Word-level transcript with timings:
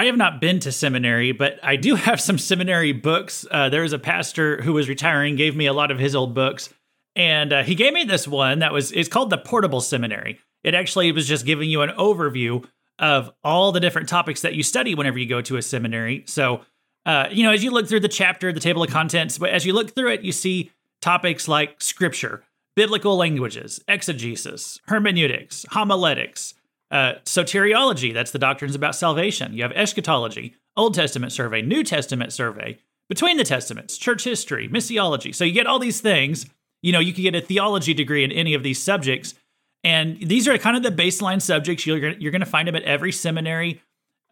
I 0.00 0.06
have 0.06 0.16
not 0.16 0.40
been 0.40 0.60
to 0.60 0.72
seminary, 0.72 1.32
but 1.32 1.60
I 1.62 1.76
do 1.76 1.94
have 2.06 2.22
some 2.22 2.38
seminary 2.38 2.92
books. 2.92 3.44
Uh, 3.50 3.68
there 3.68 3.82
was 3.82 3.92
a 3.92 3.98
pastor 3.98 4.62
who 4.62 4.72
was 4.72 4.88
retiring, 4.88 5.36
gave 5.36 5.54
me 5.54 5.66
a 5.66 5.74
lot 5.74 5.90
of 5.90 5.98
his 5.98 6.14
old 6.14 6.34
books, 6.34 6.70
and 7.14 7.52
uh, 7.52 7.62
he 7.64 7.74
gave 7.74 7.92
me 7.92 8.04
this 8.04 8.26
one 8.26 8.60
that 8.60 8.72
was 8.72 8.92
it's 8.92 9.10
called 9.10 9.28
the 9.28 9.36
Portable 9.36 9.82
Seminary. 9.82 10.38
It 10.64 10.74
actually 10.74 11.12
was 11.12 11.28
just 11.28 11.44
giving 11.44 11.68
you 11.68 11.82
an 11.82 11.90
overview 11.98 12.64
of 12.98 13.30
all 13.44 13.72
the 13.72 13.80
different 13.80 14.08
topics 14.08 14.40
that 14.40 14.54
you 14.54 14.62
study 14.62 14.94
whenever 14.94 15.18
you 15.18 15.26
go 15.26 15.42
to 15.42 15.58
a 15.58 15.62
seminary. 15.62 16.24
So, 16.26 16.62
uh, 17.04 17.26
you 17.30 17.44
know, 17.44 17.52
as 17.52 17.62
you 17.62 17.70
look 17.70 17.86
through 17.86 18.00
the 18.00 18.08
chapter, 18.08 18.54
the 18.54 18.60
table 18.60 18.82
of 18.82 18.88
contents, 18.88 19.36
but 19.36 19.50
as 19.50 19.66
you 19.66 19.74
look 19.74 19.94
through 19.94 20.12
it, 20.12 20.22
you 20.22 20.32
see 20.32 20.70
topics 21.02 21.46
like 21.46 21.82
scripture, 21.82 22.42
biblical 22.74 23.18
languages, 23.18 23.84
exegesis, 23.86 24.80
hermeneutics, 24.86 25.66
homiletics, 25.72 26.54
uh, 26.90 27.14
soteriology, 27.24 28.12
that's 28.12 28.32
the 28.32 28.38
doctrines 28.38 28.74
about 28.74 28.96
salvation. 28.96 29.52
You 29.54 29.62
have 29.62 29.72
eschatology, 29.72 30.56
Old 30.76 30.94
Testament 30.94 31.32
survey, 31.32 31.62
New 31.62 31.84
Testament 31.84 32.32
survey, 32.32 32.78
between 33.08 33.36
the 33.36 33.44
testaments, 33.44 33.96
church 33.96 34.24
history, 34.24 34.68
missiology. 34.68 35.34
So 35.34 35.44
you 35.44 35.52
get 35.52 35.66
all 35.66 35.78
these 35.78 36.00
things. 36.00 36.46
You 36.82 36.92
know, 36.92 37.00
you 37.00 37.12
can 37.12 37.22
get 37.22 37.34
a 37.34 37.40
theology 37.40 37.94
degree 37.94 38.24
in 38.24 38.32
any 38.32 38.54
of 38.54 38.62
these 38.62 38.82
subjects. 38.82 39.34
And 39.82 40.18
these 40.20 40.48
are 40.48 40.56
kind 40.58 40.76
of 40.76 40.82
the 40.82 40.90
baseline 40.90 41.40
subjects. 41.40 41.86
You're, 41.86 42.10
you're 42.10 42.32
going 42.32 42.40
to 42.40 42.46
find 42.46 42.68
them 42.68 42.76
at 42.76 42.82
every 42.82 43.12
seminary, 43.12 43.82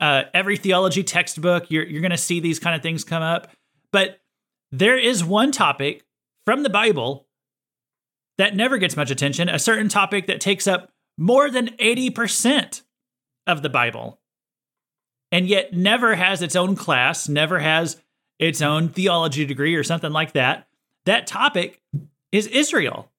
uh, 0.00 0.24
every 0.34 0.56
theology 0.56 1.02
textbook. 1.02 1.70
You're, 1.70 1.86
you're 1.86 2.00
going 2.00 2.10
to 2.10 2.16
see 2.16 2.40
these 2.40 2.58
kind 2.58 2.74
of 2.74 2.82
things 2.82 3.04
come 3.04 3.22
up. 3.22 3.48
But 3.92 4.20
there 4.70 4.98
is 4.98 5.24
one 5.24 5.52
topic 5.52 6.04
from 6.44 6.62
the 6.62 6.70
Bible 6.70 7.26
that 8.36 8.54
never 8.54 8.78
gets 8.78 8.96
much 8.96 9.10
attention, 9.10 9.48
a 9.48 9.58
certain 9.58 9.88
topic 9.88 10.26
that 10.26 10.40
takes 10.40 10.66
up 10.66 10.92
more 11.18 11.50
than 11.50 11.68
80% 11.78 12.82
of 13.46 13.60
the 13.60 13.68
Bible, 13.68 14.20
and 15.30 15.46
yet 15.46 15.74
never 15.74 16.14
has 16.14 16.40
its 16.40 16.56
own 16.56 16.76
class, 16.76 17.28
never 17.28 17.58
has 17.58 18.00
its 18.38 18.62
own 18.62 18.88
theology 18.88 19.44
degree 19.44 19.74
or 19.74 19.82
something 19.82 20.12
like 20.12 20.32
that. 20.32 20.68
That 21.04 21.26
topic 21.26 21.82
is 22.30 22.46
Israel. 22.46 23.10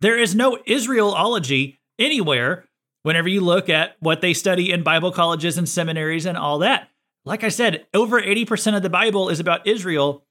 There 0.00 0.18
is 0.18 0.34
no 0.34 0.58
Israelology 0.68 1.78
anywhere 1.98 2.66
whenever 3.02 3.28
you 3.28 3.40
look 3.40 3.68
at 3.68 3.96
what 4.00 4.20
they 4.20 4.34
study 4.34 4.70
in 4.70 4.82
Bible 4.82 5.10
colleges 5.10 5.56
and 5.56 5.68
seminaries 5.68 6.26
and 6.26 6.36
all 6.36 6.58
that. 6.58 6.90
Like 7.24 7.44
I 7.44 7.48
said, 7.48 7.86
over 7.94 8.20
80% 8.20 8.76
of 8.76 8.82
the 8.82 8.90
Bible 8.90 9.28
is 9.28 9.40
about 9.40 9.66
Israel, 9.66 10.24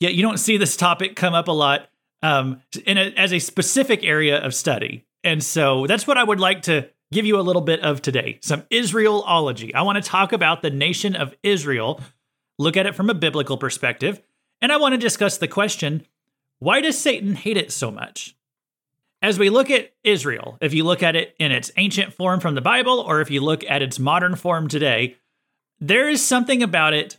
yet 0.00 0.14
you 0.14 0.22
don't 0.22 0.38
see 0.38 0.56
this 0.56 0.76
topic 0.76 1.16
come 1.16 1.34
up 1.34 1.48
a 1.48 1.52
lot 1.52 1.88
um, 2.22 2.62
in 2.86 2.98
a, 2.98 3.12
as 3.16 3.32
a 3.32 3.38
specific 3.38 4.04
area 4.04 4.38
of 4.38 4.54
study. 4.54 5.04
And 5.24 5.42
so 5.42 5.86
that's 5.86 6.06
what 6.06 6.18
I 6.18 6.22
would 6.22 6.38
like 6.38 6.62
to 6.62 6.88
give 7.10 7.24
you 7.24 7.38
a 7.38 7.42
little 7.42 7.62
bit 7.62 7.80
of 7.80 8.02
today 8.02 8.38
some 8.42 8.62
Israelology. 8.70 9.74
I 9.74 9.82
want 9.82 10.02
to 10.02 10.08
talk 10.08 10.32
about 10.32 10.62
the 10.62 10.70
nation 10.70 11.16
of 11.16 11.34
Israel, 11.42 12.00
look 12.58 12.76
at 12.76 12.86
it 12.86 12.94
from 12.94 13.10
a 13.10 13.14
biblical 13.14 13.56
perspective, 13.56 14.20
and 14.60 14.70
I 14.70 14.76
want 14.76 14.92
to 14.92 14.98
discuss 14.98 15.38
the 15.38 15.48
question 15.48 16.06
why 16.58 16.80
does 16.80 16.98
Satan 16.98 17.34
hate 17.34 17.56
it 17.56 17.72
so 17.72 17.90
much? 17.90 18.36
As 19.20 19.38
we 19.38 19.50
look 19.50 19.70
at 19.70 19.92
Israel, 20.04 20.58
if 20.60 20.74
you 20.74 20.84
look 20.84 21.02
at 21.02 21.16
it 21.16 21.34
in 21.38 21.50
its 21.50 21.70
ancient 21.76 22.12
form 22.12 22.40
from 22.40 22.54
the 22.54 22.60
Bible, 22.60 23.00
or 23.00 23.20
if 23.20 23.30
you 23.30 23.40
look 23.40 23.64
at 23.64 23.82
its 23.82 23.98
modern 23.98 24.34
form 24.34 24.68
today, 24.68 25.16
there 25.80 26.08
is 26.08 26.24
something 26.24 26.62
about 26.62 26.94
it 26.94 27.16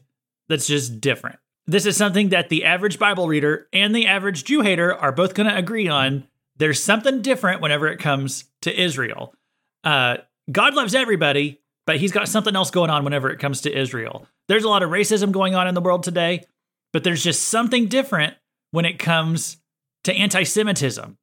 that's 0.48 0.68
just 0.68 1.02
different. 1.02 1.40
This 1.68 1.86
is 1.86 1.98
something 1.98 2.30
that 2.30 2.50
the 2.50 2.64
average 2.64 3.00
Bible 3.00 3.28
reader 3.28 3.68
and 3.74 3.96
the 3.96 4.06
average 4.06 4.44
Jew 4.44 4.62
hater 4.62 4.94
are 4.94 5.12
both 5.12 5.34
going 5.34 5.50
to 5.50 5.58
agree 5.58 5.88
on 5.88 6.28
there's 6.58 6.84
something 6.84 7.22
different 7.22 7.62
whenever 7.62 7.88
it 7.88 8.00
comes 8.00 8.46
to 8.62 8.82
Israel. 8.82 9.34
Uh, 9.84 10.18
God 10.52 10.74
loves 10.74 10.96
everybody, 10.96 11.62
but 11.86 11.98
he's 11.98 12.12
got 12.12 12.30
something 12.30 12.56
else 12.56 12.72
going 12.72 12.90
on 12.90 13.04
whenever 13.04 13.30
it 13.30 13.40
comes 13.40 13.62
to 13.62 13.78
Israel. 13.78 14.28
There's 14.48 14.64
a 14.64 14.70
lot 14.70 14.84
of 14.84 14.90
racism 14.90 15.32
going 15.32 15.56
on 15.56 15.68
in 15.68 15.76
the 15.76 15.82
world 15.82 16.04
today, 16.04 16.44
but 16.94 17.04
there's 17.04 17.24
just 17.24 17.48
something 17.48 17.88
different 17.88 18.36
when 18.72 18.86
it 18.86 19.00
comes 19.00 19.58
to 20.04 20.14
anti 20.14 20.44
Semitism. 20.44 21.18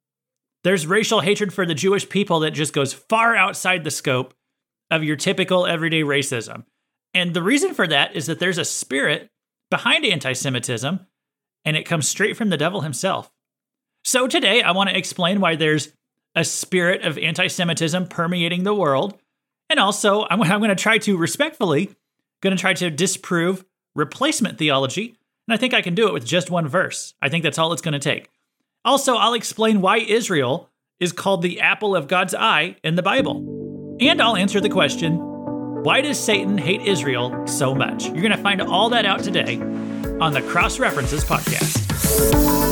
There's 0.63 0.87
racial 0.87 1.19
hatred 1.19 1.53
for 1.53 1.65
the 1.65 1.73
Jewish 1.73 2.07
people 2.07 2.41
that 2.41 2.51
just 2.51 2.73
goes 2.73 2.93
far 2.93 3.35
outside 3.35 3.83
the 3.83 3.91
scope 3.91 4.33
of 4.89 5.03
your 5.03 5.15
typical 5.15 5.65
everyday 5.65 6.03
racism. 6.03 6.63
And 7.13 7.33
the 7.33 7.43
reason 7.43 7.73
for 7.73 7.87
that 7.87 8.15
is 8.15 8.27
that 8.27 8.39
there's 8.39 8.57
a 8.57 8.65
spirit 8.65 9.29
behind 9.69 10.05
anti 10.05 10.33
Semitism, 10.33 11.05
and 11.65 11.77
it 11.77 11.85
comes 11.85 12.07
straight 12.07 12.37
from 12.37 12.49
the 12.49 12.57
devil 12.57 12.81
himself. 12.81 13.32
So 14.03 14.27
today, 14.27 14.61
I 14.61 14.71
want 14.71 14.89
to 14.89 14.97
explain 14.97 15.39
why 15.39 15.55
there's 15.55 15.93
a 16.35 16.43
spirit 16.43 17.03
of 17.03 17.17
anti 17.17 17.47
Semitism 17.47 18.07
permeating 18.07 18.63
the 18.63 18.73
world. 18.73 19.17
And 19.69 19.79
also, 19.79 20.25
I'm, 20.29 20.41
I'm 20.41 20.59
going 20.59 20.69
to 20.69 20.75
try 20.75 20.97
to 20.99 21.17
respectfully, 21.17 21.89
going 22.41 22.55
to 22.55 22.59
try 22.59 22.73
to 22.73 22.89
disprove 22.89 23.63
replacement 23.95 24.57
theology. 24.57 25.15
And 25.47 25.53
I 25.53 25.57
think 25.57 25.73
I 25.73 25.81
can 25.81 25.95
do 25.95 26.07
it 26.07 26.13
with 26.13 26.25
just 26.25 26.51
one 26.51 26.67
verse. 26.67 27.13
I 27.21 27.29
think 27.29 27.43
that's 27.43 27.57
all 27.57 27.71
it's 27.73 27.81
going 27.81 27.93
to 27.93 27.99
take. 27.99 28.29
Also, 28.85 29.15
I'll 29.15 29.33
explain 29.33 29.79
why 29.81 29.97
Israel 29.97 30.69
is 30.99 31.13
called 31.13 31.41
the 31.41 31.61
apple 31.61 31.95
of 31.95 32.07
God's 32.07 32.35
eye 32.35 32.75
in 32.83 32.95
the 32.95 33.01
Bible. 33.01 33.97
And 34.01 34.21
I'll 34.21 34.35
answer 34.35 34.59
the 34.59 34.69
question 34.69 35.19
why 35.83 35.99
does 35.99 36.17
Satan 36.17 36.57
hate 36.57 36.81
Israel 36.81 37.45
so 37.45 37.75
much? 37.75 38.05
You're 38.05 38.21
going 38.21 38.31
to 38.31 38.37
find 38.37 38.61
all 38.61 38.89
that 38.89 39.05
out 39.05 39.21
today 39.21 39.57
on 40.21 40.31
the 40.31 40.41
Cross 40.41 40.79
References 40.79 41.25
Podcast. 41.25 42.62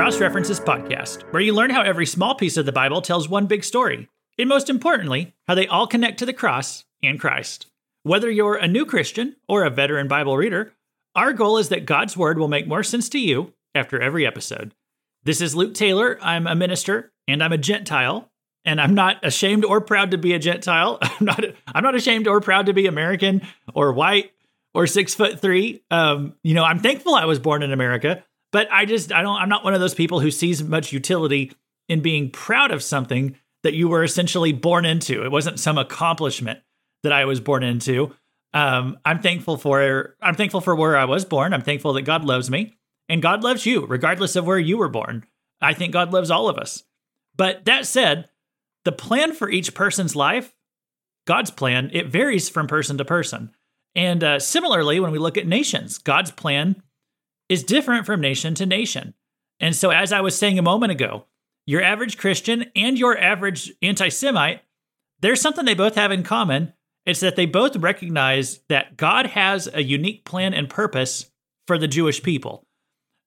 Cross 0.00 0.18
References 0.18 0.58
podcast, 0.58 1.30
where 1.30 1.42
you 1.42 1.52
learn 1.52 1.68
how 1.68 1.82
every 1.82 2.06
small 2.06 2.34
piece 2.34 2.56
of 2.56 2.64
the 2.64 2.72
Bible 2.72 3.02
tells 3.02 3.28
one 3.28 3.44
big 3.44 3.62
story, 3.62 4.08
and 4.38 4.48
most 4.48 4.70
importantly, 4.70 5.34
how 5.46 5.54
they 5.54 5.66
all 5.66 5.86
connect 5.86 6.20
to 6.20 6.24
the 6.24 6.32
cross 6.32 6.86
and 7.02 7.20
Christ. 7.20 7.66
Whether 8.02 8.30
you're 8.30 8.54
a 8.54 8.66
new 8.66 8.86
Christian 8.86 9.36
or 9.46 9.62
a 9.62 9.68
veteran 9.68 10.08
Bible 10.08 10.38
reader, 10.38 10.72
our 11.14 11.34
goal 11.34 11.58
is 11.58 11.68
that 11.68 11.84
God's 11.84 12.16
Word 12.16 12.38
will 12.38 12.48
make 12.48 12.66
more 12.66 12.82
sense 12.82 13.10
to 13.10 13.18
you 13.18 13.52
after 13.74 14.00
every 14.00 14.26
episode. 14.26 14.74
This 15.24 15.42
is 15.42 15.54
Luke 15.54 15.74
Taylor. 15.74 16.18
I'm 16.22 16.46
a 16.46 16.54
minister 16.54 17.12
and 17.28 17.44
I'm 17.44 17.52
a 17.52 17.58
Gentile, 17.58 18.30
and 18.64 18.80
I'm 18.80 18.94
not 18.94 19.22
ashamed 19.22 19.66
or 19.66 19.82
proud 19.82 20.12
to 20.12 20.16
be 20.16 20.32
a 20.32 20.38
Gentile. 20.38 20.96
I'm 21.02 21.26
not. 21.26 21.44
I'm 21.66 21.84
not 21.84 21.94
ashamed 21.94 22.26
or 22.26 22.40
proud 22.40 22.64
to 22.66 22.72
be 22.72 22.86
American 22.86 23.42
or 23.74 23.92
white 23.92 24.32
or 24.72 24.86
six 24.86 25.12
foot 25.12 25.40
three. 25.40 25.82
Um, 25.90 26.36
you 26.42 26.54
know, 26.54 26.64
I'm 26.64 26.78
thankful 26.78 27.14
I 27.14 27.26
was 27.26 27.38
born 27.38 27.62
in 27.62 27.70
America. 27.70 28.24
But 28.52 28.68
I 28.72 28.84
just 28.84 29.12
I 29.12 29.22
don't 29.22 29.36
I'm 29.36 29.48
not 29.48 29.64
one 29.64 29.74
of 29.74 29.80
those 29.80 29.94
people 29.94 30.20
who 30.20 30.30
sees 30.30 30.62
much 30.62 30.92
utility 30.92 31.52
in 31.88 32.00
being 32.00 32.30
proud 32.30 32.70
of 32.70 32.82
something 32.82 33.36
that 33.62 33.74
you 33.74 33.88
were 33.88 34.02
essentially 34.02 34.52
born 34.52 34.84
into. 34.84 35.24
It 35.24 35.30
wasn't 35.30 35.60
some 35.60 35.78
accomplishment 35.78 36.60
that 37.02 37.12
I 37.12 37.24
was 37.24 37.40
born 37.40 37.62
into. 37.62 38.14
Um, 38.52 38.98
I'm 39.04 39.20
thankful 39.20 39.56
for 39.56 40.16
I'm 40.20 40.34
thankful 40.34 40.60
for 40.60 40.74
where 40.74 40.96
I 40.96 41.04
was 41.04 41.24
born. 41.24 41.52
I'm 41.52 41.62
thankful 41.62 41.92
that 41.94 42.02
God 42.02 42.24
loves 42.24 42.50
me 42.50 42.76
and 43.08 43.22
God 43.22 43.42
loves 43.44 43.66
you 43.66 43.86
regardless 43.86 44.36
of 44.36 44.46
where 44.46 44.58
you 44.58 44.78
were 44.78 44.88
born. 44.88 45.24
I 45.60 45.74
think 45.74 45.92
God 45.92 46.12
loves 46.12 46.30
all 46.30 46.48
of 46.48 46.58
us. 46.58 46.84
But 47.36 47.64
that 47.66 47.86
said, 47.86 48.28
the 48.84 48.92
plan 48.92 49.34
for 49.34 49.50
each 49.50 49.74
person's 49.74 50.16
life, 50.16 50.54
God's 51.26 51.50
plan, 51.50 51.90
it 51.92 52.08
varies 52.08 52.48
from 52.48 52.66
person 52.66 52.98
to 52.98 53.04
person. 53.04 53.52
And 53.94 54.24
uh, 54.24 54.38
similarly, 54.38 55.00
when 55.00 55.10
we 55.10 55.18
look 55.18 55.36
at 55.36 55.46
nations, 55.46 55.98
God's 55.98 56.30
plan 56.30 56.82
is 57.50 57.64
different 57.64 58.06
from 58.06 58.20
nation 58.20 58.54
to 58.54 58.64
nation. 58.64 59.12
And 59.58 59.76
so, 59.76 59.90
as 59.90 60.14
I 60.14 60.22
was 60.22 60.38
saying 60.38 60.58
a 60.58 60.62
moment 60.62 60.92
ago, 60.92 61.26
your 61.66 61.82
average 61.82 62.16
Christian 62.16 62.66
and 62.74 62.98
your 62.98 63.18
average 63.18 63.70
anti 63.82 64.08
Semite, 64.08 64.62
there's 65.20 65.42
something 65.42 65.66
they 65.66 65.74
both 65.74 65.96
have 65.96 66.12
in 66.12 66.22
common. 66.22 66.72
It's 67.04 67.20
that 67.20 67.36
they 67.36 67.46
both 67.46 67.76
recognize 67.76 68.60
that 68.68 68.96
God 68.96 69.26
has 69.26 69.68
a 69.72 69.82
unique 69.82 70.24
plan 70.24 70.54
and 70.54 70.70
purpose 70.70 71.30
for 71.66 71.76
the 71.76 71.88
Jewish 71.88 72.22
people. 72.22 72.66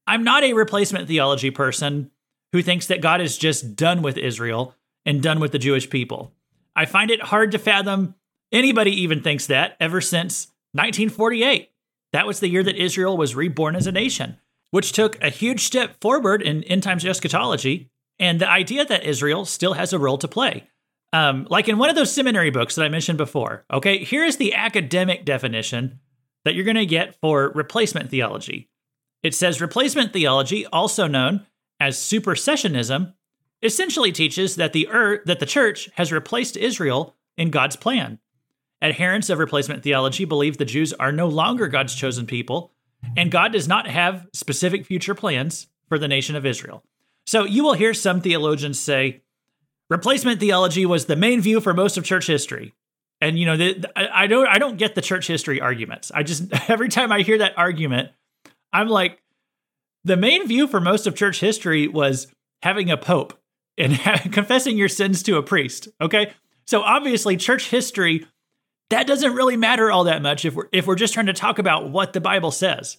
I'm 0.07 0.23
not 0.23 0.43
a 0.43 0.53
replacement 0.53 1.07
theology 1.07 1.51
person 1.51 2.09
who 2.53 2.61
thinks 2.61 2.87
that 2.87 3.01
God 3.01 3.19
is 3.19 3.37
just 3.37 3.75
done 3.75 4.01
with 4.01 4.17
Israel 4.17 4.75
and 5.05 5.21
done 5.21 5.39
with 5.39 5.51
the 5.51 5.59
Jewish 5.59 5.89
people. 5.89 6.33
I 6.75 6.85
find 6.85 7.11
it 7.11 7.21
hard 7.21 7.51
to 7.51 7.59
fathom 7.59 8.15
anybody 8.51 9.01
even 9.01 9.21
thinks 9.21 9.47
that 9.47 9.75
ever 9.79 10.01
since 10.01 10.47
1948. 10.73 11.69
That 12.13 12.27
was 12.27 12.39
the 12.39 12.47
year 12.47 12.63
that 12.63 12.81
Israel 12.81 13.17
was 13.17 13.35
reborn 13.35 13.75
as 13.75 13.87
a 13.87 13.91
nation, 13.91 14.37
which 14.71 14.93
took 14.93 15.21
a 15.21 15.29
huge 15.29 15.61
step 15.61 15.99
forward 15.99 16.41
in 16.41 16.63
end 16.63 16.83
times 16.83 17.05
eschatology 17.05 17.89
and 18.19 18.39
the 18.39 18.49
idea 18.49 18.85
that 18.85 19.03
Israel 19.03 19.45
still 19.45 19.73
has 19.73 19.91
a 19.91 19.99
role 19.99 20.17
to 20.19 20.27
play. 20.27 20.69
Um, 21.11 21.47
like 21.49 21.67
in 21.67 21.77
one 21.77 21.89
of 21.89 21.95
those 21.95 22.13
seminary 22.13 22.49
books 22.49 22.75
that 22.75 22.85
I 22.85 22.89
mentioned 22.89 23.17
before. 23.17 23.65
Okay, 23.71 24.03
here 24.03 24.23
is 24.23 24.37
the 24.37 24.53
academic 24.53 25.25
definition 25.25 25.99
that 26.45 26.55
you're 26.55 26.65
going 26.65 26.75
to 26.75 26.85
get 26.85 27.19
for 27.21 27.51
replacement 27.53 28.09
theology. 28.09 28.69
It 29.21 29.35
says 29.35 29.61
replacement 29.61 30.11
theology, 30.11 30.65
also 30.65 31.07
known 31.07 31.45
as 31.79 31.97
supersessionism, 31.97 33.13
essentially 33.61 34.11
teaches 34.11 34.55
that 34.55 34.73
the 34.73 34.87
earth, 34.89 35.21
that 35.25 35.39
the 35.39 35.45
church 35.45 35.89
has 35.95 36.11
replaced 36.11 36.57
Israel 36.57 37.15
in 37.37 37.49
God's 37.49 37.75
plan. 37.75 38.19
Adherents 38.83 39.29
of 39.29 39.39
replacement 39.39 39.81
theology 39.81 40.25
believe 40.25 40.57
the 40.57 40.65
Jews 40.65 40.91
are 40.93 41.13
no 41.13 41.27
longer 41.27 41.69
God's 41.69 41.95
chosen 41.95 42.27
people, 42.27 42.71
and 43.15 43.31
God 43.31 43.53
does 43.53 43.67
not 43.67 43.87
have 43.87 44.27
specific 44.33 44.85
future 44.85 45.15
plans 45.15 45.67
for 45.87 45.97
the 45.97 46.07
nation 46.07 46.35
of 46.35 46.45
Israel. 46.45 46.83
So 47.25 47.45
you 47.45 47.63
will 47.63 47.73
hear 47.73 47.93
some 47.93 48.19
theologians 48.19 48.77
say 48.77 49.21
replacement 49.89 50.41
theology 50.41 50.85
was 50.85 51.05
the 51.05 51.15
main 51.15 51.39
view 51.39 51.61
for 51.61 51.73
most 51.73 51.97
of 51.97 52.03
church 52.03 52.27
history. 52.27 52.73
And 53.21 53.39
you 53.39 53.45
know, 53.45 53.55
the, 53.55 53.89
I 53.95 54.27
don't 54.27 54.47
I 54.47 54.57
don't 54.57 54.77
get 54.77 54.95
the 54.95 55.01
church 55.01 55.27
history 55.27 55.61
arguments. 55.61 56.11
I 56.13 56.23
just 56.23 56.51
every 56.69 56.89
time 56.89 57.11
I 57.11 57.21
hear 57.21 57.37
that 57.37 57.57
argument, 57.57 58.09
I'm 58.73 58.89
like 58.89 59.21
the 60.03 60.17
main 60.17 60.45
view 60.45 60.67
for 60.67 60.81
most 60.81 61.07
of 61.07 61.15
church 61.15 61.39
history 61.39 61.87
was 61.87 62.27
having 62.61 62.91
a 62.91 62.97
pope 62.97 63.39
and 63.77 63.97
confessing 64.33 64.77
your 64.77 64.89
sins 64.89 65.23
to 65.23 65.37
a 65.37 65.43
priest, 65.43 65.87
okay? 66.01 66.33
So 66.65 66.81
obviously 66.81 67.37
church 67.37 67.69
history 67.69 68.27
that 68.89 69.07
doesn't 69.07 69.33
really 69.33 69.57
matter 69.57 69.91
all 69.91 70.03
that 70.05 70.21
much 70.21 70.45
if 70.45 70.55
we're 70.55 70.67
if 70.71 70.87
we're 70.87 70.95
just 70.95 71.13
trying 71.13 71.25
to 71.27 71.33
talk 71.33 71.59
about 71.59 71.89
what 71.89 72.13
the 72.13 72.21
Bible 72.21 72.51
says. 72.51 72.97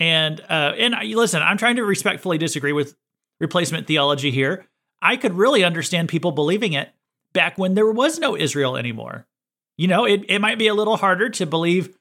And 0.00 0.40
uh, 0.48 0.72
and 0.78 0.94
listen, 1.14 1.42
I'm 1.42 1.58
trying 1.58 1.76
to 1.76 1.84
respectfully 1.84 2.38
disagree 2.38 2.72
with 2.72 2.94
replacement 3.40 3.86
theology 3.86 4.30
here. 4.30 4.66
I 5.00 5.16
could 5.16 5.34
really 5.34 5.64
understand 5.64 6.08
people 6.08 6.32
believing 6.32 6.72
it 6.72 6.90
back 7.32 7.58
when 7.58 7.74
there 7.74 7.90
was 7.90 8.18
no 8.18 8.36
Israel 8.36 8.76
anymore. 8.76 9.26
You 9.76 9.88
know, 9.88 10.04
it, 10.04 10.24
it 10.28 10.38
might 10.38 10.58
be 10.58 10.68
a 10.68 10.74
little 10.74 10.96
harder 10.96 11.28
to 11.30 11.46
believe 11.46 11.96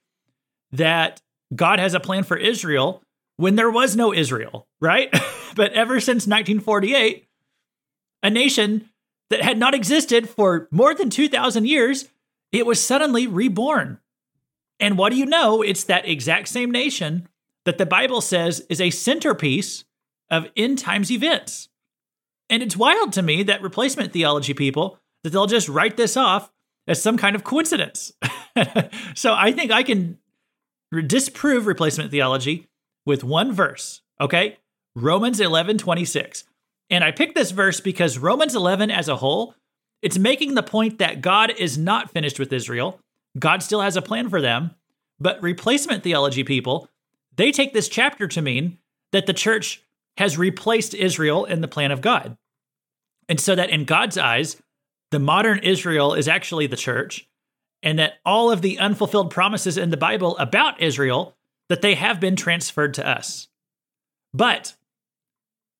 that 0.71 1.21
God 1.55 1.79
has 1.79 1.93
a 1.93 1.99
plan 1.99 2.23
for 2.23 2.37
Israel 2.37 3.01
when 3.37 3.55
there 3.55 3.71
was 3.71 3.95
no 3.95 4.13
Israel, 4.13 4.67
right? 4.79 5.09
but 5.55 5.73
ever 5.73 5.99
since 5.99 6.27
1948, 6.27 7.27
a 8.23 8.29
nation 8.29 8.89
that 9.29 9.41
had 9.41 9.57
not 9.57 9.73
existed 9.73 10.29
for 10.29 10.67
more 10.71 10.93
than 10.93 11.09
2,000 11.09 11.65
years 11.67 12.07
it 12.51 12.65
was 12.65 12.85
suddenly 12.85 13.27
reborn. 13.27 13.99
And 14.79 14.97
what 14.97 15.11
do 15.11 15.17
you 15.17 15.25
know? 15.25 15.61
It's 15.61 15.83
that 15.85 16.07
exact 16.07 16.47
same 16.47 16.71
nation 16.71 17.27
that 17.65 17.77
the 17.77 17.85
Bible 17.85 18.21
says 18.21 18.65
is 18.69 18.81
a 18.81 18.89
centerpiece 18.89 19.85
of 20.29 20.47
end 20.57 20.79
times 20.79 21.11
events. 21.11 21.69
And 22.49 22.63
it's 22.63 22.75
wild 22.75 23.13
to 23.13 23.21
me 23.21 23.43
that 23.43 23.61
replacement 23.61 24.11
theology 24.11 24.53
people 24.53 24.99
that 25.23 25.29
they'll 25.29 25.45
just 25.45 25.69
write 25.69 25.97
this 25.97 26.17
off 26.17 26.51
as 26.87 27.01
some 27.01 27.17
kind 27.17 27.35
of 27.35 27.43
coincidence. 27.43 28.11
so 29.15 29.33
I 29.33 29.51
think 29.51 29.71
I 29.71 29.83
can 29.83 30.17
disprove 31.05 31.67
replacement 31.67 32.11
theology 32.11 32.67
with 33.05 33.23
one 33.23 33.53
verse, 33.53 34.01
okay? 34.19 34.57
Romans 34.95 35.39
11, 35.39 35.77
26. 35.77 36.43
And 36.89 37.03
I 37.03 37.11
picked 37.11 37.35
this 37.35 37.51
verse 37.51 37.79
because 37.79 38.17
Romans 38.17 38.55
11 38.55 38.91
as 38.91 39.07
a 39.07 39.15
whole 39.15 39.55
it's 40.01 40.17
making 40.17 40.55
the 40.55 40.63
point 40.63 40.99
that 40.99 41.21
God 41.21 41.51
is 41.57 41.77
not 41.77 42.11
finished 42.11 42.39
with 42.39 42.51
Israel. 42.51 42.99
God 43.37 43.61
still 43.63 43.81
has 43.81 43.95
a 43.95 44.01
plan 44.01 44.29
for 44.29 44.41
them. 44.41 44.71
But 45.19 45.41
replacement 45.41 46.03
theology 46.03 46.43
people, 46.43 46.89
they 47.35 47.51
take 47.51 47.73
this 47.73 47.87
chapter 47.87 48.27
to 48.27 48.41
mean 48.41 48.79
that 49.11 49.27
the 49.27 49.33
church 49.33 49.83
has 50.17 50.37
replaced 50.37 50.93
Israel 50.93 51.45
in 51.45 51.61
the 51.61 51.67
plan 51.67 51.91
of 51.91 52.01
God. 52.01 52.37
And 53.29 53.39
so 53.39 53.55
that 53.55 53.69
in 53.69 53.85
God's 53.85 54.17
eyes, 54.17 54.61
the 55.11 55.19
modern 55.19 55.59
Israel 55.59 56.13
is 56.13 56.27
actually 56.27 56.67
the 56.67 56.75
church, 56.75 57.27
and 57.83 57.99
that 57.99 58.15
all 58.25 58.51
of 58.51 58.61
the 58.61 58.79
unfulfilled 58.79 59.31
promises 59.31 59.77
in 59.77 59.89
the 59.89 59.97
Bible 59.97 60.37
about 60.37 60.81
Israel 60.81 61.35
that 61.69 61.81
they 61.81 61.95
have 61.95 62.19
been 62.19 62.35
transferred 62.35 62.93
to 62.95 63.07
us. 63.07 63.47
But 64.33 64.75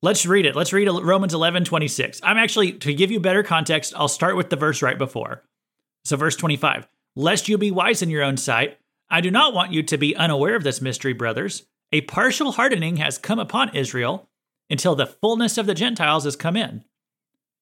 Let's 0.04 0.26
read 0.26 0.48
it. 0.48 0.56
Let's 0.56 0.74
read 0.74 0.88
Romans 0.88 1.34
11, 1.34 1.66
26. 1.66 2.22
I'm 2.24 2.38
actually, 2.38 2.72
to 2.74 2.94
give 2.94 3.12
you 3.12 3.20
better 3.20 3.44
context, 3.44 3.94
I'll 3.96 4.08
start 4.08 4.36
with 4.36 4.50
the 4.50 4.56
verse 4.56 4.82
right 4.82 4.98
before. 4.98 5.44
So, 6.06 6.18
verse 6.18 6.36
25 6.36 6.88
Lest 7.16 7.48
you 7.48 7.58
be 7.58 7.72
wise 7.72 8.02
in 8.02 8.10
your 8.10 8.24
own 8.24 8.38
sight, 8.38 8.80
I 9.10 9.22
do 9.22 9.30
not 9.30 9.54
want 9.54 9.74
you 9.74 9.84
to 9.84 9.98
be 9.98 10.16
unaware 10.16 10.56
of 10.56 10.64
this 10.64 10.82
mystery, 10.82 11.14
brothers. 11.14 11.68
A 11.92 12.02
partial 12.02 12.54
hardening 12.54 12.98
has 12.98 13.18
come 13.18 13.38
upon 13.38 13.76
Israel 13.76 14.30
until 14.70 14.96
the 14.96 15.06
fullness 15.06 15.58
of 15.58 15.66
the 15.66 15.76
Gentiles 15.76 16.24
has 16.24 16.38
come 16.38 16.56
in. 16.56 16.86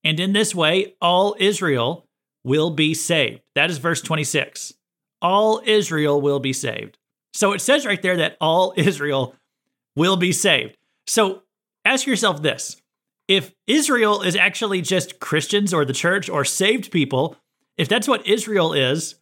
And 0.03 0.19
in 0.19 0.33
this 0.33 0.53
way, 0.53 0.95
all 1.01 1.35
Israel 1.39 2.05
will 2.43 2.69
be 2.69 2.93
saved. 2.93 3.41
That 3.55 3.69
is 3.69 3.79
verse 3.79 4.01
26. 4.01 4.73
All 5.21 5.61
Israel 5.65 6.21
will 6.21 6.39
be 6.39 6.53
saved. 6.53 6.97
So 7.33 7.51
it 7.51 7.59
says 7.59 7.85
right 7.85 8.01
there 8.01 8.17
that 8.17 8.37
all 8.39 8.73
Israel 8.77 9.35
will 9.95 10.15
be 10.15 10.31
saved. 10.31 10.77
So 11.07 11.43
ask 11.89 12.07
yourself 12.07 12.41
this 12.41 12.81
if 13.27 13.53
Israel 13.67 14.21
is 14.21 14.35
actually 14.35 14.81
just 14.81 15.19
Christians 15.19 15.73
or 15.73 15.85
the 15.85 15.93
church 15.93 16.29
or 16.29 16.43
saved 16.43 16.91
people, 16.91 17.35
if 17.77 17.87
that's 17.87 18.07
what 18.07 18.25
Israel 18.27 18.73
is 18.73 19.15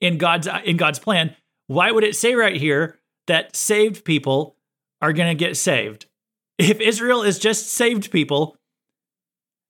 in 0.00 0.18
God's 0.18 0.48
in 0.64 0.76
God's 0.76 0.98
plan, 0.98 1.34
why 1.66 1.90
would 1.90 2.04
it 2.04 2.14
say 2.16 2.34
right 2.34 2.56
here 2.56 2.98
that 3.26 3.56
saved 3.56 4.04
people 4.04 4.56
are 5.00 5.12
going 5.12 5.28
to 5.28 5.44
get 5.44 5.56
saved? 5.56 6.06
If 6.58 6.80
Israel 6.80 7.22
is 7.22 7.38
just 7.38 7.68
saved 7.68 8.10
people, 8.10 8.56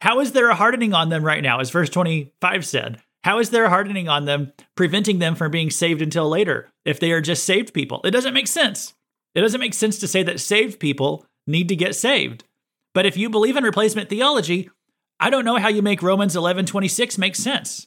how 0.00 0.20
is 0.20 0.32
there 0.32 0.48
a 0.48 0.54
hardening 0.54 0.94
on 0.94 1.08
them 1.08 1.24
right 1.24 1.42
now, 1.42 1.60
as 1.60 1.70
verse 1.70 1.90
25 1.90 2.66
said? 2.66 3.02
How 3.24 3.38
is 3.40 3.50
there 3.50 3.64
a 3.64 3.70
hardening 3.70 4.08
on 4.08 4.24
them, 4.24 4.52
preventing 4.74 5.18
them 5.18 5.34
from 5.34 5.50
being 5.50 5.70
saved 5.70 6.00
until 6.02 6.28
later 6.28 6.68
if 6.84 6.98
they 6.98 7.12
are 7.12 7.20
just 7.20 7.44
saved 7.44 7.74
people? 7.74 8.00
It 8.04 8.10
doesn't 8.10 8.34
make 8.34 8.46
sense. 8.46 8.94
It 9.34 9.42
doesn't 9.42 9.60
make 9.60 9.74
sense 9.74 9.98
to 9.98 10.08
say 10.08 10.22
that 10.22 10.40
saved 10.40 10.80
people 10.80 11.26
need 11.48 11.68
to 11.68 11.76
get 11.76 11.94
saved. 11.94 12.44
But 12.94 13.06
if 13.06 13.16
you 13.16 13.30
believe 13.30 13.56
in 13.56 13.64
replacement 13.64 14.08
theology, 14.08 14.70
I 15.20 15.30
don't 15.30 15.44
know 15.44 15.56
how 15.56 15.68
you 15.68 15.82
make 15.82 16.02
Romans 16.02 16.36
11:26 16.36 17.18
make 17.18 17.34
sense. 17.34 17.86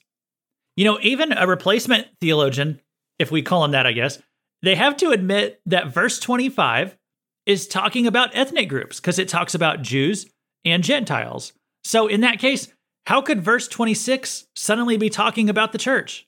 You 0.75 0.85
know, 0.85 0.99
even 1.01 1.31
a 1.31 1.47
replacement 1.47 2.07
theologian, 2.19 2.81
if 3.19 3.31
we 3.31 3.41
call 3.41 3.63
him 3.63 3.71
that, 3.71 3.85
I 3.85 3.91
guess, 3.91 4.21
they 4.61 4.75
have 4.75 4.97
to 4.97 5.11
admit 5.11 5.61
that 5.65 5.93
verse 5.93 6.19
25 6.19 6.97
is 7.45 7.67
talking 7.67 8.07
about 8.07 8.35
ethnic 8.35 8.69
groups 8.69 8.99
because 8.99 9.19
it 9.19 9.27
talks 9.27 9.55
about 9.55 9.81
Jews 9.81 10.27
and 10.63 10.83
Gentiles. 10.83 11.53
So 11.83 12.07
in 12.07 12.21
that 12.21 12.39
case, 12.39 12.71
how 13.07 13.21
could 13.21 13.41
verse 13.41 13.67
26 13.67 14.47
suddenly 14.55 14.97
be 14.97 15.09
talking 15.09 15.49
about 15.49 15.71
the 15.71 15.77
church? 15.77 16.27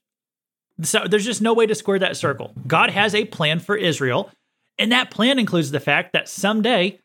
So 0.82 1.06
there's 1.08 1.26
just 1.26 1.42
no 1.42 1.54
way 1.54 1.68
to 1.68 1.76
square 1.76 2.00
that 2.00 2.18
circle. 2.18 2.54
God 2.66 2.90
has 2.90 3.14
a 3.14 3.26
plan 3.26 3.60
for 3.60 3.76
Israel, 3.76 4.32
and 4.80 4.92
that 4.92 5.12
plan 5.12 5.38
includes 5.38 5.70
the 5.70 5.80
fact 5.80 6.14
that 6.14 6.28
someday 6.28 7.00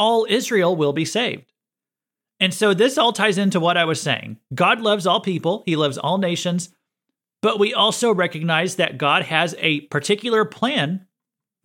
all 0.00 0.26
Israel 0.30 0.74
will 0.74 0.94
be 0.94 1.04
saved. 1.04 1.52
And 2.40 2.54
so 2.54 2.72
this 2.72 2.96
all 2.96 3.12
ties 3.12 3.36
into 3.36 3.60
what 3.60 3.76
I 3.76 3.84
was 3.84 4.00
saying. 4.00 4.38
God 4.54 4.80
loves 4.80 5.06
all 5.06 5.20
people, 5.20 5.62
He 5.66 5.76
loves 5.76 5.98
all 5.98 6.16
nations, 6.16 6.70
but 7.42 7.58
we 7.58 7.74
also 7.74 8.12
recognize 8.12 8.76
that 8.76 8.96
God 8.96 9.24
has 9.24 9.54
a 9.58 9.82
particular 9.82 10.46
plan 10.46 11.06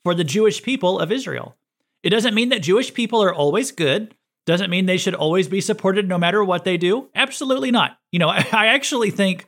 for 0.03 0.13
the 0.13 0.25
Jewish 0.25 0.62
people 0.62 1.00
of 1.00 1.13
Israel. 1.13 1.55
It 2.03 2.10
doesn't 2.10 2.36
mean 2.36 2.50
that 2.50 2.62
Jewish 2.62 2.93
people 2.93 3.24
are 3.24 3.33
always 3.33 3.71
good, 3.71 4.13
doesn't 4.45 4.69
mean 4.69 4.86
they 4.86 4.98
should 4.98 5.15
always 5.15 5.48
be 5.48 5.62
supported 5.62 6.07
no 6.07 6.17
matter 6.17 6.43
what 6.43 6.65
they 6.65 6.75
do. 6.75 7.10
Absolutely 7.15 7.71
not. 7.71 7.98
You 8.12 8.19
know, 8.19 8.29
I 8.51 8.67
actually 8.67 9.12
think 9.12 9.45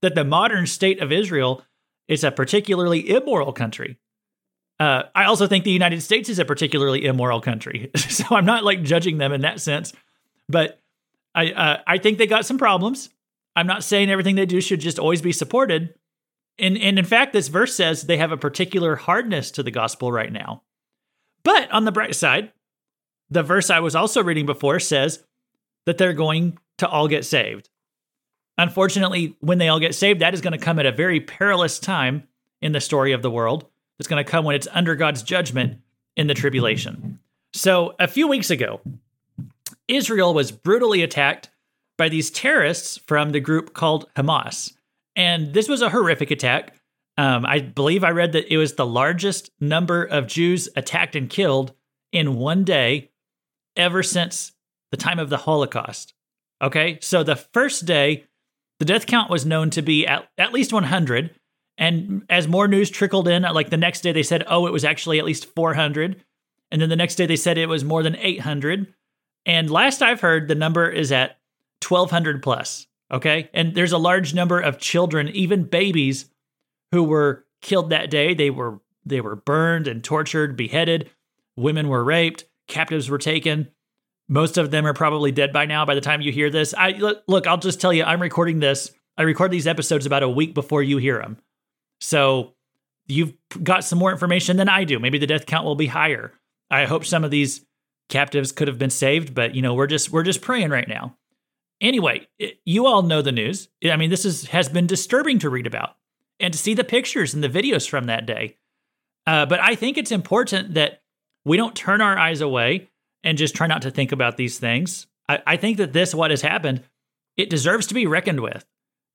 that 0.00 0.14
the 0.14 0.24
modern 0.24 0.66
state 0.66 1.00
of 1.00 1.12
Israel 1.12 1.62
is 2.08 2.24
a 2.24 2.32
particularly 2.32 3.08
immoral 3.10 3.52
country. 3.52 3.98
Uh, 4.80 5.02
I 5.14 5.24
also 5.24 5.46
think 5.46 5.64
the 5.64 5.70
United 5.70 6.00
States 6.00 6.30
is 6.30 6.38
a 6.38 6.44
particularly 6.46 7.04
immoral 7.04 7.42
country, 7.42 7.90
so 7.96 8.24
I'm 8.30 8.46
not 8.46 8.64
like 8.64 8.82
judging 8.82 9.18
them 9.18 9.30
in 9.30 9.42
that 9.42 9.60
sense. 9.60 9.92
But 10.48 10.80
I 11.34 11.52
uh, 11.52 11.82
I 11.86 11.98
think 11.98 12.16
they 12.16 12.26
got 12.26 12.46
some 12.46 12.56
problems. 12.56 13.10
I'm 13.54 13.66
not 13.66 13.84
saying 13.84 14.10
everything 14.10 14.36
they 14.36 14.46
do 14.46 14.60
should 14.62 14.80
just 14.80 14.98
always 14.98 15.20
be 15.20 15.32
supported. 15.32 15.94
And 16.58 16.78
and 16.78 16.98
in 16.98 17.04
fact, 17.04 17.34
this 17.34 17.48
verse 17.48 17.74
says 17.74 18.02
they 18.02 18.16
have 18.16 18.32
a 18.32 18.38
particular 18.38 18.96
hardness 18.96 19.50
to 19.52 19.62
the 19.62 19.70
gospel 19.70 20.10
right 20.10 20.32
now. 20.32 20.62
But 21.42 21.70
on 21.70 21.84
the 21.84 21.92
bright 21.92 22.14
side, 22.14 22.52
the 23.28 23.42
verse 23.42 23.68
I 23.68 23.80
was 23.80 23.94
also 23.94 24.22
reading 24.22 24.46
before 24.46 24.80
says 24.80 25.22
that 25.84 25.98
they're 25.98 26.14
going 26.14 26.58
to 26.78 26.88
all 26.88 27.06
get 27.06 27.26
saved. 27.26 27.68
Unfortunately, 28.56 29.36
when 29.40 29.58
they 29.58 29.68
all 29.68 29.80
get 29.80 29.94
saved, 29.94 30.20
that 30.20 30.34
is 30.34 30.40
going 30.40 30.58
to 30.58 30.64
come 30.64 30.78
at 30.78 30.86
a 30.86 30.92
very 30.92 31.20
perilous 31.20 31.78
time 31.78 32.24
in 32.62 32.72
the 32.72 32.80
story 32.80 33.12
of 33.12 33.22
the 33.22 33.30
world 33.30 33.69
that's 34.00 34.08
going 34.08 34.24
to 34.24 34.30
come 34.30 34.46
when 34.46 34.56
it's 34.56 34.66
under 34.72 34.96
God's 34.96 35.22
judgment 35.22 35.78
in 36.16 36.26
the 36.26 36.32
tribulation. 36.32 37.18
So, 37.52 37.94
a 38.00 38.08
few 38.08 38.26
weeks 38.28 38.48
ago, 38.48 38.80
Israel 39.88 40.32
was 40.32 40.50
brutally 40.50 41.02
attacked 41.02 41.50
by 41.98 42.08
these 42.08 42.30
terrorists 42.30 42.96
from 42.96 43.32
the 43.32 43.40
group 43.40 43.74
called 43.74 44.08
Hamas. 44.16 44.72
And 45.16 45.52
this 45.52 45.68
was 45.68 45.82
a 45.82 45.90
horrific 45.90 46.30
attack. 46.30 46.80
Um, 47.18 47.44
I 47.44 47.58
believe 47.58 48.02
I 48.02 48.08
read 48.08 48.32
that 48.32 48.50
it 48.50 48.56
was 48.56 48.72
the 48.72 48.86
largest 48.86 49.50
number 49.60 50.02
of 50.02 50.26
Jews 50.26 50.66
attacked 50.76 51.14
and 51.14 51.28
killed 51.28 51.74
in 52.10 52.36
one 52.36 52.64
day 52.64 53.10
ever 53.76 54.02
since 54.02 54.52
the 54.90 54.96
time 54.96 55.18
of 55.18 55.28
the 55.28 55.36
Holocaust. 55.36 56.14
Okay, 56.62 56.98
so 57.02 57.22
the 57.22 57.36
first 57.36 57.84
day, 57.84 58.24
the 58.78 58.86
death 58.86 59.06
count 59.06 59.28
was 59.28 59.44
known 59.44 59.68
to 59.68 59.82
be 59.82 60.06
at, 60.06 60.26
at 60.38 60.54
least 60.54 60.72
100. 60.72 61.34
And 61.78 62.24
as 62.28 62.46
more 62.46 62.68
news 62.68 62.90
trickled 62.90 63.28
in, 63.28 63.42
like 63.42 63.70
the 63.70 63.76
next 63.76 64.02
day 64.02 64.12
they 64.12 64.22
said, 64.22 64.44
oh, 64.46 64.66
it 64.66 64.72
was 64.72 64.84
actually 64.84 65.18
at 65.18 65.24
least 65.24 65.54
400. 65.54 66.22
And 66.70 66.80
then 66.80 66.88
the 66.88 66.96
next 66.96 67.16
day 67.16 67.26
they 67.26 67.36
said 67.36 67.58
it 67.58 67.68
was 67.68 67.84
more 67.84 68.02
than 68.02 68.16
800. 68.16 68.92
And 69.46 69.70
last 69.70 70.02
I've 70.02 70.20
heard, 70.20 70.48
the 70.48 70.54
number 70.54 70.88
is 70.88 71.10
at 71.10 71.38
1200 71.86 72.42
plus. 72.42 72.86
Okay. 73.10 73.50
And 73.52 73.74
there's 73.74 73.92
a 73.92 73.98
large 73.98 74.34
number 74.34 74.60
of 74.60 74.78
children, 74.78 75.28
even 75.28 75.64
babies, 75.64 76.30
who 76.92 77.02
were 77.02 77.44
killed 77.60 77.90
that 77.90 78.10
day. 78.10 78.34
They 78.34 78.50
were 78.50 78.80
they 79.04 79.20
were 79.20 79.36
burned 79.36 79.88
and 79.88 80.04
tortured, 80.04 80.56
beheaded. 80.56 81.10
Women 81.56 81.88
were 81.88 82.04
raped. 82.04 82.44
Captives 82.68 83.10
were 83.10 83.18
taken. 83.18 83.68
Most 84.28 84.58
of 84.58 84.70
them 84.70 84.86
are 84.86 84.94
probably 84.94 85.32
dead 85.32 85.52
by 85.52 85.66
now. 85.66 85.84
By 85.84 85.94
the 85.94 86.00
time 86.00 86.20
you 86.20 86.30
hear 86.30 86.50
this, 86.50 86.74
I 86.76 86.90
look. 87.26 87.46
I'll 87.46 87.58
just 87.58 87.80
tell 87.80 87.92
you, 87.92 88.04
I'm 88.04 88.22
recording 88.22 88.60
this. 88.60 88.92
I 89.18 89.22
record 89.22 89.50
these 89.50 89.66
episodes 89.66 90.06
about 90.06 90.22
a 90.22 90.28
week 90.28 90.54
before 90.54 90.82
you 90.82 90.98
hear 90.98 91.18
them, 91.18 91.38
so 92.00 92.54
you've 93.06 93.34
got 93.62 93.84
some 93.84 93.98
more 93.98 94.12
information 94.12 94.56
than 94.56 94.68
I 94.68 94.84
do. 94.84 94.98
Maybe 94.98 95.18
the 95.18 95.26
death 95.26 95.46
count 95.46 95.64
will 95.64 95.74
be 95.74 95.86
higher. 95.86 96.32
I 96.70 96.86
hope 96.86 97.04
some 97.04 97.24
of 97.24 97.30
these 97.30 97.64
captives 98.08 98.52
could 98.52 98.68
have 98.68 98.78
been 98.78 98.90
saved, 98.90 99.34
but 99.34 99.54
you 99.54 99.62
know, 99.62 99.74
we're 99.74 99.86
just 99.86 100.10
we're 100.10 100.22
just 100.22 100.40
praying 100.40 100.70
right 100.70 100.88
now. 100.88 101.16
Anyway, 101.80 102.28
it, 102.38 102.60
you 102.64 102.86
all 102.86 103.02
know 103.02 103.22
the 103.22 103.32
news. 103.32 103.68
I 103.84 103.96
mean, 103.96 104.10
this 104.10 104.24
is 104.24 104.46
has 104.46 104.68
been 104.68 104.86
disturbing 104.86 105.38
to 105.40 105.50
read 105.50 105.66
about 105.66 105.96
and 106.38 106.52
to 106.52 106.58
see 106.58 106.74
the 106.74 106.84
pictures 106.84 107.34
and 107.34 107.42
the 107.42 107.48
videos 107.48 107.88
from 107.88 108.06
that 108.06 108.26
day. 108.26 108.56
Uh, 109.26 109.46
but 109.46 109.60
I 109.60 109.74
think 109.74 109.98
it's 109.98 110.12
important 110.12 110.74
that 110.74 111.02
we 111.44 111.56
don't 111.56 111.76
turn 111.76 112.00
our 112.00 112.18
eyes 112.18 112.40
away 112.40 112.88
and 113.22 113.38
just 113.38 113.54
try 113.54 113.66
not 113.66 113.82
to 113.82 113.90
think 113.90 114.12
about 114.12 114.36
these 114.36 114.58
things. 114.58 115.06
I, 115.28 115.42
I 115.46 115.56
think 115.56 115.76
that 115.76 115.92
this, 115.92 116.14
what 116.14 116.30
has 116.30 116.42
happened, 116.42 116.82
it 117.36 117.50
deserves 117.50 117.86
to 117.88 117.94
be 117.94 118.06
reckoned 118.06 118.40
with. 118.40 118.64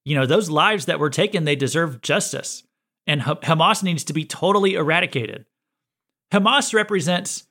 You 0.06 0.16
know, 0.16 0.26
those 0.26 0.50
lives 0.50 0.86
that 0.86 1.00
were 1.00 1.10
taken, 1.10 1.44
they 1.44 1.56
deserve 1.56 2.02
justice. 2.02 2.64
And 3.08 3.22
Hamas 3.22 3.84
needs 3.84 4.04
to 4.06 4.14
be 4.14 4.26
totally 4.26 4.74
eradicated. 4.74 5.46
Hamas 6.34 6.74
represents 6.74 7.48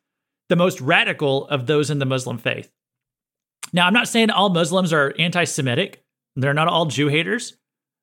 the 0.49 0.56
most 0.56 0.80
radical 0.80 1.46
of 1.49 1.66
those 1.66 1.90
in 1.90 1.99
the 1.99 2.06
Muslim 2.06 2.38
faith. 2.38 2.70
Now, 3.73 3.87
I'm 3.87 3.94
not 3.94 4.08
saying 4.08 4.30
all 4.30 4.50
Muslims 4.50 4.92
are 4.92 5.14
anti 5.18 5.44
Semitic, 5.44 6.04
they're 6.37 6.54
not 6.54 6.68
all 6.68 6.87
Jew 6.87 7.08
haters, 7.08 7.56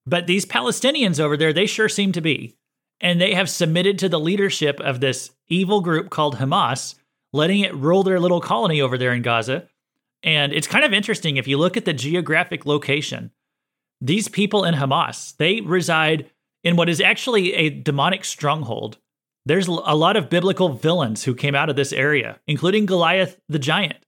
but 0.05 0.27
these 0.27 0.45
Palestinians 0.45 1.19
over 1.19 1.37
there, 1.37 1.53
they 1.53 1.65
sure 1.65 1.89
seem 1.89 2.11
to 2.13 2.21
be. 2.21 2.55
And 2.99 3.19
they 3.19 3.33
have 3.33 3.49
submitted 3.49 3.99
to 3.99 4.09
the 4.09 4.19
leadership 4.19 4.79
of 4.79 4.99
this 4.99 5.31
evil 5.47 5.81
group 5.81 6.09
called 6.09 6.37
Hamas, 6.37 6.95
letting 7.33 7.61
it 7.61 7.75
rule 7.75 8.03
their 8.03 8.19
little 8.19 8.41
colony 8.41 8.81
over 8.81 8.97
there 8.97 9.13
in 9.13 9.21
Gaza. 9.21 9.67
And 10.23 10.53
it's 10.53 10.67
kind 10.67 10.85
of 10.85 10.93
interesting 10.93 11.37
if 11.37 11.47
you 11.47 11.57
look 11.57 11.77
at 11.77 11.85
the 11.85 11.93
geographic 11.93 12.65
location. 12.65 13.31
These 14.01 14.27
people 14.27 14.63
in 14.63 14.75
Hamas, 14.75 15.35
they 15.37 15.61
reside 15.61 16.29
in 16.63 16.75
what 16.75 16.89
is 16.89 17.01
actually 17.01 17.53
a 17.53 17.69
demonic 17.69 18.25
stronghold. 18.25 18.97
There's 19.45 19.67
a 19.67 19.71
lot 19.71 20.17
of 20.17 20.29
biblical 20.29 20.69
villains 20.69 21.23
who 21.23 21.33
came 21.33 21.55
out 21.55 21.69
of 21.69 21.75
this 21.75 21.91
area, 21.91 22.39
including 22.47 22.85
Goliath 22.85 23.39
the 23.49 23.59
giant. 23.59 24.05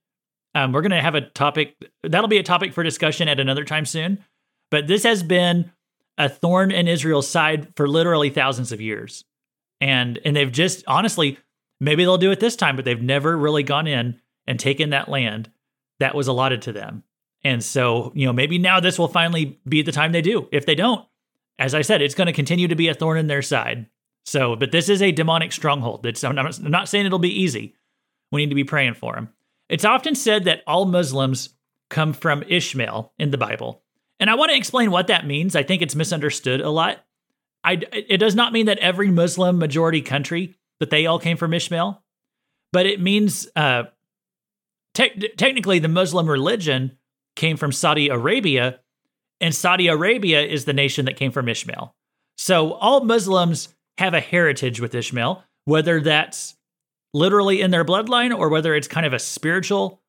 Um, 0.54 0.72
we're 0.72 0.82
going 0.82 0.92
to 0.92 1.02
have 1.02 1.16
a 1.16 1.22
topic 1.22 1.74
that'll 2.04 2.28
be 2.28 2.38
a 2.38 2.44
topic 2.44 2.72
for 2.72 2.84
discussion 2.84 3.28
at 3.28 3.40
another 3.40 3.64
time 3.64 3.84
soon. 3.84 4.24
But 4.70 4.86
this 4.86 5.02
has 5.02 5.22
been 5.22 5.72
a 6.16 6.28
thorn 6.28 6.70
in 6.70 6.86
Israel's 6.86 7.28
side 7.28 7.74
for 7.76 7.88
literally 7.88 8.30
thousands 8.30 8.70
of 8.70 8.80
years. 8.80 9.24
And 9.80 10.20
and 10.24 10.36
they've 10.36 10.52
just 10.52 10.84
honestly, 10.86 11.38
maybe 11.80 12.04
they'll 12.04 12.18
do 12.18 12.30
it 12.30 12.38
this 12.38 12.54
time, 12.54 12.76
but 12.76 12.84
they've 12.84 13.02
never 13.02 13.36
really 13.36 13.64
gone 13.64 13.88
in 13.88 14.20
and 14.46 14.60
taken 14.60 14.90
that 14.90 15.08
land 15.08 15.50
that 15.98 16.14
was 16.14 16.28
allotted 16.28 16.62
to 16.62 16.72
them. 16.72 17.02
And 17.42 17.62
so, 17.62 18.12
you 18.14 18.26
know, 18.26 18.32
maybe 18.32 18.58
now 18.58 18.80
this 18.80 18.98
will 18.98 19.08
finally 19.08 19.58
be 19.68 19.82
the 19.82 19.92
time 19.92 20.12
they 20.12 20.22
do. 20.22 20.48
If 20.50 20.64
they 20.64 20.74
don't, 20.74 21.04
as 21.58 21.74
I 21.74 21.82
said, 21.82 22.02
it's 22.02 22.14
going 22.14 22.26
to 22.26 22.32
continue 22.32 22.68
to 22.68 22.74
be 22.74 22.88
a 22.88 22.94
thorn 22.94 23.18
in 23.18 23.26
their 23.26 23.42
side. 23.42 23.86
So, 24.24 24.56
but 24.56 24.72
this 24.72 24.88
is 24.88 25.02
a 25.02 25.12
demonic 25.12 25.52
stronghold. 25.52 26.06
It's, 26.06 26.24
I'm 26.24 26.34
not, 26.34 26.58
I'm 26.58 26.70
not 26.70 26.88
saying 26.88 27.06
it'll 27.06 27.18
be 27.18 27.40
easy. 27.42 27.76
We 28.32 28.42
need 28.42 28.50
to 28.50 28.54
be 28.54 28.64
praying 28.64 28.94
for 28.94 29.14
them. 29.14 29.30
It's 29.68 29.84
often 29.84 30.14
said 30.14 30.44
that 30.44 30.62
all 30.66 30.84
Muslims 30.86 31.50
come 31.90 32.12
from 32.12 32.42
Ishmael 32.48 33.12
in 33.18 33.30
the 33.30 33.38
Bible. 33.38 33.82
And 34.18 34.30
I 34.30 34.34
want 34.34 34.50
to 34.50 34.56
explain 34.56 34.90
what 34.90 35.08
that 35.08 35.26
means. 35.26 35.54
I 35.54 35.62
think 35.62 35.82
it's 35.82 35.94
misunderstood 35.94 36.60
a 36.60 36.70
lot. 36.70 37.04
I, 37.62 37.80
it 37.92 38.18
does 38.18 38.34
not 38.34 38.52
mean 38.52 38.66
that 38.66 38.78
every 38.78 39.10
Muslim 39.10 39.58
majority 39.58 40.02
country 40.02 40.54
that 40.80 40.90
they 40.90 41.06
all 41.06 41.18
came 41.18 41.36
from 41.36 41.54
Ishmael, 41.54 42.02
but 42.72 42.86
it 42.86 43.00
means 43.00 43.48
uh, 43.56 43.84
te- 44.92 45.28
technically 45.36 45.78
the 45.78 45.88
Muslim 45.88 46.28
religion 46.28 46.98
came 47.36 47.56
from 47.56 47.72
Saudi 47.72 48.08
Arabia, 48.08 48.80
and 49.44 49.54
Saudi 49.54 49.88
Arabia 49.88 50.40
is 50.40 50.64
the 50.64 50.72
nation 50.72 51.04
that 51.04 51.16
came 51.16 51.30
from 51.30 51.50
Ishmael. 51.50 51.94
So 52.38 52.72
all 52.72 53.04
Muslims 53.04 53.68
have 53.98 54.14
a 54.14 54.20
heritage 54.20 54.80
with 54.80 54.94
Ishmael, 54.94 55.44
whether 55.66 56.00
that's 56.00 56.56
literally 57.12 57.60
in 57.60 57.70
their 57.70 57.84
bloodline 57.84 58.34
or 58.36 58.48
whether 58.48 58.74
it's 58.74 58.88
kind 58.88 59.04
of 59.04 59.12
a 59.12 59.18
spiritual 59.18 60.00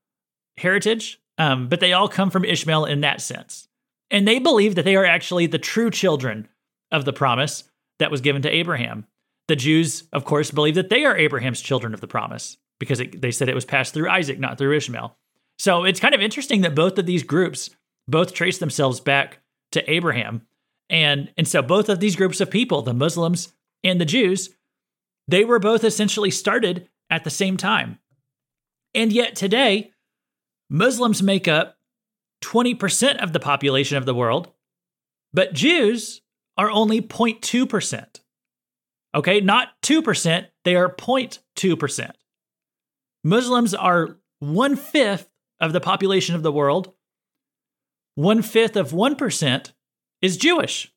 heritage. 0.56 1.20
Um, 1.38 1.68
but 1.68 1.82
they 1.82 1.92
all 1.92 2.08
come 2.08 2.30
from 2.30 2.46
Ishmael 2.46 2.86
in 2.86 3.01
that 3.01 3.20
sense. 3.20 3.68
And 4.10 4.25
they 4.25 4.39
believe 4.39 4.75
that 4.75 4.86
they 4.86 4.96
are 4.96 5.06
actually 5.06 5.48
the 5.48 5.60
true 5.60 5.92
children 5.92 6.48
of 6.89 7.04
the 7.04 7.12
promise 7.12 7.65
that 8.00 8.12
was 8.12 8.22
given 8.22 8.42
to 8.44 8.50
Abraham. 8.50 9.06
The 9.50 9.58
Jews, 9.58 10.06
of 10.13 10.24
course, 10.24 10.50
believe 10.50 10.75
that 10.75 10.88
they 10.88 11.04
are 11.04 11.18
Abraham's 11.18 11.60
children 11.60 11.94
of 11.94 12.00
the 12.00 12.08
promise 12.08 12.56
because 12.80 13.01
it, 13.01 13.22
they 13.22 13.32
said 13.32 13.50
it 13.50 13.56
was 13.56 13.65
passed 13.65 13.94
through 13.94 14.10
Isaac, 14.10 14.39
not 14.39 14.58
through 14.58 14.77
Ishmael. 14.77 15.13
So 15.60 15.84
it's 15.84 16.00
kind 16.00 16.15
of 16.15 16.22
interesting 16.22 16.62
that 16.62 16.74
both 16.74 16.98
of 16.98 17.06
these 17.06 17.24
groups 17.24 17.70
both 18.08 18.34
trace 18.34 18.58
themselves 18.58 19.00
back 19.00 19.40
to 19.72 19.92
Abraham. 19.92 20.46
And, 20.90 21.32
and 21.38 21.48
so 21.48 21.62
both 21.62 21.90
of 21.90 22.00
these 22.00 22.16
groups 22.16 22.40
of 22.42 22.52
people, 22.52 22.82
the 22.82 22.94
Muslims 22.94 23.54
and 23.84 24.00
the 24.00 24.06
Jews, 24.06 24.50
they 25.28 25.44
were 25.44 25.60
both 25.60 25.84
essentially 25.84 26.32
started 26.32 26.88
at 27.10 27.24
the 27.24 27.30
same 27.30 27.58
time. 27.58 28.00
And 28.94 29.12
yet 29.12 29.36
today, 29.36 29.92
Muslims 30.70 31.22
make 31.22 31.48
up 31.48 31.78
20% 32.44 33.22
of 33.24 33.34
the 33.34 33.40
population 33.40 33.98
of 33.98 34.06
the 34.06 34.16
world, 34.16 34.52
but 35.34 35.54
Jews 35.54 36.22
are 36.58 36.70
only 36.70 37.02
0.2%. 37.02 38.06
Okay, 39.14 39.40
not 39.40 39.70
2%, 39.84 40.46
they 40.64 40.76
are 40.76 40.90
0.2%. 40.90 42.12
Muslims 43.24 43.74
are 43.74 44.18
one 44.40 44.76
fifth 44.76 45.30
of 45.60 45.74
the 45.74 45.82
population 45.82 46.36
of 46.36 46.44
the 46.44 46.52
world. 46.52 46.94
One 48.15 48.41
fifth 48.41 48.75
of 48.75 48.91
1% 48.91 49.72
is 50.22 50.38
Jewish. 50.38 50.91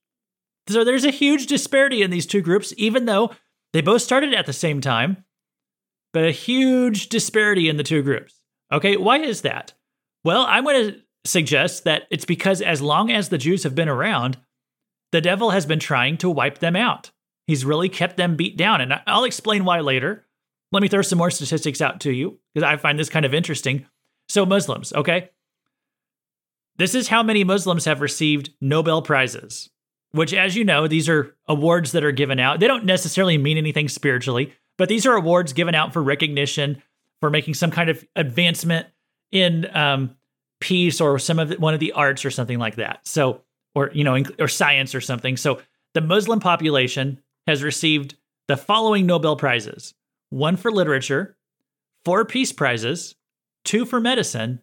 So 0.69 0.85
there's 0.85 1.05
a 1.05 1.11
huge 1.11 1.47
disparity 1.47 2.03
in 2.03 2.11
these 2.11 2.27
two 2.27 2.41
groups, 2.41 2.73
even 2.77 3.07
though 3.07 3.31
they 3.73 3.81
both 3.81 4.03
started 4.03 4.35
at 4.35 4.47
the 4.47 4.53
same 4.53 4.81
time, 4.81 5.25
but 6.13 6.25
a 6.25 6.31
huge 6.31 7.09
disparity 7.09 7.69
in 7.69 7.77
the 7.77 7.83
two 7.83 8.03
groups. 8.03 8.41
Okay, 8.73 8.97
why 8.97 9.19
is 9.19 9.43
that? 9.43 9.75
Well, 10.25 10.45
I'm 10.47 10.65
going 10.65 10.91
to 10.91 11.01
suggest 11.25 11.85
that 11.85 12.03
it's 12.11 12.25
because 12.25 12.61
as 12.61 12.83
long 12.83 13.11
as 13.11 13.29
the 13.29 13.39
Jews 13.39 13.63
have 13.63 13.75
been 13.75 13.89
around, 13.89 14.39
the 15.13 15.21
devil 15.21 15.51
has 15.51 15.67
been 15.67 15.79
trying 15.79 16.19
to 16.19 16.31
wipe 16.31 16.59
them 16.59 16.77
out. 16.77 17.11
He's 17.47 17.65
really 17.65 17.89
kept 17.89 18.17
them 18.19 18.37
beat 18.37 18.57
down. 18.57 18.81
And 18.81 19.01
I'll 19.07 19.25
explain 19.25 19.65
why 19.65 19.81
later. 19.81 20.27
Let 20.71 20.83
me 20.83 20.89
throw 20.89 21.01
some 21.01 21.17
more 21.17 21.31
statistics 21.31 21.81
out 21.81 22.01
to 22.01 22.13
you 22.13 22.39
because 22.53 22.67
I 22.67 22.77
find 22.77 22.99
this 22.99 23.09
kind 23.09 23.25
of 23.25 23.33
interesting. 23.33 23.87
So, 24.29 24.45
Muslims, 24.45 24.93
okay? 24.93 25.31
This 26.79 26.95
is 26.95 27.09
how 27.09 27.23
many 27.23 27.45
Muslims 27.45 27.85
have 27.85 28.01
received 28.01 28.51
Nobel 28.61 29.03
Prizes, 29.03 29.69
which, 30.13 30.33
as 30.33 30.57
you 30.57 30.65
know, 30.65 30.87
these 30.87 31.09
are 31.09 31.35
awards 31.49 31.93
that 31.93 32.05
are 32.05 32.13
given 32.13 32.39
out. 32.39 32.61
They 32.61 32.69
don't 32.69 32.85
necessarily 32.85 33.37
mean 33.37 33.59
anything 33.59 33.89
spiritually, 33.89 34.55
but 34.77 34.89
these 34.89 35.05
are 35.05 35.15
awards 35.15 35.53
given 35.53 35.75
out 35.75 35.93
for 35.93 36.03
recognition, 36.03 36.81
for 37.21 37.31
making 37.31 37.55
some 37.55 37.73
kind 37.73 37.91
of 37.91 38.05
advancement 38.15 38.87
in 39.33 39.67
um, 39.77 40.17
peace 40.61 41.01
or 41.01 41.19
some 41.19 41.41
of 41.41 41.49
the, 41.49 41.57
one 41.57 41.75
of 41.75 41.81
the 41.81 41.93
arts 41.93 42.25
or 42.25 42.31
something 42.31 42.59
like 42.59 42.77
that. 42.77 43.01
So, 43.07 43.43
or 43.75 43.91
you 43.93 44.05
know, 44.05 44.23
or 44.39 44.49
science 44.49 44.95
or 44.95 45.01
something. 45.01 45.37
So, 45.37 45.61
the 45.95 46.01
Muslim 46.01 46.39
population 46.39 47.21
has 47.49 47.63
received 47.63 48.15
the 48.47 48.57
following 48.57 49.05
Nobel 49.05 49.35
prizes: 49.35 49.95
one 50.31 50.57
for 50.57 50.71
literature, 50.71 51.37
four 52.05 52.25
peace 52.25 52.53
prizes, 52.53 53.17
two 53.65 53.85
for 53.85 54.01
medicine, 54.01 54.61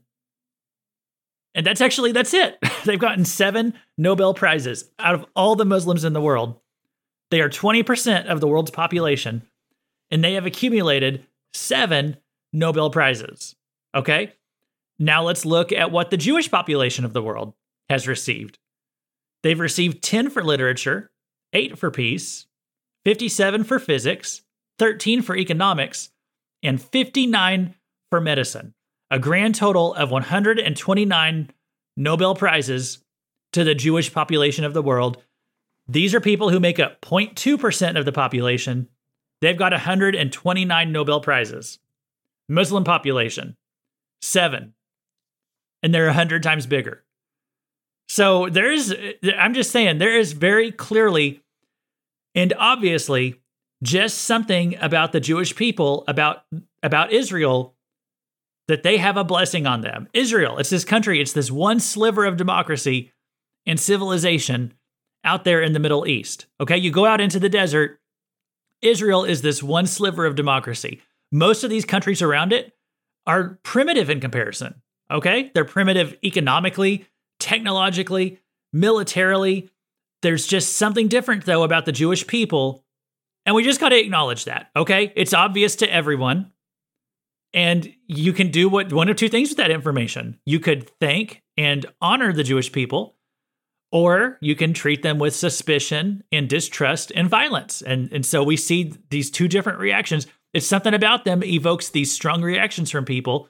and 1.56 1.66
that's 1.66 1.82
actually 1.82 2.12
that's 2.12 2.34
it. 2.34 2.60
They've 2.86 3.00
gotten 3.00 3.26
seven 3.26 3.74
Nobel 3.98 4.36
prizes 4.36 4.92
out 5.00 5.16
of 5.16 5.26
all 5.36 5.56
the 5.56 5.66
Muslims 5.66 6.04
in 6.04 6.14
the 6.14 6.22
world. 6.22 6.60
They 7.32 7.42
are 7.42 7.50
20% 7.50 8.28
of 8.28 8.40
the 8.40 8.48
world's 8.48 8.70
population, 8.70 9.42
and 10.12 10.24
they 10.24 10.34
have 10.34 10.46
accumulated 10.46 11.26
seven 11.54 12.18
Nobel 12.54 12.92
prizes. 12.92 13.56
Okay. 13.96 14.34
Now 15.00 15.24
let's 15.24 15.46
look 15.46 15.72
at 15.72 15.92
what 15.92 16.12
the 16.12 16.18
Jewish 16.18 16.52
population 16.52 17.04
of 17.04 17.14
the 17.14 17.24
world 17.24 17.54
has 17.90 18.08
received. 18.08 18.60
They've 19.44 19.60
received 19.60 20.04
10 20.04 20.30
for 20.30 20.44
literature, 20.44 21.12
8 21.54 21.78
for 21.78 21.92
peace, 21.92 22.46
57 23.04 23.64
for 23.64 23.80
physics, 23.80 24.42
13 24.80 25.22
for 25.22 25.36
economics, 25.36 26.12
and 26.64 26.82
59 26.82 27.76
for 28.10 28.22
medicine. 28.22 28.74
A 29.16 29.20
grand 29.20 29.56
total 29.56 29.94
of 29.94 30.12
129 30.12 31.50
Nobel 31.96 32.36
Prizes 32.36 33.02
to 33.54 33.64
the 33.64 33.74
Jewish 33.74 34.14
population 34.14 34.66
of 34.66 34.74
the 34.74 34.82
world. 34.82 35.24
These 35.88 36.14
are 36.14 36.20
people 36.20 36.50
who 36.50 36.60
make 36.60 36.82
up 36.82 37.00
0.2% 37.00 37.98
of 37.98 38.04
the 38.04 38.12
population. 38.12 38.90
They've 39.40 39.56
got 39.56 39.72
129 39.72 40.92
Nobel 40.92 41.22
Prizes. 41.22 41.80
Muslim 42.50 42.84
population, 42.84 43.56
seven 44.22 44.74
and 45.82 45.96
they're 45.96 46.08
100 46.08 46.44
times 46.44 46.68
bigger. 46.68 47.02
So 48.10 48.50
there's, 48.50 48.94
I'm 49.38 49.54
just 49.54 49.72
saying, 49.72 49.98
there 49.98 50.20
is 50.20 50.34
very 50.34 50.74
clearly 50.74 51.42
and 52.36 52.54
obviously 52.60 53.40
just 53.82 54.18
something 54.18 54.76
about 54.82 55.14
the 55.14 55.22
Jewish 55.22 55.56
people, 55.56 56.04
about 56.10 56.44
about 56.84 57.14
Israel, 57.14 57.75
that 58.68 58.84
they 58.84 58.98
have 58.98 59.18
a 59.18 59.24
blessing 59.24 59.68
on 59.68 59.82
them. 59.82 60.08
Israel, 60.14 60.58
it's 60.58 60.70
this 60.70 60.86
country, 60.86 61.22
it's 61.22 61.34
this 61.34 61.52
one 61.52 61.80
sliver 61.80 62.26
of 62.26 62.38
democracy 62.38 63.12
and 63.66 63.80
civilization 63.80 64.74
out 65.24 65.44
there 65.44 65.62
in 65.62 65.74
the 65.74 65.80
Middle 65.80 66.08
East. 66.08 66.46
Okay, 66.60 66.78
you 66.78 66.92
go 66.92 67.06
out 67.06 67.22
into 67.22 67.40
the 67.40 67.50
desert, 67.50 68.00
Israel 68.82 69.24
is 69.24 69.42
this 69.42 69.64
one 69.64 69.88
sliver 69.88 70.26
of 70.26 70.36
democracy. 70.36 71.02
Most 71.32 71.64
of 71.64 71.70
these 71.70 71.86
countries 71.86 72.22
around 72.22 72.54
it 72.54 72.74
are 73.26 73.60
primitive 73.64 74.10
in 74.10 74.20
comparison. 74.20 74.82
Okay, 75.10 75.52
they're 75.54 75.66
primitive 75.66 76.16
economically, 76.24 77.06
technologically, 77.40 78.40
militarily. 78.74 79.70
There's 80.22 80.48
just 80.48 80.78
something 80.78 81.08
different, 81.08 81.46
though, 81.46 81.64
about 81.64 81.86
the 81.86 81.92
Jewish 81.92 82.26
people. 82.26 82.84
And 83.46 83.56
we 83.56 83.64
just 83.64 83.80
got 83.80 83.90
to 83.90 84.00
acknowledge 84.00 84.46
that. 84.46 84.70
Okay, 84.76 85.14
it's 85.16 85.34
obvious 85.34 85.76
to 85.78 85.92
everyone. 85.92 86.52
And 87.56 87.96
you 88.06 88.34
can 88.34 88.52
do 88.52 88.68
what 88.68 88.92
one 88.92 89.08
of 89.08 89.16
two 89.16 89.30
things 89.30 89.50
with 89.50 89.58
that 89.58 89.72
information. 89.72 90.38
You 90.46 90.60
could 90.60 90.90
thank 91.00 91.42
and 91.58 91.86
honor 92.02 92.34
the 92.34 92.44
Jewish 92.44 92.70
people, 92.70 93.16
or 93.94 94.38
you 94.42 94.56
can 94.56 94.74
treat 94.74 95.04
them 95.04 95.20
with 95.20 95.34
suspicion 95.34 96.22
and 96.34 96.50
distrust 96.50 97.14
and 97.16 97.30
violence. 97.30 97.82
And, 97.82 98.12
and 98.12 98.26
so 98.26 98.44
we 98.44 98.58
see 98.58 98.94
these 99.10 99.32
two 99.32 99.48
different 99.48 99.80
reactions. 99.80 100.28
It's 100.54 100.68
something 100.68 100.94
about 100.94 101.24
them 101.24 101.44
evokes 101.44 101.90
these 101.90 102.12
strong 102.12 102.42
reactions 102.42 102.92
from 102.92 103.06
people. 103.06 103.48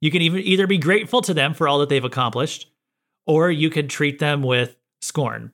You 0.00 0.12
can 0.12 0.22
even 0.22 0.38
either 0.38 0.68
be 0.68 0.78
grateful 0.78 1.20
to 1.22 1.34
them 1.34 1.52
for 1.52 1.66
all 1.66 1.80
that 1.80 1.88
they've 1.88 2.04
accomplished, 2.04 2.70
or 3.26 3.50
you 3.50 3.70
could 3.70 3.90
treat 3.90 4.20
them 4.20 4.44
with 4.44 4.76
scorn. 5.02 5.52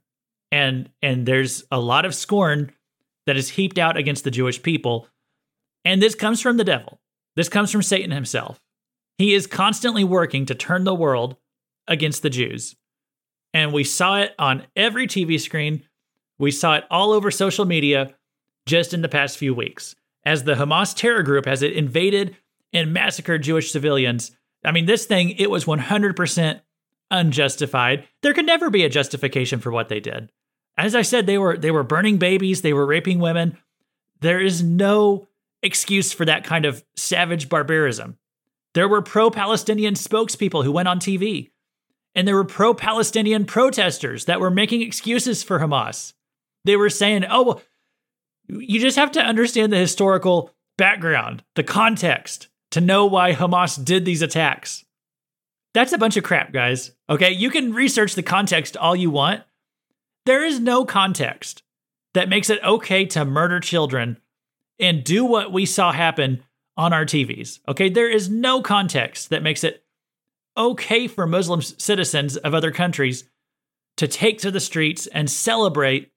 And 0.52 0.90
and 1.00 1.25
there's 1.25 1.64
a 1.73 1.80
lot 1.80 2.04
of 2.04 2.14
scorn 2.14 2.70
that 3.26 3.38
is 3.38 3.49
heaped 3.49 3.78
out 3.78 3.96
against 3.96 4.25
the 4.25 4.30
Jewish 4.30 4.62
people. 4.62 5.08
And 5.87 6.02
this 6.02 6.14
comes 6.14 6.42
from 6.42 6.58
the 6.58 6.64
devil. 6.64 7.00
This 7.37 7.49
comes 7.49 7.71
from 7.71 7.83
Satan 7.83 8.11
himself. 8.11 8.61
He 9.19 9.35
is 9.35 9.47
constantly 9.47 10.05
working 10.05 10.47
to 10.47 10.55
turn 10.55 10.85
the 10.85 10.95
world 10.95 11.37
against 11.87 12.23
the 12.23 12.31
Jews. 12.31 12.76
And 13.53 13.73
we 13.73 13.85
saw 13.85 14.19
it 14.19 14.35
on 14.38 14.67
every 14.75 15.07
TV 15.07 15.41
screen. 15.41 15.85
We 16.38 16.50
saw 16.50 16.75
it 16.76 16.85
all 16.91 17.12
over 17.12 17.31
social 17.31 17.64
media 17.64 18.14
just 18.67 18.93
in 18.93 19.03
the 19.03 19.09
past 19.09 19.38
few 19.38 19.55
weeks. 19.55 19.95
As 20.25 20.45
the 20.45 20.55
Hamas 20.55 20.97
terror 20.97 21.23
group 21.23 21.47
has 21.47 21.62
it 21.62 21.75
invaded 21.75 22.37
and 22.73 22.93
massacred 22.93 23.43
Jewish 23.43 23.71
civilians. 23.71 24.33
I 24.64 24.73
mean, 24.73 24.87
this 24.87 25.07
thing, 25.07 25.31
it 25.31 25.50
was 25.50 25.67
100% 25.67 26.61
unjustified. 27.11 28.09
There 28.23 28.35
could 28.35 28.47
never 28.47 28.71
be 28.71 28.85
a 28.85 28.88
justification 28.88 29.61
for 29.61 29.71
what 29.71 29.88
they 29.88 30.00
did. 30.00 30.33
As 30.76 30.95
I 30.95 31.03
said, 31.03 31.26
they 31.26 31.38
were 31.38 31.57
they 31.57 31.71
were 31.71 31.85
burning 31.85 32.17
babies, 32.17 32.62
they 32.62 32.73
were 32.73 32.87
raping 32.87 33.21
women. 33.21 33.57
There 34.21 34.41
is 34.41 34.62
no 34.62 35.29
excuse 35.64 36.12
for 36.12 36.25
that 36.25 36.44
kind 36.44 36.64
of 36.64 36.85
savage 36.97 37.49
barbarism. 37.49 38.18
There 38.75 38.88
were 38.88 39.02
pro-Palestinian 39.02 39.94
spokespeople 39.94 40.64
who 40.64 40.73
went 40.73 40.88
on 40.88 40.99
TV, 40.99 41.50
and 42.14 42.28
there 42.28 42.35
were 42.35 42.44
pro-Palestinian 42.44 43.44
protesters 43.44 44.26
that 44.26 44.40
were 44.40 44.50
making 44.50 44.83
excuses 44.83 45.42
for 45.42 45.61
Hamas. 45.61 46.12
They 46.64 46.76
were 46.76 46.90
saying, 46.90 47.25
"Oh, 47.28 47.61
you 48.49 48.80
just 48.80 48.97
have 48.97 49.12
to 49.12 49.23
understand 49.23 49.73
the 49.73 49.78
historical 49.78 50.54
background, 50.76 51.42
the 51.54 51.62
context 51.62 52.49
to 52.71 52.80
know 52.80 53.06
why 53.06 53.33
Hamas 53.33 53.83
did 53.83 54.04
these 54.04 54.23
attacks." 54.23 54.85
That's 55.73 55.92
a 55.92 55.99
bunch 55.99 56.16
of 56.16 56.25
crap, 56.25 56.52
guys. 56.52 56.92
Okay, 57.11 57.33
you 57.33 57.50
can 57.50 57.75
research 57.75 58.14
the 58.14 58.23
context 58.23 58.76
all 58.76 58.94
you 58.94 59.11
want. 59.11 59.42
There 60.26 60.44
is 60.44 60.61
no 60.61 60.85
context 60.85 61.62
that 62.14 62.28
makes 62.28 62.49
it 62.49 62.62
okay 62.62 63.04
to 63.06 63.25
murder 63.25 63.61
children 63.61 64.18
and 64.78 65.04
do 65.04 65.25
what 65.25 65.52
we 65.52 65.66
saw 65.66 65.93
happen 65.93 66.43
on 66.76 66.93
our 66.93 67.04
TVs. 67.04 67.60
Okay, 67.69 67.89
there 67.89 68.10
is 68.10 68.28
no 68.28 68.60
context 68.60 69.30
that 69.30 69.43
makes 69.43 69.65
it 69.65 69.84
okay 70.56 71.06
for 71.08 71.26
Muslim 71.26 71.63
citizens 71.63 72.37
of 72.37 72.54
other 72.54 72.71
countries 72.71 73.25
to 73.97 74.08
take 74.08 74.39
to 74.39 74.50
the 74.50 74.60
streets 74.60 75.06
and 75.08 75.30
celebrate 75.30 76.10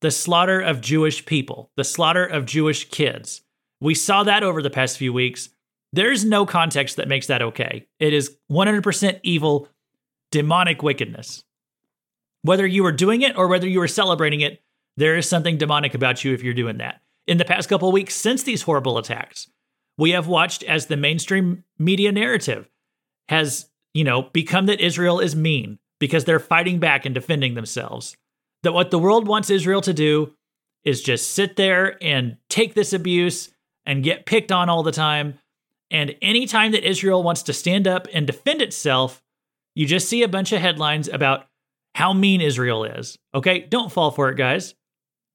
the 0.00 0.10
slaughter 0.10 0.60
of 0.60 0.80
Jewish 0.80 1.24
people, 1.24 1.70
the 1.76 1.84
slaughter 1.84 2.24
of 2.24 2.44
Jewish 2.44 2.88
kids. 2.90 3.42
We 3.80 3.94
saw 3.94 4.24
that 4.24 4.42
over 4.42 4.60
the 4.60 4.70
past 4.70 4.98
few 4.98 5.12
weeks. 5.12 5.48
There's 5.92 6.24
no 6.24 6.46
context 6.46 6.96
that 6.96 7.08
makes 7.08 7.26
that 7.28 7.42
okay. 7.42 7.86
It 8.00 8.12
is 8.12 8.36
100% 8.50 9.20
evil, 9.22 9.68
demonic 10.30 10.82
wickedness. 10.82 11.44
Whether 12.42 12.66
you 12.66 12.82
were 12.82 12.92
doing 12.92 13.22
it 13.22 13.36
or 13.36 13.46
whether 13.46 13.68
you 13.68 13.78
were 13.78 13.88
celebrating 13.88 14.40
it, 14.40 14.62
there 14.96 15.16
is 15.16 15.28
something 15.28 15.58
demonic 15.58 15.94
about 15.94 16.24
you 16.24 16.34
if 16.34 16.42
you're 16.42 16.54
doing 16.54 16.78
that. 16.78 17.00
In 17.26 17.38
the 17.38 17.44
past 17.44 17.68
couple 17.68 17.90
weeks 17.92 18.14
since 18.14 18.42
these 18.42 18.62
horrible 18.62 18.98
attacks, 18.98 19.48
we 19.96 20.10
have 20.10 20.26
watched 20.26 20.62
as 20.64 20.86
the 20.86 20.96
mainstream 20.96 21.64
media 21.78 22.10
narrative 22.10 22.68
has, 23.28 23.70
you 23.94 24.04
know, 24.04 24.22
become 24.32 24.66
that 24.66 24.80
Israel 24.80 25.20
is 25.20 25.36
mean 25.36 25.78
because 26.00 26.24
they're 26.24 26.40
fighting 26.40 26.78
back 26.78 27.06
and 27.06 27.14
defending 27.14 27.54
themselves. 27.54 28.16
That 28.62 28.72
what 28.72 28.90
the 28.90 28.98
world 28.98 29.28
wants 29.28 29.50
Israel 29.50 29.80
to 29.82 29.92
do 29.92 30.34
is 30.84 31.02
just 31.02 31.32
sit 31.32 31.56
there 31.56 32.02
and 32.02 32.36
take 32.48 32.74
this 32.74 32.92
abuse 32.92 33.52
and 33.86 34.02
get 34.02 34.26
picked 34.26 34.50
on 34.50 34.68
all 34.68 34.82
the 34.82 34.92
time. 34.92 35.38
And 35.90 36.16
anytime 36.22 36.72
that 36.72 36.88
Israel 36.88 37.22
wants 37.22 37.44
to 37.44 37.52
stand 37.52 37.86
up 37.86 38.08
and 38.12 38.26
defend 38.26 38.62
itself, 38.62 39.22
you 39.74 39.86
just 39.86 40.08
see 40.08 40.22
a 40.22 40.28
bunch 40.28 40.52
of 40.52 40.60
headlines 40.60 41.08
about 41.08 41.46
how 41.94 42.12
mean 42.12 42.40
Israel 42.40 42.84
is. 42.84 43.18
Okay, 43.34 43.60
don't 43.60 43.92
fall 43.92 44.10
for 44.10 44.28
it, 44.30 44.36
guys. 44.36 44.74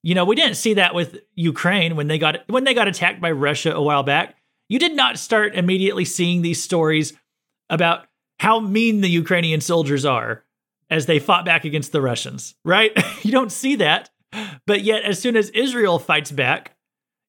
You 0.07 0.15
know, 0.15 0.23
we 0.23 0.37
didn't 0.37 0.55
see 0.55 0.75
that 0.75 0.95
with 0.95 1.19
Ukraine 1.35 1.97
when 1.97 2.07
they 2.07 2.17
got 2.17 2.47
when 2.47 2.63
they 2.63 2.73
got 2.73 2.87
attacked 2.87 3.19
by 3.19 3.29
Russia 3.31 3.73
a 3.73 3.81
while 3.81 4.03
back. 4.03 4.37
You 4.69 4.79
did 4.79 4.95
not 4.95 5.19
start 5.19 5.53
immediately 5.53 6.05
seeing 6.05 6.41
these 6.41 6.63
stories 6.63 7.11
about 7.69 8.05
how 8.39 8.61
mean 8.61 9.01
the 9.01 9.09
Ukrainian 9.09 9.59
soldiers 9.59 10.05
are 10.05 10.45
as 10.89 11.07
they 11.07 11.19
fought 11.19 11.43
back 11.43 11.65
against 11.65 11.91
the 11.91 12.01
Russians, 12.01 12.55
right? 12.63 12.97
you 13.25 13.33
don't 13.33 13.51
see 13.51 13.75
that. 13.75 14.09
But 14.65 14.81
yet 14.81 15.03
as 15.03 15.19
soon 15.19 15.35
as 15.35 15.49
Israel 15.49 15.99
fights 15.99 16.31
back, 16.31 16.77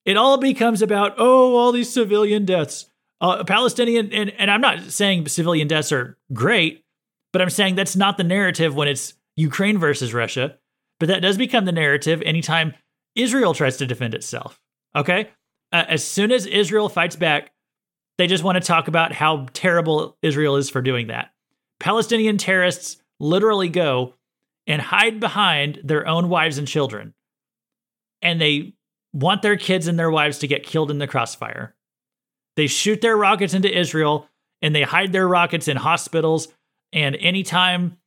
it 0.04 0.16
all 0.16 0.38
becomes 0.38 0.80
about 0.80 1.16
oh, 1.18 1.56
all 1.56 1.72
these 1.72 1.92
civilian 1.92 2.44
deaths. 2.44 2.88
Uh, 3.20 3.42
Palestinian 3.42 4.12
and, 4.12 4.30
and 4.38 4.52
I'm 4.52 4.60
not 4.60 4.82
saying 4.92 5.26
civilian 5.26 5.66
deaths 5.66 5.90
are 5.90 6.16
great, 6.32 6.84
but 7.32 7.42
I'm 7.42 7.50
saying 7.50 7.74
that's 7.74 7.96
not 7.96 8.18
the 8.18 8.22
narrative 8.22 8.76
when 8.76 8.86
it's 8.86 9.14
Ukraine 9.34 9.78
versus 9.78 10.14
Russia, 10.14 10.58
but 10.98 11.08
that 11.08 11.22
does 11.22 11.36
become 11.36 11.64
the 11.64 11.72
narrative 11.72 12.22
anytime 12.22 12.74
Israel 13.14 13.54
tries 13.54 13.76
to 13.78 13.86
defend 13.86 14.14
itself. 14.14 14.60
Okay? 14.94 15.30
Uh, 15.72 15.84
as 15.88 16.04
soon 16.04 16.32
as 16.32 16.46
Israel 16.46 16.88
fights 16.88 17.16
back, 17.16 17.52
they 18.16 18.26
just 18.26 18.44
want 18.44 18.56
to 18.56 18.66
talk 18.66 18.88
about 18.88 19.12
how 19.12 19.46
terrible 19.52 20.16
Israel 20.22 20.56
is 20.56 20.70
for 20.70 20.82
doing 20.82 21.08
that. 21.08 21.30
Palestinian 21.78 22.38
terrorists 22.38 22.96
literally 23.20 23.68
go 23.68 24.14
and 24.66 24.82
hide 24.82 25.20
behind 25.20 25.80
their 25.84 26.06
own 26.06 26.28
wives 26.28 26.58
and 26.58 26.66
children. 26.66 27.14
And 28.20 28.40
they 28.40 28.74
want 29.12 29.42
their 29.42 29.56
kids 29.56 29.86
and 29.86 29.98
their 29.98 30.10
wives 30.10 30.38
to 30.38 30.48
get 30.48 30.64
killed 30.64 30.90
in 30.90 30.98
the 30.98 31.06
crossfire. 31.06 31.74
They 32.56 32.66
shoot 32.66 33.00
their 33.00 33.16
rockets 33.16 33.54
into 33.54 33.76
Israel 33.76 34.28
and 34.60 34.74
they 34.74 34.82
hide 34.82 35.12
their 35.12 35.28
rockets 35.28 35.68
in 35.68 35.76
hospitals. 35.76 36.48
And 36.92 37.16
anytime 37.16 37.98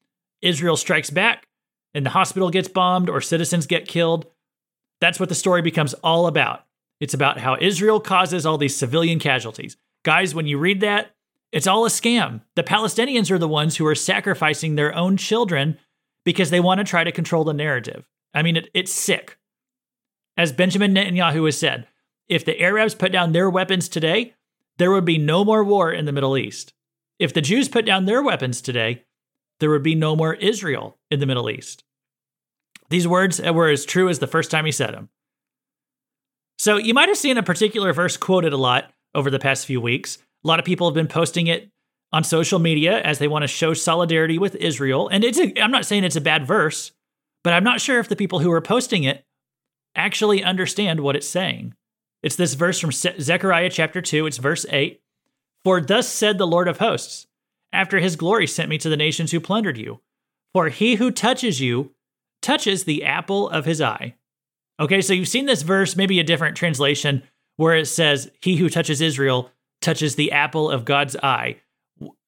Israel 0.41 0.75
strikes 0.75 1.09
back 1.09 1.47
and 1.93 2.05
the 2.05 2.11
hospital 2.11 2.49
gets 2.49 2.67
bombed 2.67 3.09
or 3.09 3.21
citizens 3.21 3.67
get 3.67 3.87
killed. 3.87 4.25
That's 4.99 5.19
what 5.19 5.29
the 5.29 5.35
story 5.35 5.61
becomes 5.61 5.93
all 5.95 6.27
about. 6.27 6.65
It's 6.99 7.13
about 7.13 7.39
how 7.39 7.57
Israel 7.59 7.99
causes 7.99 8.45
all 8.45 8.57
these 8.57 8.75
civilian 8.75 9.19
casualties. 9.19 9.77
Guys, 10.03 10.35
when 10.35 10.47
you 10.47 10.57
read 10.57 10.81
that, 10.81 11.15
it's 11.51 11.67
all 11.67 11.85
a 11.85 11.89
scam. 11.89 12.41
The 12.55 12.63
Palestinians 12.63 13.29
are 13.31 13.39
the 13.39 13.47
ones 13.47 13.77
who 13.77 13.85
are 13.85 13.95
sacrificing 13.95 14.75
their 14.75 14.95
own 14.95 15.17
children 15.17 15.77
because 16.23 16.49
they 16.49 16.59
want 16.59 16.77
to 16.77 16.83
try 16.83 17.03
to 17.03 17.11
control 17.11 17.43
the 17.43 17.53
narrative. 17.53 18.07
I 18.33 18.41
mean, 18.43 18.57
it, 18.57 18.69
it's 18.73 18.91
sick. 18.91 19.37
As 20.37 20.53
Benjamin 20.53 20.93
Netanyahu 20.93 21.45
has 21.45 21.57
said, 21.57 21.87
if 22.29 22.45
the 22.45 22.61
Arabs 22.61 22.95
put 22.95 23.11
down 23.11 23.31
their 23.33 23.49
weapons 23.49 23.89
today, 23.89 24.35
there 24.77 24.91
would 24.91 25.03
be 25.03 25.17
no 25.17 25.43
more 25.43 25.63
war 25.63 25.91
in 25.91 26.05
the 26.05 26.13
Middle 26.13 26.37
East. 26.37 26.73
If 27.19 27.33
the 27.33 27.41
Jews 27.41 27.67
put 27.67 27.85
down 27.85 28.05
their 28.05 28.23
weapons 28.23 28.61
today, 28.61 29.03
there 29.61 29.69
would 29.69 29.83
be 29.83 29.95
no 29.95 30.15
more 30.15 30.33
Israel 30.33 30.97
in 31.09 31.21
the 31.21 31.25
Middle 31.25 31.49
East. 31.49 31.85
These 32.89 33.07
words 33.07 33.39
were 33.39 33.69
as 33.69 33.85
true 33.85 34.09
as 34.09 34.19
the 34.19 34.27
first 34.27 34.51
time 34.51 34.65
he 34.65 34.71
said 34.73 34.93
them. 34.93 35.09
So 36.59 36.75
you 36.75 36.93
might 36.93 37.07
have 37.07 37.17
seen 37.17 37.37
a 37.37 37.43
particular 37.43 37.93
verse 37.93 38.17
quoted 38.17 38.51
a 38.51 38.57
lot 38.57 38.91
over 39.15 39.31
the 39.31 39.39
past 39.39 39.65
few 39.65 39.79
weeks. 39.79 40.17
A 40.43 40.47
lot 40.47 40.59
of 40.59 40.65
people 40.65 40.87
have 40.87 40.93
been 40.93 41.07
posting 41.07 41.47
it 41.47 41.71
on 42.11 42.23
social 42.23 42.59
media 42.59 43.01
as 43.01 43.19
they 43.19 43.27
want 43.27 43.43
to 43.43 43.47
show 43.47 43.73
solidarity 43.73 44.37
with 44.37 44.55
Israel. 44.55 45.07
And 45.07 45.23
it's 45.23 45.39
a, 45.39 45.59
I'm 45.61 45.71
not 45.71 45.85
saying 45.85 46.03
it's 46.03 46.17
a 46.17 46.21
bad 46.21 46.45
verse, 46.45 46.91
but 47.43 47.53
I'm 47.53 47.63
not 47.63 47.79
sure 47.79 47.99
if 47.99 48.09
the 48.09 48.15
people 48.15 48.39
who 48.39 48.51
are 48.51 48.61
posting 48.61 49.03
it 49.03 49.25
actually 49.95 50.43
understand 50.43 50.99
what 50.99 51.15
it's 51.15 51.27
saying. 51.27 51.73
It's 52.23 52.35
this 52.35 52.55
verse 52.55 52.79
from 52.79 52.91
Zechariah 52.91 53.69
chapter 53.69 54.01
2, 54.01 54.25
it's 54.25 54.37
verse 54.37 54.65
8. 54.69 55.01
For 55.63 55.79
thus 55.79 56.07
said 56.07 56.37
the 56.37 56.47
Lord 56.47 56.67
of 56.67 56.79
hosts, 56.79 57.27
after 57.73 57.99
his 57.99 58.15
glory 58.15 58.47
sent 58.47 58.69
me 58.69 58.77
to 58.77 58.89
the 58.89 58.97
nations 58.97 59.31
who 59.31 59.39
plundered 59.39 59.77
you. 59.77 60.01
For 60.53 60.69
he 60.69 60.95
who 60.95 61.11
touches 61.11 61.61
you 61.61 61.91
touches 62.41 62.83
the 62.83 63.03
apple 63.03 63.49
of 63.49 63.65
his 63.65 63.81
eye. 63.81 64.15
Okay, 64.79 65.01
so 65.01 65.13
you've 65.13 65.27
seen 65.27 65.45
this 65.45 65.61
verse, 65.61 65.95
maybe 65.95 66.19
a 66.19 66.23
different 66.23 66.57
translation, 66.57 67.23
where 67.57 67.75
it 67.75 67.85
says, 67.85 68.31
He 68.41 68.57
who 68.57 68.69
touches 68.69 68.99
Israel 68.99 69.51
touches 69.81 70.15
the 70.15 70.31
apple 70.31 70.69
of 70.71 70.85
God's 70.85 71.15
eye. 71.17 71.57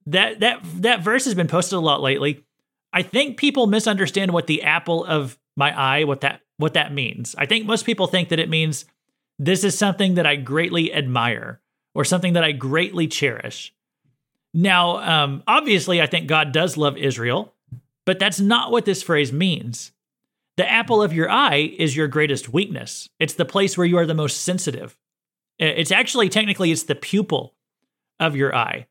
That 0.05 0.41
that 0.41 0.59
that 0.81 1.01
verse 1.01 1.25
has 1.25 1.33
been 1.33 1.47
posted 1.47 1.77
a 1.77 1.81
lot 1.81 2.01
lately. 2.01 2.43
I 2.91 3.01
think 3.01 3.37
people 3.37 3.67
misunderstand 3.67 4.31
what 4.31 4.47
the 4.47 4.63
apple 4.63 5.03
of 5.05 5.39
my 5.55 5.77
eye, 5.77 6.03
what 6.03 6.21
that 6.21 6.41
what 6.57 6.73
that 6.73 6.93
means. 6.93 7.35
I 7.37 7.45
think 7.45 7.65
most 7.65 7.85
people 7.85 8.07
think 8.07 8.29
that 8.29 8.39
it 8.39 8.49
means 8.49 8.85
this 9.39 9.63
is 9.63 9.77
something 9.77 10.15
that 10.15 10.27
I 10.27 10.35
greatly 10.35 10.93
admire 10.93 11.61
or 11.95 12.05
something 12.05 12.33
that 12.33 12.43
I 12.43 12.51
greatly 12.51 13.07
cherish. 13.07 13.73
Now, 14.53 14.97
um, 14.97 15.43
obviously, 15.47 16.01
I 16.01 16.05
think 16.05 16.27
God 16.27 16.51
does 16.51 16.77
love 16.77 16.97
Israel, 16.97 17.53
but 18.05 18.19
that's 18.19 18.39
not 18.39 18.71
what 18.71 18.85
this 18.85 19.01
phrase 19.01 19.33
means. 19.33 19.91
The 20.57 20.69
apple 20.69 21.01
of 21.01 21.13
your 21.13 21.29
eye 21.29 21.73
is 21.77 21.95
your 21.95 22.07
greatest 22.07 22.53
weakness. 22.53 23.09
It's 23.19 23.33
the 23.33 23.45
place 23.45 23.77
where 23.77 23.87
you 23.87 23.97
are 23.97 24.05
the 24.05 24.13
most 24.13 24.41
sensitive. 24.41 24.95
It's 25.57 25.91
actually 25.91 26.29
technically 26.29 26.71
it's 26.71 26.83
the 26.83 26.95
pupil 26.95 27.55
of 28.19 28.35
your 28.35 28.55
eye. 28.55 28.87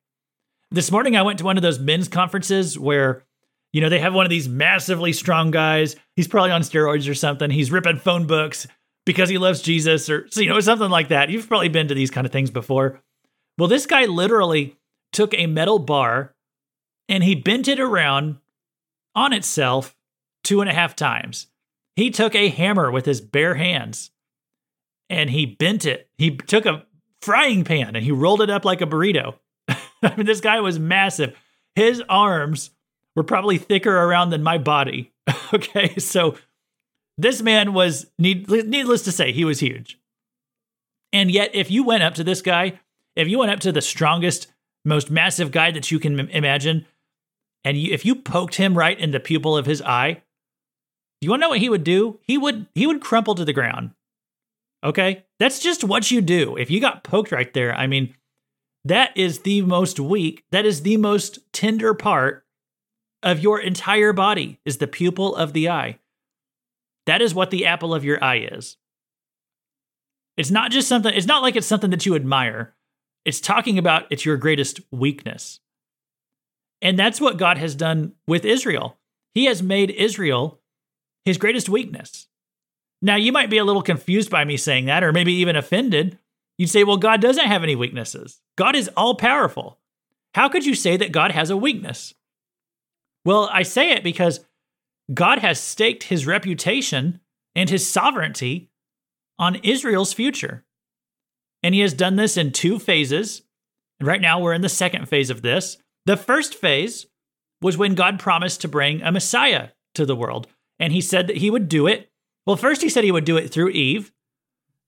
This 0.71 0.91
morning 0.91 1.17
I 1.17 1.23
went 1.23 1.39
to 1.39 1.45
one 1.45 1.57
of 1.57 1.63
those 1.63 1.79
men's 1.79 2.09
conferences 2.09 2.79
where 2.79 3.25
you 3.73 3.81
know 3.81 3.89
they 3.89 4.01
have 4.01 4.15
one 4.15 4.27
of 4.27 4.31
these 4.31 4.49
massively 4.49 5.13
strong 5.13 5.51
guys. 5.51 5.97
He's 6.17 6.29
probably 6.29 6.51
on 6.51 6.63
steroids 6.63 7.09
or 7.09 7.15
something. 7.15 7.51
He's 7.51 7.71
ripping 7.71 7.99
phone 7.99 8.27
books 8.27 8.67
because 9.05 9.29
he 9.29 9.39
loves 9.39 9.63
Jesus 9.63 10.09
or 10.11 10.27
you 10.35 10.49
know 10.49 10.61
something 10.61 10.91
like 10.91 11.09
that. 11.09 11.31
You've 11.31 11.49
probably 11.49 11.69
been 11.69 11.89
to 11.89 11.95
these 11.95 12.11
kind 12.11 12.27
of 12.27 12.33
things 12.33 12.51
before. 12.51 13.01
Well, 13.59 13.69
this 13.69 13.87
guy 13.87 14.07
literally 14.07 14.77
took 15.13 15.35
a 15.35 15.47
metal 15.47 15.79
bar 15.79 16.35
and 17.09 17.23
he 17.23 17.35
bent 17.35 17.69
it 17.69 17.81
around 17.81 18.39
on 19.15 19.33
itself 19.33 19.97
two 20.43 20.61
and 20.61 20.71
a 20.71 20.75
half 20.75 20.97
times. 20.97 21.47
He 21.97 22.11
took 22.11 22.35
a 22.35 22.49
hammer 22.49 22.91
with 22.91 23.05
his 23.05 23.21
bare 23.21 23.55
hands 23.55 24.11
and 25.11 25.31
he 25.31 25.45
bent 25.47 25.85
it. 25.85 26.09
He 26.17 26.37
took 26.37 26.67
a 26.67 26.87
frying 27.21 27.65
pan 27.65 27.95
and 27.95 28.05
he 28.05 28.11
rolled 28.11 28.43
it 28.43 28.51
up 28.51 28.65
like 28.65 28.81
a 28.81 28.87
burrito. 28.87 29.35
I 29.69 30.17
mean, 30.17 30.27
this 30.27 30.41
guy 30.41 30.61
was 30.61 30.79
massive. 30.79 31.37
His 31.75 32.03
arms 32.09 32.71
were 33.15 33.23
probably 33.23 33.59
thicker 33.59 33.95
around 33.95 34.31
than 34.31 34.43
my 34.43 34.59
body. 34.59 35.13
okay, 35.55 35.97
so 35.99 36.37
this 37.19 37.43
man 37.43 37.75
was, 37.75 38.07
need, 38.19 38.49
needless 38.51 39.03
to 39.03 39.13
say, 39.13 39.33
he 39.33 39.45
was 39.45 39.61
huge. 39.61 39.99
And 41.13 41.31
yet, 41.31 41.55
if 41.55 41.71
you 41.71 41.85
went 41.85 42.03
up 42.03 42.15
to 42.15 42.25
this 42.25 42.41
guy, 42.41 42.81
if 43.15 43.29
you 43.29 43.39
went 43.39 43.53
up 43.53 43.61
to 43.61 43.73
the 43.73 43.83
strongest, 43.83 44.52
most 44.85 45.11
massive 45.11 45.51
guy 45.51 45.71
that 45.71 45.91
you 45.91 45.99
can 45.99 46.19
imagine, 46.19 46.87
and 47.65 47.77
you, 47.77 47.93
if 47.93 48.05
you 48.05 48.15
poked 48.15 48.57
him 48.57 48.77
right 48.77 48.99
in 48.99 49.13
the 49.13 49.21
pupil 49.21 49.57
of 49.57 49.67
his 49.67 49.83
eye, 49.83 50.23
you 51.21 51.31
want 51.31 51.41
to 51.41 51.47
know 51.47 51.51
what 51.51 51.61
he 51.61 51.69
would 51.69 51.85
do? 51.85 52.19
He 52.23 52.37
would 52.37 52.67
he 52.75 52.87
would 52.87 53.01
crumple 53.01 53.37
to 53.37 53.45
the 53.45 53.53
ground. 53.53 53.93
Okay? 54.85 55.25
That's 55.39 55.61
just 55.61 55.85
what 55.85 56.11
you 56.11 56.21
do. 56.21 56.57
If 56.57 56.71
you 56.71 56.81
got 56.81 57.05
poked 57.05 57.31
right 57.31 57.53
there, 57.55 57.75
I 57.75 57.87
mean, 57.87 58.15
that 58.85 59.17
is 59.17 59.41
the 59.41 59.63
most 59.63 60.01
weak, 60.01 60.45
that 60.51 60.67
is 60.67 60.83
the 60.83 60.97
most 60.97 61.39
tender 61.53 61.95
part 61.95 62.45
of 63.23 63.41
your 63.41 63.61
entire 63.61 64.13
body 64.13 64.59
is 64.65 64.79
the 64.79 64.89
pupil 64.89 65.37
of 65.37 65.53
the 65.53 65.69
eye. 65.69 65.99
That 67.07 67.23
is 67.23 67.35
what 67.35 67.51
the 67.51 67.67
apple 67.67 67.95
of 67.95 68.05
your 68.05 68.23
eye 68.23 68.49
is. 68.53 68.77
It's 70.37 70.51
not 70.51 70.73
just 70.73 70.89
something, 70.89 71.15
it's 71.15 71.27
not 71.27 71.43
like 71.43 71.55
it's 71.55 71.67
something 71.67 71.91
that 71.91 72.07
you 72.07 72.17
admire. 72.17 72.75
It's 73.25 73.41
talking 73.41 73.79
about 73.79 74.07
it's 74.11 74.25
your 74.25 74.37
greatest 74.37 74.81
weakness. 74.91 75.61
And 76.81 76.99
that's 76.99 77.21
what 77.21 77.37
God 77.37 77.59
has 77.59 77.75
done 77.75 78.13
with 78.27 78.45
Israel. 78.45 78.99
He 79.35 79.45
has 79.45 79.63
made 79.63 79.91
Israel 79.91 80.61
his 81.25 81.39
greatest 81.39 81.69
weakness. 81.69 82.27
Now, 83.01 83.17
you 83.17 83.33
might 83.33 83.51
be 83.51 83.59
a 83.59 83.65
little 83.65 83.83
confused 83.83 84.31
by 84.31 84.45
me 84.45 84.57
saying 84.57 84.87
that, 84.87 85.05
or 85.05 85.13
maybe 85.13 85.33
even 85.35 85.57
offended. 85.57 86.19
You'd 86.59 86.71
say, 86.71 86.85
well, 86.85 86.97
God 86.97 87.21
doesn't 87.21 87.47
have 87.47 87.63
any 87.63 87.77
weaknesses. 87.77 88.41
God 88.57 88.77
is 88.77 88.91
all 88.97 89.15
powerful. 89.15 89.79
How 90.35 90.49
could 90.49 90.65
you 90.65 90.75
say 90.75 90.97
that 90.97 91.13
God 91.13 91.33
has 91.33 91.51
a 91.51 91.57
weakness? 91.57 92.15
Well, 93.25 93.49
I 93.53 93.63
say 93.63 93.93
it 93.93 94.05
because 94.05 94.41
God 95.13 95.39
has 95.39 95.61
staked 95.61 96.05
his 96.05 96.27
reputation 96.27 97.21
and 97.55 97.69
his 97.69 97.89
sovereignty 97.89 98.71
on 99.39 99.57
Israel's 99.57 100.13
future. 100.13 100.65
And 101.63 101.75
he 101.75 101.81
has 101.81 101.95
done 101.95 102.17
this 102.17 102.37
in 102.37 102.53
two 102.53 102.79
phases. 102.79 103.43
And 104.01 104.07
right 104.07 104.21
now 104.21 104.41
we're 104.41 104.55
in 104.55 104.63
the 104.63 104.69
second 104.69 105.09
phase 105.09 105.31
of 105.31 105.43
this. 105.43 105.79
The 106.07 106.17
first 106.17 106.55
phase 106.55 107.07
was 107.61 107.79
when 107.79 107.95
God 107.95 108.19
promised 108.19 108.61
to 108.63 108.69
bring 108.69 109.03
a 109.03 109.13
Messiah 109.13 109.69
to 109.95 110.05
the 110.05 110.17
world. 110.17 110.49
And 110.79 110.93
he 110.93 111.01
said 111.01 111.29
that 111.29 111.37
he 111.37 111.51
would 111.51 111.69
do 111.69 111.87
it. 111.87 112.11
Well, 112.47 112.57
first 112.57 112.83
he 112.83 112.89
said 112.89 113.05
he 113.05 113.13
would 113.13 113.25
do 113.25 113.37
it 113.37 113.53
through 113.53 113.71
Eve. 113.71 114.13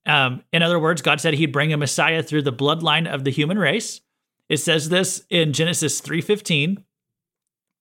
Um, 0.07 0.43
in 0.53 0.63
other 0.63 0.79
words, 0.79 1.03
God 1.03 1.21
said 1.21 1.35
he'd 1.35 1.53
bring 1.53 1.73
a 1.73 1.77
Messiah 1.77 2.23
through 2.23 2.43
the 2.43 2.53
bloodline 2.53 3.13
of 3.13 3.25
the 3.25 3.31
human 3.31 3.59
race. 3.59 4.01
It 4.49 4.59
says 4.59 4.89
this 4.89 5.25
in 5.31 5.53
Genesis 5.53 6.01
3:15 6.01 6.85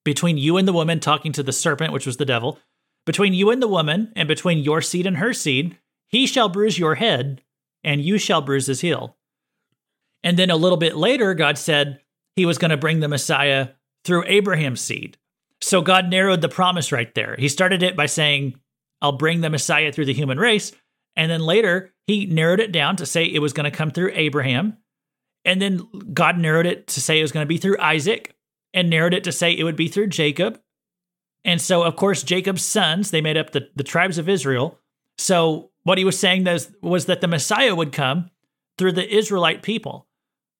between 0.05 0.37
you 0.37 0.57
and 0.57 0.67
the 0.67 0.73
woman 0.73 0.99
talking 0.99 1.31
to 1.31 1.43
the 1.43 1.51
serpent, 1.51 1.93
which 1.93 2.05
was 2.05 2.17
the 2.17 2.25
devil, 2.25 2.59
between 3.05 3.33
you 3.33 3.49
and 3.49 3.61
the 3.61 3.67
woman, 3.67 4.11
and 4.15 4.27
between 4.27 4.59
your 4.59 4.81
seed 4.81 5.05
and 5.05 5.17
her 5.17 5.33
seed, 5.33 5.77
he 6.07 6.25
shall 6.25 6.49
bruise 6.49 6.79
your 6.79 6.95
head, 6.95 7.41
and 7.83 8.01
you 8.01 8.17
shall 8.17 8.41
bruise 8.41 8.67
his 8.67 8.81
heel. 8.81 9.17
And 10.23 10.37
then 10.37 10.49
a 10.49 10.55
little 10.55 10.77
bit 10.77 10.95
later, 10.95 11.33
God 11.33 11.57
said 11.57 11.99
he 12.35 12.45
was 12.45 12.57
going 12.57 12.71
to 12.71 12.77
bring 12.77 12.99
the 12.99 13.07
Messiah 13.07 13.69
through 14.05 14.25
Abraham's 14.25 14.81
seed. 14.81 15.17
So 15.61 15.81
God 15.81 16.09
narrowed 16.09 16.41
the 16.41 16.49
promise 16.49 16.91
right 16.91 17.13
there. 17.15 17.35
He 17.37 17.47
started 17.47 17.83
it 17.83 17.95
by 17.95 18.05
saying, 18.05 18.55
I'll 19.01 19.13
bring 19.13 19.41
the 19.41 19.49
Messiah 19.49 19.91
through 19.91 20.05
the 20.05 20.13
human 20.13 20.37
race. 20.37 20.71
And 21.15 21.29
then 21.29 21.41
later, 21.41 21.93
he 22.07 22.25
narrowed 22.25 22.59
it 22.59 22.71
down 22.71 22.95
to 22.97 23.05
say 23.05 23.25
it 23.25 23.39
was 23.39 23.53
going 23.53 23.69
to 23.69 23.77
come 23.77 23.91
through 23.91 24.11
Abraham. 24.13 24.77
And 25.45 25.61
then 25.61 25.87
God 26.13 26.37
narrowed 26.37 26.65
it 26.65 26.87
to 26.87 27.01
say 27.01 27.19
it 27.19 27.23
was 27.23 27.31
going 27.31 27.45
to 27.45 27.49
be 27.49 27.57
through 27.57 27.79
Isaac 27.79 28.35
and 28.73 28.89
narrowed 28.89 29.13
it 29.13 29.25
to 29.25 29.31
say 29.31 29.51
it 29.51 29.63
would 29.63 29.75
be 29.75 29.87
through 29.87 30.07
Jacob. 30.07 30.59
And 31.45 31.61
so, 31.61 31.83
of 31.83 31.97
course, 31.97 32.23
Jacob's 32.23 32.63
sons, 32.63 33.11
they 33.11 33.21
made 33.21 33.37
up 33.37 33.51
the, 33.51 33.69
the 33.75 33.83
tribes 33.83 34.17
of 34.17 34.29
Israel. 34.29 34.79
So, 35.17 35.71
what 35.83 35.97
he 35.97 36.05
was 36.05 36.17
saying 36.17 36.43
was, 36.45 36.71
was 36.81 37.05
that 37.05 37.21
the 37.21 37.27
Messiah 37.27 37.75
would 37.75 37.91
come 37.91 38.29
through 38.77 38.93
the 38.93 39.15
Israelite 39.15 39.61
people. 39.61 40.07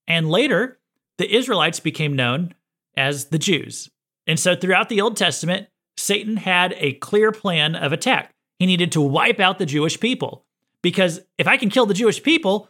And 0.08 0.30
later, 0.30 0.80
the 1.18 1.34
Israelites 1.34 1.80
became 1.80 2.16
known 2.16 2.54
as 2.96 3.26
the 3.26 3.40
Jews. 3.40 3.90
And 4.28 4.40
so, 4.40 4.56
throughout 4.56 4.90
the 4.90 5.02
Old 5.02 5.18
Testament, 5.18 5.68
Satan 5.98 6.38
had 6.38 6.76
a 6.78 6.94
clear 6.94 7.32
plan 7.32 7.76
of 7.76 7.92
attack. 7.92 8.34
He 8.60 8.66
needed 8.66 8.92
to 8.94 9.02
wipe 9.02 9.40
out 9.40 9.60
the 9.60 9.66
Jewish 9.66 10.00
people. 10.00 10.46
Because 10.82 11.22
if 11.38 11.48
I 11.48 11.58
can 11.58 11.70
kill 11.70 11.86
the 11.86 11.94
Jewish 11.94 12.22
people, 12.22 12.70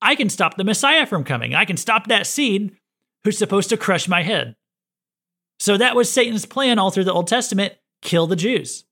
I 0.00 0.14
can 0.14 0.28
stop 0.28 0.56
the 0.56 0.64
Messiah 0.64 1.06
from 1.06 1.24
coming. 1.24 1.54
I 1.54 1.64
can 1.64 1.76
stop 1.76 2.08
that 2.08 2.26
seed 2.26 2.76
who's 3.24 3.38
supposed 3.38 3.68
to 3.70 3.76
crush 3.76 4.08
my 4.08 4.22
head. 4.22 4.56
So 5.60 5.76
that 5.76 5.94
was 5.94 6.10
Satan's 6.10 6.46
plan 6.46 6.78
all 6.78 6.90
through 6.90 7.04
the 7.04 7.12
Old 7.12 7.28
Testament 7.28 7.74
kill 8.00 8.26
the 8.26 8.36
Jews. 8.36 8.84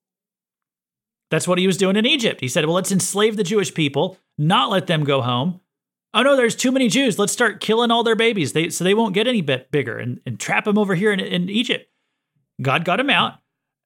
That's 1.30 1.46
what 1.46 1.58
he 1.58 1.66
was 1.66 1.76
doing 1.76 1.96
in 1.96 2.06
Egypt. 2.06 2.40
He 2.40 2.48
said, 2.48 2.64
well, 2.64 2.74
let's 2.74 2.92
enslave 2.92 3.36
the 3.36 3.44
Jewish 3.44 3.72
people, 3.72 4.18
not 4.36 4.70
let 4.70 4.86
them 4.86 5.04
go 5.04 5.22
home. 5.22 5.60
Oh 6.12 6.22
no, 6.22 6.36
there's 6.36 6.56
too 6.56 6.72
many 6.72 6.88
Jews. 6.88 7.18
Let's 7.18 7.32
start 7.32 7.60
killing 7.60 7.90
all 7.90 8.02
their 8.02 8.16
babies 8.16 8.52
they, 8.52 8.68
so 8.70 8.82
they 8.82 8.94
won't 8.94 9.14
get 9.14 9.28
any 9.28 9.42
bit 9.42 9.70
bigger 9.70 9.98
and, 9.98 10.20
and 10.26 10.40
trap 10.40 10.64
them 10.64 10.76
over 10.76 10.96
here 10.96 11.12
in, 11.12 11.20
in 11.20 11.48
Egypt. 11.48 11.88
God 12.60 12.84
got 12.84 12.98
him 12.98 13.10
out. 13.10 13.34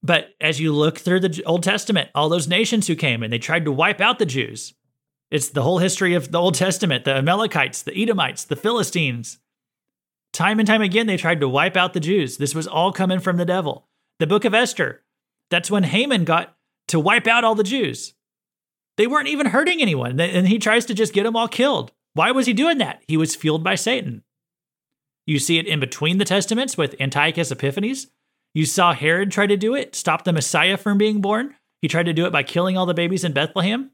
But 0.02 0.30
as 0.40 0.60
you 0.60 0.72
look 0.72 0.98
through 0.98 1.20
the 1.20 1.42
Old 1.44 1.62
Testament, 1.62 2.10
all 2.14 2.28
those 2.28 2.48
nations 2.48 2.86
who 2.86 2.96
came 2.96 3.22
and 3.22 3.32
they 3.32 3.38
tried 3.38 3.64
to 3.66 3.72
wipe 3.72 4.00
out 4.00 4.18
the 4.18 4.26
Jews. 4.26 4.74
It's 5.30 5.48
the 5.48 5.62
whole 5.62 5.78
history 5.78 6.14
of 6.14 6.30
the 6.30 6.40
Old 6.40 6.54
Testament 6.54 7.04
the 7.04 7.16
Amalekites, 7.16 7.82
the 7.82 7.96
Edomites, 7.96 8.44
the 8.44 8.56
Philistines, 8.56 9.38
Time 10.34 10.58
and 10.58 10.66
time 10.66 10.82
again, 10.82 11.06
they 11.06 11.16
tried 11.16 11.38
to 11.40 11.48
wipe 11.48 11.76
out 11.76 11.92
the 11.92 12.00
Jews. 12.00 12.38
This 12.38 12.56
was 12.56 12.66
all 12.66 12.90
coming 12.90 13.20
from 13.20 13.36
the 13.36 13.44
devil. 13.44 13.86
The 14.18 14.26
book 14.26 14.44
of 14.44 14.52
Esther, 14.52 15.04
that's 15.48 15.70
when 15.70 15.84
Haman 15.84 16.24
got 16.24 16.56
to 16.94 17.00
wipe 17.00 17.26
out 17.26 17.42
all 17.42 17.56
the 17.56 17.64
Jews. 17.64 18.14
They 18.96 19.08
weren't 19.08 19.26
even 19.26 19.46
hurting 19.46 19.82
anyone, 19.82 20.20
and 20.20 20.46
he 20.46 20.60
tries 20.60 20.86
to 20.86 20.94
just 20.94 21.12
get 21.12 21.24
them 21.24 21.34
all 21.34 21.48
killed. 21.48 21.90
Why 22.12 22.30
was 22.30 22.46
he 22.46 22.52
doing 22.52 22.78
that? 22.78 23.02
He 23.08 23.16
was 23.16 23.34
fueled 23.34 23.64
by 23.64 23.74
Satan. 23.74 24.22
You 25.26 25.40
see 25.40 25.58
it 25.58 25.66
in 25.66 25.80
between 25.80 26.18
the 26.18 26.24
Testaments 26.24 26.78
with 26.78 26.94
Antiochus 27.00 27.50
Epiphanes. 27.50 28.06
You 28.54 28.64
saw 28.64 28.92
Herod 28.92 29.32
try 29.32 29.48
to 29.48 29.56
do 29.56 29.74
it, 29.74 29.96
stop 29.96 30.22
the 30.22 30.32
Messiah 30.32 30.76
from 30.76 30.96
being 30.96 31.20
born. 31.20 31.56
He 31.82 31.88
tried 31.88 32.06
to 32.06 32.12
do 32.12 32.26
it 32.26 32.32
by 32.32 32.44
killing 32.44 32.78
all 32.78 32.86
the 32.86 32.94
babies 32.94 33.24
in 33.24 33.32
Bethlehem. 33.32 33.90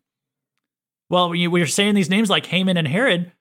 Well, 1.08 1.30
we 1.30 1.48
were 1.48 1.64
saying 1.64 1.94
these 1.94 2.10
names 2.10 2.28
like 2.28 2.44
Haman 2.46 2.76
and 2.76 2.86
Herod. 2.86 3.32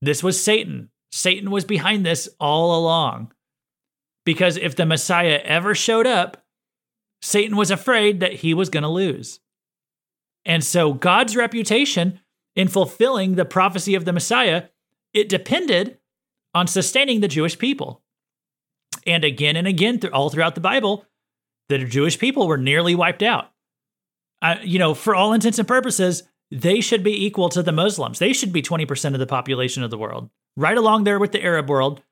This 0.00 0.22
was 0.22 0.42
Satan. 0.42 0.88
Satan 1.12 1.50
was 1.50 1.66
behind 1.66 2.06
this 2.06 2.26
all 2.40 2.80
along. 2.80 3.32
Because 4.24 4.56
if 4.56 4.74
the 4.76 4.86
Messiah 4.86 5.42
ever 5.44 5.74
showed 5.74 6.06
up, 6.06 6.43
Satan 7.24 7.56
was 7.56 7.70
afraid 7.70 8.20
that 8.20 8.34
he 8.34 8.52
was 8.52 8.68
going 8.68 8.82
to 8.82 8.88
lose. 8.88 9.40
And 10.44 10.62
so 10.62 10.92
God's 10.92 11.34
reputation 11.34 12.20
in 12.54 12.68
fulfilling 12.68 13.34
the 13.34 13.46
prophecy 13.46 13.94
of 13.94 14.04
the 14.04 14.12
Messiah, 14.12 14.64
it 15.14 15.30
depended 15.30 15.96
on 16.54 16.66
sustaining 16.66 17.20
the 17.20 17.28
Jewish 17.28 17.58
people. 17.58 18.02
And 19.06 19.24
again 19.24 19.56
and 19.56 19.66
again, 19.66 20.00
all 20.12 20.28
throughout 20.28 20.54
the 20.54 20.60
Bible, 20.60 21.06
the 21.70 21.78
Jewish 21.78 22.18
people 22.18 22.46
were 22.46 22.58
nearly 22.58 22.94
wiped 22.94 23.22
out. 23.22 23.50
Uh, 24.42 24.56
you 24.62 24.78
know, 24.78 24.92
for 24.92 25.14
all 25.14 25.32
intents 25.32 25.58
and 25.58 25.66
purposes, 25.66 26.24
they 26.50 26.82
should 26.82 27.02
be 27.02 27.24
equal 27.24 27.48
to 27.48 27.62
the 27.62 27.72
Muslims. 27.72 28.18
They 28.18 28.34
should 28.34 28.52
be 28.52 28.60
20% 28.60 29.14
of 29.14 29.18
the 29.18 29.26
population 29.26 29.82
of 29.82 29.90
the 29.90 29.96
world. 29.96 30.28
Right 30.58 30.76
along 30.76 31.04
there 31.04 31.18
with 31.18 31.32
the 31.32 31.42
Arab 31.42 31.70
world, 31.70 32.02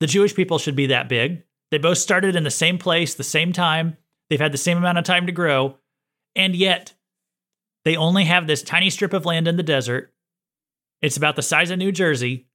the 0.00 0.06
Jewish 0.06 0.34
people 0.34 0.58
should 0.58 0.74
be 0.74 0.86
that 0.86 1.10
big. 1.10 1.42
They 1.70 1.76
both 1.76 1.98
started 1.98 2.34
in 2.34 2.44
the 2.44 2.50
same 2.50 2.78
place, 2.78 3.14
the 3.14 3.22
same 3.22 3.52
time. 3.52 3.98
They've 4.28 4.40
had 4.40 4.52
the 4.52 4.58
same 4.58 4.78
amount 4.78 4.98
of 4.98 5.04
time 5.04 5.26
to 5.26 5.32
grow. 5.32 5.78
And 6.34 6.56
yet, 6.56 6.94
they 7.84 7.96
only 7.96 8.24
have 8.24 8.46
this 8.46 8.62
tiny 8.62 8.90
strip 8.90 9.12
of 9.12 9.26
land 9.26 9.46
in 9.46 9.56
the 9.56 9.62
desert. 9.62 10.12
It's 11.02 11.16
about 11.16 11.36
the 11.36 11.42
size 11.42 11.70
of 11.70 11.78
New 11.78 11.92
Jersey. 11.92 12.46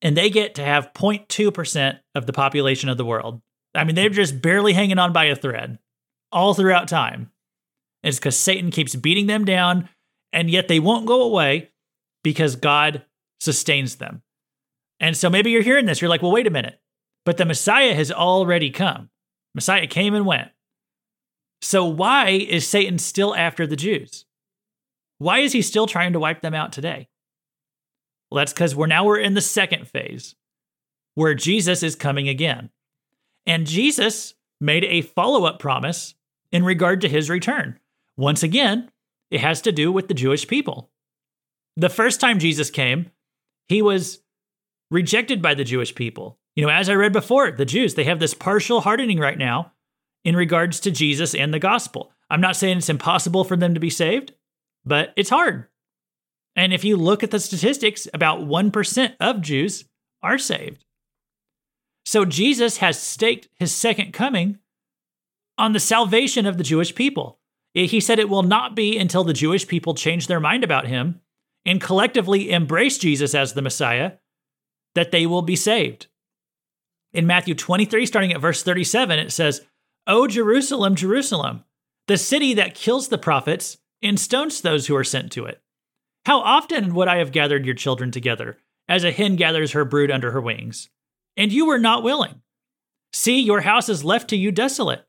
And 0.00 0.16
they 0.16 0.30
get 0.30 0.56
to 0.56 0.64
have 0.64 0.92
0.2% 0.94 2.00
of 2.14 2.26
the 2.26 2.32
population 2.32 2.88
of 2.88 2.96
the 2.96 3.04
world. 3.04 3.40
I 3.74 3.84
mean, 3.84 3.94
they're 3.94 4.08
just 4.08 4.42
barely 4.42 4.72
hanging 4.72 4.98
on 4.98 5.12
by 5.12 5.26
a 5.26 5.36
thread 5.36 5.78
all 6.32 6.54
throughout 6.54 6.88
time. 6.88 7.30
It's 8.02 8.18
because 8.18 8.36
Satan 8.36 8.70
keeps 8.70 8.96
beating 8.96 9.28
them 9.28 9.44
down, 9.44 9.88
and 10.32 10.50
yet 10.50 10.66
they 10.66 10.80
won't 10.80 11.06
go 11.06 11.22
away 11.22 11.70
because 12.24 12.56
God 12.56 13.04
sustains 13.40 13.96
them. 13.96 14.22
And 14.98 15.16
so 15.16 15.30
maybe 15.30 15.50
you're 15.50 15.62
hearing 15.62 15.86
this, 15.86 16.00
you're 16.00 16.08
like, 16.08 16.22
well, 16.22 16.32
wait 16.32 16.46
a 16.46 16.50
minute. 16.50 16.80
But 17.24 17.36
the 17.36 17.44
Messiah 17.44 17.94
has 17.94 18.10
already 18.10 18.70
come. 18.70 19.10
Messiah 19.54 19.86
came 19.86 20.14
and 20.14 20.26
went. 20.26 20.50
So 21.62 21.86
why 21.86 22.30
is 22.30 22.66
Satan 22.66 22.98
still 22.98 23.34
after 23.36 23.66
the 23.66 23.76
Jews? 23.76 24.24
Why 25.18 25.38
is 25.38 25.52
he 25.52 25.62
still 25.62 25.86
trying 25.86 26.12
to 26.12 26.20
wipe 26.20 26.42
them 26.42 26.54
out 26.54 26.72
today? 26.72 27.08
Well, 28.30 28.38
that's 28.38 28.52
because 28.52 28.74
we're 28.74 28.88
now 28.88 29.04
we're 29.04 29.18
in 29.18 29.34
the 29.34 29.40
second 29.40 29.86
phase 29.86 30.34
where 31.14 31.34
Jesus 31.34 31.84
is 31.84 31.94
coming 31.94 32.28
again. 32.28 32.70
And 33.46 33.66
Jesus 33.66 34.34
made 34.60 34.84
a 34.84 35.02
follow 35.02 35.44
up 35.44 35.60
promise 35.60 36.14
in 36.50 36.64
regard 36.64 37.00
to 37.02 37.08
his 37.08 37.30
return. 37.30 37.78
Once 38.16 38.42
again, 38.42 38.90
it 39.30 39.40
has 39.40 39.60
to 39.62 39.72
do 39.72 39.92
with 39.92 40.08
the 40.08 40.14
Jewish 40.14 40.48
people. 40.48 40.90
The 41.76 41.88
first 41.88 42.20
time 42.20 42.40
Jesus 42.40 42.70
came, 42.70 43.10
he 43.68 43.82
was 43.82 44.20
rejected 44.90 45.40
by 45.40 45.54
the 45.54 45.64
Jewish 45.64 45.94
people. 45.94 46.38
You 46.56 46.64
know, 46.66 46.72
as 46.72 46.88
I 46.88 46.94
read 46.94 47.12
before, 47.12 47.52
the 47.52 47.64
Jews, 47.64 47.94
they 47.94 48.04
have 48.04 48.18
this 48.18 48.34
partial 48.34 48.80
hardening 48.80 49.18
right 49.18 49.38
now 49.38 49.72
in 50.24 50.36
regards 50.36 50.80
to 50.80 50.90
Jesus 50.90 51.34
and 51.34 51.52
the 51.52 51.58
gospel. 51.58 52.12
I'm 52.30 52.40
not 52.40 52.56
saying 52.56 52.78
it's 52.78 52.88
impossible 52.88 53.44
for 53.44 53.56
them 53.56 53.74
to 53.74 53.80
be 53.80 53.90
saved, 53.90 54.32
but 54.84 55.12
it's 55.16 55.30
hard. 55.30 55.66
And 56.54 56.72
if 56.72 56.84
you 56.84 56.96
look 56.96 57.22
at 57.22 57.30
the 57.30 57.40
statistics, 57.40 58.08
about 58.12 58.40
1% 58.40 59.14
of 59.20 59.40
Jews 59.40 59.84
are 60.22 60.38
saved. 60.38 60.84
So 62.04 62.24
Jesus 62.24 62.78
has 62.78 63.00
staked 63.00 63.48
his 63.54 63.74
second 63.74 64.12
coming 64.12 64.58
on 65.58 65.72
the 65.72 65.80
salvation 65.80 66.46
of 66.46 66.58
the 66.58 66.64
Jewish 66.64 66.94
people. 66.94 67.38
He 67.74 68.00
said 68.00 68.18
it 68.18 68.28
will 68.28 68.42
not 68.42 68.76
be 68.76 68.98
until 68.98 69.24
the 69.24 69.32
Jewish 69.32 69.66
people 69.66 69.94
change 69.94 70.26
their 70.26 70.40
mind 70.40 70.62
about 70.62 70.86
him 70.86 71.20
and 71.64 71.80
collectively 71.80 72.50
embrace 72.50 72.98
Jesus 72.98 73.34
as 73.34 73.52
the 73.52 73.62
Messiah 73.62 74.12
that 74.94 75.10
they 75.10 75.26
will 75.26 75.42
be 75.42 75.56
saved. 75.56 76.08
In 77.14 77.26
Matthew 77.26 77.54
23, 77.54 78.04
starting 78.04 78.32
at 78.32 78.40
verse 78.40 78.62
37, 78.62 79.18
it 79.18 79.32
says, 79.32 79.62
O 80.06 80.26
Jerusalem, 80.26 80.94
Jerusalem, 80.96 81.64
the 82.08 82.18
city 82.18 82.54
that 82.54 82.74
kills 82.74 83.08
the 83.08 83.18
prophets 83.18 83.78
and 84.02 84.18
stones 84.18 84.60
those 84.60 84.86
who 84.86 84.96
are 84.96 85.04
sent 85.04 85.30
to 85.32 85.44
it. 85.44 85.62
How 86.26 86.40
often 86.40 86.94
would 86.94 87.08
I 87.08 87.18
have 87.18 87.32
gathered 87.32 87.64
your 87.64 87.74
children 87.74 88.10
together, 88.10 88.58
as 88.88 89.04
a 89.04 89.12
hen 89.12 89.36
gathers 89.36 89.72
her 89.72 89.84
brood 89.84 90.10
under 90.10 90.32
her 90.32 90.40
wings? 90.40 90.88
And 91.36 91.52
you 91.52 91.66
were 91.66 91.78
not 91.78 92.02
willing. 92.02 92.42
See, 93.12 93.40
your 93.40 93.60
house 93.60 93.88
is 93.88 94.04
left 94.04 94.28
to 94.30 94.36
you 94.36 94.50
desolate. 94.50 95.06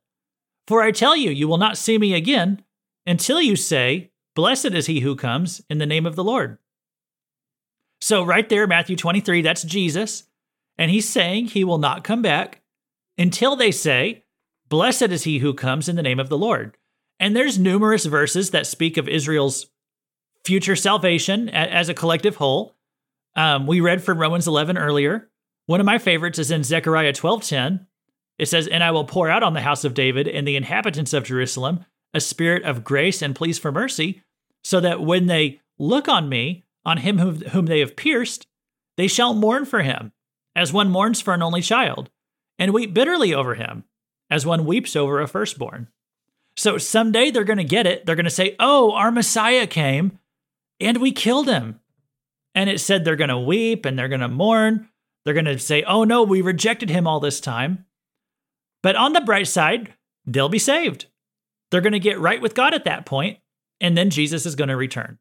For 0.68 0.82
I 0.82 0.92
tell 0.92 1.16
you, 1.16 1.32
you 1.32 1.48
will 1.48 1.58
not 1.58 1.78
see 1.78 1.98
me 1.98 2.14
again 2.14 2.64
until 3.06 3.42
you 3.42 3.56
say, 3.56 4.12
Blessed 4.36 4.74
is 4.74 4.88
he 4.88 5.02
who 5.02 5.16
comes 5.16 5.62
in 5.70 5.78
the 5.78 5.86
name 5.86 6.06
of 6.06 6.16
the 6.16 6.24
Lord. 6.24 6.58
So, 8.02 8.24
right 8.24 8.48
there, 8.50 8.68
Matthew 8.68 8.96
23, 8.96 9.42
that's 9.42 9.64
Jesus. 9.64 10.24
And 10.78 10.90
he's 10.90 11.08
saying 11.08 11.48
he 11.48 11.64
will 11.64 11.78
not 11.78 12.04
come 12.04 12.22
back 12.22 12.62
until 13.18 13.56
they 13.56 13.72
say, 13.72 14.23
Blessed 14.74 15.04
is 15.04 15.24
he 15.24 15.38
who 15.38 15.54
comes 15.54 15.88
in 15.88 15.98
the 15.98 16.02
name 16.02 16.20
of 16.20 16.30
the 16.30 16.38
Lord. 16.38 16.80
And 17.20 17.36
there's 17.36 17.60
numerous 17.60 18.06
verses 18.06 18.50
that 18.50 18.66
speak 18.66 18.98
of 18.98 19.08
Israel's 19.08 19.68
future 20.44 20.76
salvation 20.76 21.48
as 21.48 21.90
a 21.90 21.94
collective 21.94 22.38
whole. 22.38 22.76
Um, 23.36 23.68
we 23.68 23.82
read 23.82 24.02
from 24.02 24.18
Romans 24.18 24.48
11 24.48 24.80
earlier. 24.80 25.30
One 25.68 25.80
of 25.80 25.86
my 25.86 26.00
favorites 26.00 26.40
is 26.40 26.50
in 26.50 26.64
Zechariah 26.64 27.14
12:10. 27.14 27.86
It 28.40 28.48
says, 28.48 28.66
"And 28.66 28.84
I 28.84 28.90
will 28.90 29.06
pour 29.06 29.30
out 29.30 29.44
on 29.44 29.54
the 29.54 29.62
house 29.62 29.84
of 29.84 29.94
David 29.94 30.28
and 30.28 30.48
the 30.48 30.56
inhabitants 30.56 31.14
of 31.14 31.24
Jerusalem 31.24 31.86
a 32.12 32.20
spirit 32.20 32.64
of 32.64 32.84
grace 32.84 33.22
and 33.22 33.36
pleas 33.36 33.60
for 33.60 33.72
mercy, 33.72 34.24
so 34.64 34.80
that 34.80 35.02
when 35.02 35.28
they 35.28 35.62
look 35.78 36.08
on 36.08 36.30
me, 36.30 36.66
on 36.84 36.98
him 36.98 37.20
whom, 37.20 37.42
whom 37.42 37.68
they 37.68 37.82
have 37.82 37.96
pierced, 37.96 38.48
they 38.98 39.08
shall 39.08 39.36
mourn 39.36 39.66
for 39.66 39.84
him, 39.84 40.14
as 40.56 40.74
one 40.74 40.90
mourns 40.90 41.22
for 41.22 41.36
an 41.36 41.44
only 41.44 41.62
child, 41.62 42.10
and 42.58 42.74
weep 42.74 42.92
bitterly 42.92 43.36
over 43.36 43.54
him, 43.54 43.84
as 44.34 44.46
one 44.46 44.66
weeps 44.66 44.96
over 44.96 45.22
a 45.22 45.28
firstborn." 45.28 45.88
So 46.56 46.78
someday 46.78 47.32
they're 47.32 47.44
going 47.44 47.58
to 47.58 47.64
get 47.64 47.88
it. 47.88 48.06
They're 48.06 48.16
going 48.16 48.26
to 48.26 48.30
say, 48.30 48.56
"Oh, 48.60 48.92
our 48.94 49.12
Messiah 49.12 49.68
came, 49.68 50.20
and 50.80 50.98
we 50.98 51.12
killed 51.12 51.48
him." 51.48 51.80
And 52.56 52.70
it 52.70 52.80
said 52.80 53.04
they're 53.04 53.16
going 53.16 53.30
to 53.30 53.40
weep 53.40 53.86
and 53.86 53.98
they're 53.98 54.08
going 54.08 54.22
to 54.22 54.28
mourn. 54.28 54.90
They're 55.26 55.34
going 55.34 55.46
to 55.46 55.60
say, 55.60 55.84
"Oh 55.84 56.04
no, 56.04 56.24
we 56.24 56.42
rejected 56.42 56.90
him 56.90 57.08
all 57.08 57.20
this 57.20 57.40
time." 57.40 57.86
But 58.82 58.96
on 58.96 59.14
the 59.14 59.22
bright 59.22 59.48
side, 59.48 59.94
they'll 60.26 60.50
be 60.50 60.60
saved. 60.60 61.08
They're 61.72 61.82
going 61.82 61.94
to 61.94 62.00
get 62.00 62.20
right 62.20 62.42
with 62.42 62.54
God 62.54 62.74
at 62.74 62.86
that 62.86 63.06
point, 63.06 63.40
and 63.82 63.98
then 63.98 64.10
Jesus 64.10 64.46
is 64.46 64.56
going 64.56 64.68
to 64.68 64.76
return. 64.76 65.18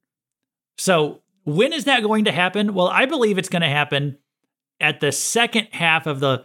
So, 0.76 1.22
when 1.44 1.72
is 1.72 1.84
that 1.84 2.02
going 2.02 2.24
to 2.24 2.32
happen? 2.32 2.74
Well, 2.74 2.88
I 2.88 3.06
believe 3.06 3.38
it's 3.38 3.48
going 3.48 3.62
to 3.62 3.68
happen 3.68 4.18
at 4.80 5.00
the 5.00 5.12
second 5.12 5.68
half 5.72 6.06
of 6.06 6.20
the 6.20 6.44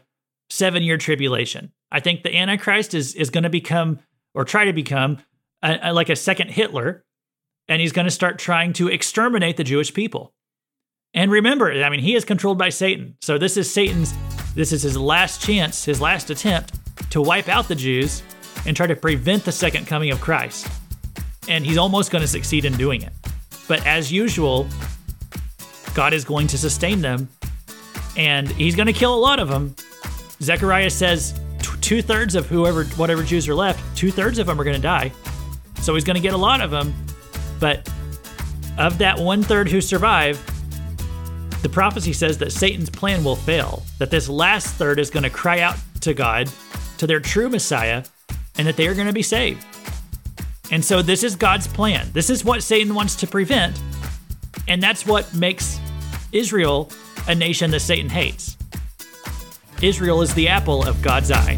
seven 0.49 0.83
year 0.83 0.97
tribulation. 0.97 1.71
I 1.91 1.99
think 1.99 2.23
the 2.23 2.35
Antichrist 2.35 2.93
is, 2.93 3.15
is 3.15 3.29
going 3.29 3.43
to 3.43 3.49
become, 3.49 3.99
or 4.33 4.43
try 4.43 4.65
to 4.65 4.73
become, 4.73 5.19
a, 5.63 5.79
a, 5.83 5.93
like 5.93 6.09
a 6.09 6.15
second 6.15 6.49
Hitler, 6.49 7.05
and 7.67 7.81
he's 7.81 7.91
going 7.91 8.05
to 8.05 8.11
start 8.11 8.39
trying 8.39 8.73
to 8.73 8.87
exterminate 8.87 9.57
the 9.57 9.63
Jewish 9.63 9.93
people. 9.93 10.33
And 11.13 11.31
remember, 11.31 11.71
I 11.71 11.89
mean, 11.89 11.99
he 11.99 12.15
is 12.15 12.25
controlled 12.25 12.57
by 12.57 12.69
Satan. 12.69 13.17
So, 13.21 13.37
this 13.37 13.57
is 13.57 13.71
Satan's, 13.71 14.13
this 14.55 14.71
is 14.71 14.83
his 14.83 14.97
last 14.97 15.41
chance, 15.41 15.85
his 15.85 16.01
last 16.01 16.29
attempt 16.29 16.73
to 17.11 17.21
wipe 17.21 17.47
out 17.47 17.67
the 17.67 17.75
Jews 17.75 18.21
and 18.65 18.75
try 18.75 18.87
to 18.87 18.95
prevent 18.95 19.45
the 19.45 19.51
second 19.51 19.87
coming 19.87 20.11
of 20.11 20.19
Christ. 20.19 20.67
And 21.47 21.65
he's 21.65 21.77
almost 21.77 22.11
going 22.11 22.21
to 22.21 22.27
succeed 22.27 22.65
in 22.65 22.75
doing 22.75 23.01
it. 23.01 23.13
But 23.67 23.85
as 23.85 24.11
usual, 24.11 24.67
God 25.93 26.13
is 26.13 26.25
going 26.25 26.47
to 26.47 26.57
sustain 26.57 27.01
them 27.01 27.29
and 28.17 28.49
he's 28.49 28.75
going 28.75 28.87
to 28.87 28.93
kill 28.93 29.13
a 29.13 29.17
lot 29.17 29.39
of 29.39 29.47
them. 29.47 29.75
Zechariah 30.41 30.89
says 30.89 31.39
two 31.87 32.01
thirds 32.01 32.35
of 32.35 32.45
whoever, 32.47 32.83
whatever 32.83 33.23
Jews 33.23 33.47
are 33.47 33.55
left, 33.55 33.79
two 33.95 34.11
thirds 34.11 34.39
of 34.39 34.47
them 34.47 34.59
are 34.59 34.65
going 34.65 34.75
to 34.75 34.81
die. 34.81 35.09
So 35.79 35.93
he's 35.93 36.03
going 36.03 36.17
to 36.17 36.21
get 36.21 36.33
a 36.33 36.37
lot 36.37 36.59
of 36.59 36.69
them. 36.69 36.93
But 37.61 37.89
of 38.77 38.97
that 38.97 39.17
one 39.17 39.41
third 39.41 39.69
who 39.69 39.79
survive, 39.79 40.37
the 41.61 41.69
prophecy 41.69 42.11
says 42.11 42.39
that 42.39 42.51
Satan's 42.51 42.89
plan 42.89 43.23
will 43.23 43.37
fail, 43.37 43.83
that 43.99 44.11
this 44.11 44.27
last 44.27 44.75
third 44.75 44.99
is 44.99 45.09
going 45.09 45.23
to 45.23 45.29
cry 45.29 45.61
out 45.61 45.77
to 46.01 46.13
God 46.13 46.49
to 46.97 47.07
their 47.07 47.21
true 47.21 47.47
Messiah 47.47 48.03
and 48.57 48.67
that 48.67 48.75
they 48.75 48.89
are 48.89 48.93
going 48.93 49.07
to 49.07 49.13
be 49.13 49.21
saved. 49.21 49.65
And 50.71 50.83
so 50.83 51.01
this 51.01 51.23
is 51.23 51.37
God's 51.37 51.67
plan. 51.69 52.09
This 52.11 52.29
is 52.29 52.43
what 52.43 52.63
Satan 52.63 52.95
wants 52.95 53.15
to 53.15 53.27
prevent. 53.27 53.81
And 54.67 54.83
that's 54.83 55.05
what 55.05 55.33
makes 55.33 55.79
Israel 56.33 56.91
a 57.29 57.35
nation 57.35 57.71
that 57.71 57.79
Satan 57.79 58.09
hates. 58.09 58.57
Israel 59.81 60.21
is 60.21 60.33
the 60.33 60.49
apple 60.49 60.85
of 60.85 61.01
God's 61.01 61.31
eye. 61.31 61.57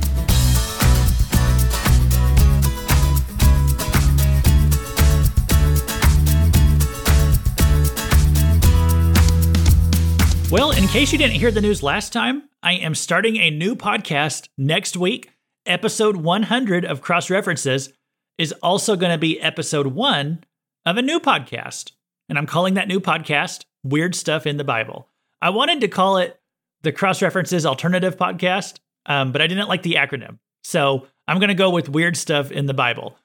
Well, 10.51 10.71
in 10.71 10.87
case 10.87 11.11
you 11.11 11.19
didn't 11.19 11.35
hear 11.35 11.51
the 11.51 11.61
news 11.61 11.83
last 11.83 12.11
time, 12.11 12.49
I 12.63 12.73
am 12.73 12.95
starting 12.95 13.37
a 13.37 13.51
new 13.51 13.75
podcast 13.75 14.49
next 14.57 14.97
week. 14.97 15.29
Episode 15.67 16.15
100 16.15 16.85
of 16.85 17.01
Cross 17.01 17.29
References 17.29 17.93
is 18.39 18.51
also 18.63 18.95
going 18.95 19.11
to 19.11 19.19
be 19.19 19.39
episode 19.39 19.87
one 19.87 20.43
of 20.87 20.97
a 20.97 21.03
new 21.03 21.19
podcast. 21.19 21.91
And 22.29 22.37
I'm 22.39 22.47
calling 22.47 22.73
that 22.73 22.87
new 22.87 22.99
podcast 22.99 23.65
Weird 23.83 24.15
Stuff 24.15 24.47
in 24.47 24.57
the 24.57 24.63
Bible. 24.63 25.07
I 25.39 25.51
wanted 25.51 25.81
to 25.81 25.87
call 25.87 26.17
it 26.17 26.39
the 26.81 26.91
Cross 26.91 27.21
References 27.21 27.63
Alternative 27.63 28.17
Podcast, 28.17 28.79
um, 29.05 29.31
but 29.31 29.43
I 29.43 29.47
didn't 29.47 29.69
like 29.69 29.83
the 29.83 29.93
acronym. 29.93 30.39
So 30.63 31.05
I'm 31.27 31.37
going 31.37 31.49
to 31.49 31.53
go 31.53 31.69
with 31.69 31.89
Weird 31.89 32.17
Stuff 32.17 32.51
in 32.51 32.65
the 32.65 32.73
Bible. 32.73 33.15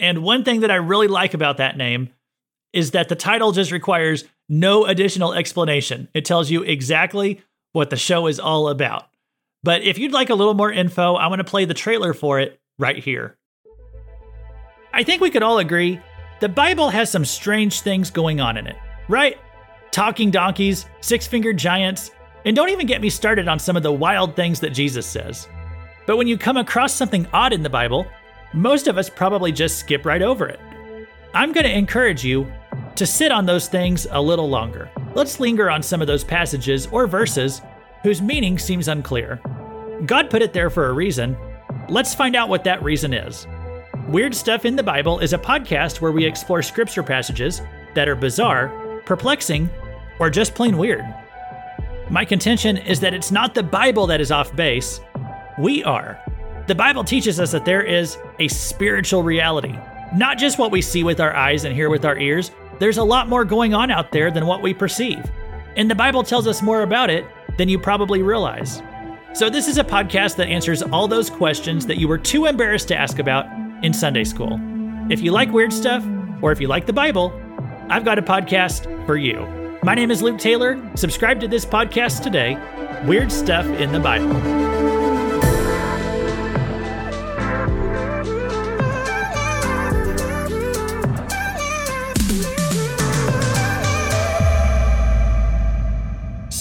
And 0.00 0.24
one 0.24 0.42
thing 0.42 0.60
that 0.60 0.72
I 0.72 0.76
really 0.76 1.06
like 1.06 1.32
about 1.32 1.58
that 1.58 1.76
name 1.76 2.08
is 2.72 2.90
that 2.90 3.08
the 3.08 3.14
title 3.14 3.52
just 3.52 3.70
requires 3.70 4.24
no 4.52 4.84
additional 4.84 5.32
explanation. 5.32 6.08
It 6.12 6.26
tells 6.26 6.50
you 6.50 6.62
exactly 6.62 7.40
what 7.72 7.88
the 7.88 7.96
show 7.96 8.26
is 8.26 8.38
all 8.38 8.68
about. 8.68 9.08
But 9.62 9.80
if 9.80 9.96
you'd 9.96 10.12
like 10.12 10.28
a 10.28 10.34
little 10.34 10.52
more 10.52 10.70
info, 10.70 11.16
I'm 11.16 11.30
going 11.30 11.38
to 11.38 11.44
play 11.44 11.64
the 11.64 11.72
trailer 11.72 12.12
for 12.12 12.38
it 12.38 12.60
right 12.78 12.98
here. 12.98 13.38
I 14.92 15.04
think 15.04 15.22
we 15.22 15.30
could 15.30 15.42
all 15.42 15.58
agree 15.58 16.00
the 16.40 16.50
Bible 16.50 16.90
has 16.90 17.10
some 17.10 17.24
strange 17.24 17.80
things 17.80 18.10
going 18.10 18.42
on 18.42 18.58
in 18.58 18.66
it, 18.66 18.76
right? 19.08 19.38
Talking 19.90 20.30
donkeys, 20.30 20.84
six 21.00 21.26
fingered 21.26 21.56
giants, 21.56 22.10
and 22.44 22.54
don't 22.54 22.68
even 22.68 22.86
get 22.86 23.00
me 23.00 23.08
started 23.08 23.48
on 23.48 23.58
some 23.58 23.76
of 23.76 23.82
the 23.82 23.92
wild 23.92 24.36
things 24.36 24.60
that 24.60 24.70
Jesus 24.70 25.06
says. 25.06 25.48
But 26.06 26.18
when 26.18 26.26
you 26.26 26.36
come 26.36 26.58
across 26.58 26.92
something 26.92 27.26
odd 27.32 27.54
in 27.54 27.62
the 27.62 27.70
Bible, 27.70 28.06
most 28.52 28.86
of 28.86 28.98
us 28.98 29.08
probably 29.08 29.50
just 29.50 29.78
skip 29.78 30.04
right 30.04 30.20
over 30.20 30.46
it. 30.46 30.60
I'm 31.32 31.52
going 31.52 31.64
to 31.64 31.72
encourage 31.72 32.22
you 32.22 32.52
to 32.96 33.06
sit 33.06 33.32
on 33.32 33.46
those 33.46 33.68
things 33.68 34.06
a 34.10 34.20
little 34.20 34.48
longer. 34.48 34.90
Let's 35.14 35.40
linger 35.40 35.70
on 35.70 35.82
some 35.82 36.00
of 36.00 36.06
those 36.06 36.24
passages 36.24 36.86
or 36.88 37.06
verses 37.06 37.62
whose 38.02 38.20
meaning 38.20 38.58
seems 38.58 38.88
unclear. 38.88 39.40
God 40.06 40.30
put 40.30 40.42
it 40.42 40.52
there 40.52 40.70
for 40.70 40.88
a 40.88 40.92
reason. 40.92 41.36
Let's 41.88 42.14
find 42.14 42.34
out 42.34 42.48
what 42.48 42.64
that 42.64 42.82
reason 42.82 43.14
is. 43.14 43.46
Weird 44.08 44.34
Stuff 44.34 44.64
in 44.64 44.76
the 44.76 44.82
Bible 44.82 45.20
is 45.20 45.32
a 45.32 45.38
podcast 45.38 46.00
where 46.00 46.12
we 46.12 46.24
explore 46.24 46.62
scripture 46.62 47.02
passages 47.02 47.62
that 47.94 48.08
are 48.08 48.16
bizarre, 48.16 49.00
perplexing, 49.06 49.70
or 50.18 50.28
just 50.30 50.54
plain 50.54 50.76
weird. 50.76 51.04
My 52.10 52.24
contention 52.24 52.76
is 52.76 53.00
that 53.00 53.14
it's 53.14 53.30
not 53.30 53.54
the 53.54 53.62
Bible 53.62 54.06
that 54.08 54.20
is 54.20 54.32
off 54.32 54.54
base, 54.54 55.00
we 55.58 55.84
are. 55.84 56.20
The 56.66 56.74
Bible 56.74 57.04
teaches 57.04 57.40
us 57.40 57.52
that 57.52 57.64
there 57.64 57.82
is 57.82 58.18
a 58.38 58.48
spiritual 58.48 59.22
reality, 59.22 59.78
not 60.14 60.38
just 60.38 60.58
what 60.58 60.70
we 60.70 60.82
see 60.82 61.04
with 61.04 61.20
our 61.20 61.34
eyes 61.34 61.64
and 61.64 61.74
hear 61.74 61.90
with 61.90 62.04
our 62.04 62.18
ears. 62.18 62.50
There's 62.82 62.98
a 62.98 63.04
lot 63.04 63.28
more 63.28 63.44
going 63.44 63.74
on 63.74 63.92
out 63.92 64.10
there 64.10 64.32
than 64.32 64.44
what 64.44 64.60
we 64.60 64.74
perceive. 64.74 65.24
And 65.76 65.88
the 65.88 65.94
Bible 65.94 66.24
tells 66.24 66.48
us 66.48 66.62
more 66.62 66.82
about 66.82 67.10
it 67.10 67.24
than 67.56 67.68
you 67.68 67.78
probably 67.78 68.22
realize. 68.22 68.82
So, 69.34 69.48
this 69.48 69.68
is 69.68 69.78
a 69.78 69.84
podcast 69.84 70.34
that 70.38 70.48
answers 70.48 70.82
all 70.82 71.06
those 71.06 71.30
questions 71.30 71.86
that 71.86 71.98
you 71.98 72.08
were 72.08 72.18
too 72.18 72.46
embarrassed 72.46 72.88
to 72.88 72.96
ask 72.96 73.20
about 73.20 73.46
in 73.84 73.92
Sunday 73.94 74.24
school. 74.24 74.58
If 75.12 75.20
you 75.20 75.30
like 75.30 75.52
weird 75.52 75.72
stuff, 75.72 76.04
or 76.42 76.50
if 76.50 76.60
you 76.60 76.66
like 76.66 76.86
the 76.86 76.92
Bible, 76.92 77.32
I've 77.88 78.04
got 78.04 78.18
a 78.18 78.22
podcast 78.22 79.06
for 79.06 79.16
you. 79.16 79.46
My 79.84 79.94
name 79.94 80.10
is 80.10 80.20
Luke 80.20 80.40
Taylor. 80.40 80.76
Subscribe 80.96 81.38
to 81.38 81.46
this 81.46 81.64
podcast 81.64 82.24
today 82.24 82.58
Weird 83.06 83.30
Stuff 83.30 83.66
in 83.66 83.92
the 83.92 84.00
Bible. 84.00 85.01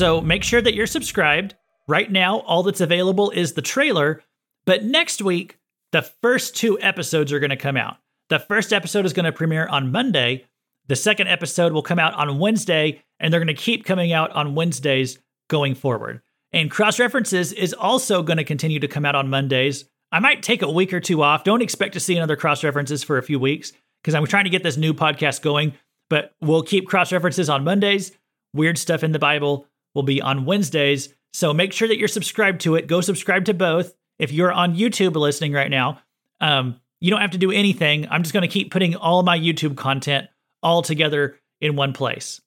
So 0.01 0.19
make 0.19 0.43
sure 0.43 0.63
that 0.63 0.73
you're 0.73 0.87
subscribed. 0.87 1.53
Right 1.87 2.11
now, 2.11 2.39
all 2.39 2.63
that's 2.63 2.81
available 2.81 3.29
is 3.29 3.53
the 3.53 3.61
trailer, 3.61 4.23
but 4.65 4.83
next 4.83 5.21
week, 5.21 5.59
the 5.91 6.01
first 6.01 6.55
two 6.55 6.79
episodes 6.81 7.31
are 7.31 7.39
going 7.39 7.51
to 7.51 7.55
come 7.55 7.77
out. 7.77 7.97
The 8.29 8.39
first 8.39 8.73
episode 8.73 9.05
is 9.05 9.13
going 9.13 9.25
to 9.25 9.31
premiere 9.31 9.67
on 9.67 9.91
Monday. 9.91 10.47
The 10.87 10.95
second 10.95 11.27
episode 11.27 11.71
will 11.71 11.83
come 11.83 11.99
out 11.99 12.15
on 12.15 12.39
Wednesday, 12.39 13.03
and 13.19 13.31
they're 13.31 13.39
going 13.39 13.55
to 13.55 13.61
keep 13.61 13.85
coming 13.85 14.11
out 14.11 14.31
on 14.31 14.55
Wednesdays 14.55 15.19
going 15.51 15.75
forward. 15.75 16.23
And 16.51 16.71
Cross 16.71 16.99
References 16.99 17.53
is 17.53 17.71
also 17.71 18.23
going 18.23 18.37
to 18.37 18.43
continue 18.43 18.79
to 18.79 18.87
come 18.87 19.05
out 19.05 19.13
on 19.13 19.29
Mondays. 19.29 19.85
I 20.11 20.19
might 20.19 20.41
take 20.41 20.63
a 20.63 20.71
week 20.71 20.93
or 20.93 20.99
two 20.99 21.21
off. 21.21 21.43
Don't 21.43 21.61
expect 21.61 21.93
to 21.93 21.99
see 21.99 22.17
another 22.17 22.35
Cross 22.35 22.63
References 22.63 23.03
for 23.03 23.19
a 23.19 23.23
few 23.23 23.39
weeks 23.39 23.71
because 24.01 24.15
I'm 24.15 24.25
trying 24.25 24.45
to 24.45 24.49
get 24.49 24.63
this 24.63 24.77
new 24.77 24.95
podcast 24.95 25.43
going, 25.43 25.75
but 26.09 26.33
we'll 26.41 26.63
keep 26.63 26.87
Cross 26.87 27.11
References 27.11 27.51
on 27.51 27.63
Mondays. 27.63 28.13
Weird 28.55 28.79
stuff 28.79 29.03
in 29.03 29.11
the 29.11 29.19
Bible 29.19 29.67
will 29.93 30.03
be 30.03 30.21
on 30.21 30.45
Wednesdays. 30.45 31.13
So 31.33 31.53
make 31.53 31.73
sure 31.73 31.87
that 31.87 31.97
you're 31.97 32.07
subscribed 32.07 32.61
to 32.61 32.75
it. 32.75 32.87
Go 32.87 33.01
subscribe 33.01 33.45
to 33.45 33.53
both. 33.53 33.93
If 34.19 34.31
you're 34.31 34.51
on 34.51 34.75
YouTube 34.75 35.15
listening 35.15 35.53
right 35.53 35.71
now, 35.71 36.01
um, 36.39 36.79
you 36.99 37.09
don't 37.09 37.21
have 37.21 37.31
to 37.31 37.37
do 37.37 37.51
anything. 37.51 38.07
I'm 38.09 38.23
just 38.23 38.33
going 38.33 38.47
to 38.47 38.53
keep 38.53 38.71
putting 38.71 38.95
all 38.95 39.23
my 39.23 39.37
YouTube 39.37 39.77
content 39.77 40.27
all 40.61 40.81
together 40.81 41.39
in 41.59 41.75
one 41.75 41.93
place. 41.93 42.39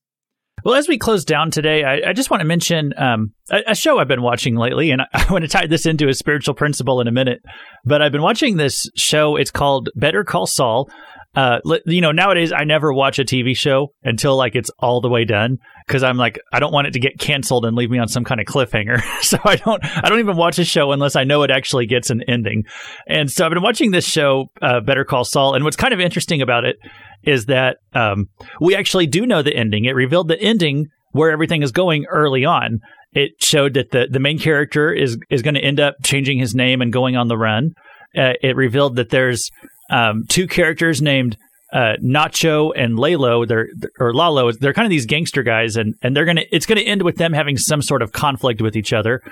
Well, 0.64 0.74
as 0.74 0.88
we 0.88 0.96
close 0.96 1.24
down 1.24 1.50
today, 1.50 1.84
I, 1.84 2.10
I 2.10 2.12
just 2.12 2.30
want 2.30 2.40
to 2.40 2.46
mention 2.46 2.94
um, 2.96 3.34
a, 3.50 3.62
a, 3.68 3.74
show 3.74 3.98
I've 3.98 4.08
been 4.08 4.22
watching 4.22 4.54
lately, 4.54 4.92
and 4.92 5.02
I, 5.02 5.06
I 5.12 5.32
want 5.32 5.42
to 5.42 5.48
tie 5.48 5.66
this 5.66 5.84
into 5.84 6.08
a 6.08 6.14
spiritual 6.14 6.54
principle 6.54 7.00
in 7.00 7.08
a 7.08 7.12
minute. 7.12 7.42
But 7.84 8.00
I've 8.00 8.12
been 8.12 8.22
watching 8.22 8.56
this 8.56 8.88
show. 8.96 9.36
It's 9.36 9.50
called 9.50 9.90
Better 9.94 10.24
Call 10.24 10.46
Saul 10.46 10.88
uh, 11.36 11.58
you 11.86 12.00
know, 12.00 12.12
nowadays 12.12 12.52
I 12.52 12.64
never 12.64 12.92
watch 12.92 13.18
a 13.18 13.24
TV 13.24 13.56
show 13.56 13.88
until 14.02 14.36
like 14.36 14.54
it's 14.54 14.70
all 14.78 15.00
the 15.00 15.08
way 15.08 15.24
done 15.24 15.58
because 15.86 16.02
I'm 16.02 16.16
like 16.16 16.38
I 16.52 16.60
don't 16.60 16.72
want 16.72 16.86
it 16.86 16.92
to 16.92 17.00
get 17.00 17.18
canceled 17.18 17.66
and 17.66 17.76
leave 17.76 17.90
me 17.90 17.98
on 17.98 18.08
some 18.08 18.24
kind 18.24 18.40
of 18.40 18.46
cliffhanger. 18.46 19.02
so 19.22 19.38
I 19.44 19.56
don't 19.56 19.84
I 19.84 20.08
don't 20.08 20.20
even 20.20 20.36
watch 20.36 20.58
a 20.58 20.64
show 20.64 20.92
unless 20.92 21.16
I 21.16 21.24
know 21.24 21.42
it 21.42 21.50
actually 21.50 21.86
gets 21.86 22.10
an 22.10 22.22
ending. 22.28 22.64
And 23.06 23.30
so 23.30 23.44
I've 23.44 23.50
been 23.50 23.62
watching 23.62 23.90
this 23.90 24.06
show, 24.06 24.46
uh, 24.62 24.80
Better 24.80 25.04
Call 25.04 25.24
Saul, 25.24 25.54
and 25.54 25.64
what's 25.64 25.76
kind 25.76 25.92
of 25.92 26.00
interesting 26.00 26.40
about 26.40 26.64
it 26.64 26.76
is 27.24 27.46
that 27.46 27.78
um, 27.94 28.26
we 28.60 28.76
actually 28.76 29.06
do 29.06 29.26
know 29.26 29.42
the 29.42 29.54
ending. 29.54 29.86
It 29.86 29.94
revealed 29.94 30.28
the 30.28 30.40
ending 30.40 30.86
where 31.12 31.30
everything 31.30 31.62
is 31.62 31.72
going 31.72 32.06
early 32.06 32.44
on. 32.44 32.80
It 33.12 33.32
showed 33.40 33.74
that 33.74 33.90
the 33.90 34.08
the 34.10 34.20
main 34.20 34.38
character 34.38 34.92
is 34.92 35.18
is 35.30 35.42
going 35.42 35.54
to 35.54 35.60
end 35.60 35.80
up 35.80 35.96
changing 36.04 36.38
his 36.38 36.54
name 36.54 36.80
and 36.80 36.92
going 36.92 37.16
on 37.16 37.28
the 37.28 37.38
run. 37.38 37.70
Uh, 38.16 38.34
it 38.42 38.54
revealed 38.54 38.96
that 38.96 39.10
there's 39.10 39.50
um, 39.94 40.24
two 40.28 40.48
characters 40.48 41.00
named 41.00 41.36
uh, 41.72 41.94
Nacho 42.02 42.72
and 42.76 42.98
Lalo, 42.98 43.44
they're 43.46 43.68
or 44.00 44.12
Lalo, 44.12 44.50
they're 44.52 44.72
kind 44.72 44.86
of 44.86 44.90
these 44.90 45.06
gangster 45.06 45.42
guys, 45.42 45.76
and 45.76 45.94
and 46.02 46.16
they're 46.16 46.24
gonna 46.24 46.44
it's 46.50 46.66
gonna 46.66 46.80
end 46.80 47.02
with 47.02 47.16
them 47.16 47.32
having 47.32 47.56
some 47.56 47.80
sort 47.80 48.02
of 48.02 48.12
conflict 48.12 48.60
with 48.60 48.76
each 48.76 48.92
other, 48.92 49.22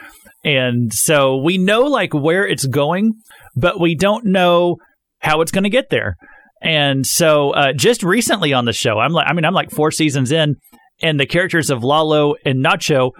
and 0.44 0.92
so 0.92 1.36
we 1.36 1.58
know 1.58 1.82
like 1.82 2.14
where 2.14 2.46
it's 2.46 2.66
going, 2.66 3.14
but 3.56 3.80
we 3.80 3.94
don't 3.96 4.24
know 4.24 4.76
how 5.18 5.40
it's 5.40 5.52
gonna 5.52 5.68
get 5.68 5.90
there. 5.90 6.16
And 6.60 7.04
so 7.04 7.50
uh, 7.50 7.72
just 7.72 8.04
recently 8.04 8.52
on 8.52 8.64
the 8.64 8.72
show, 8.72 9.00
I'm 9.00 9.12
like, 9.12 9.26
I 9.28 9.32
mean, 9.32 9.44
I'm 9.44 9.54
like 9.54 9.70
four 9.72 9.90
seasons 9.90 10.30
in, 10.30 10.56
and 11.02 11.18
the 11.18 11.26
characters 11.26 11.70
of 11.70 11.82
Lalo 11.82 12.34
and 12.44 12.64
Nacho 12.64 13.10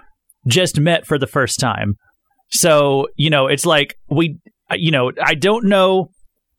just 0.47 0.79
met 0.79 1.05
for 1.05 1.17
the 1.17 1.27
first 1.27 1.59
time. 1.59 1.95
So 2.51 3.07
you 3.17 3.29
know, 3.29 3.47
it's 3.47 3.65
like 3.65 3.95
we, 4.09 4.37
you 4.71 4.91
know, 4.91 5.11
I 5.21 5.35
don't 5.35 5.65
know 5.65 6.09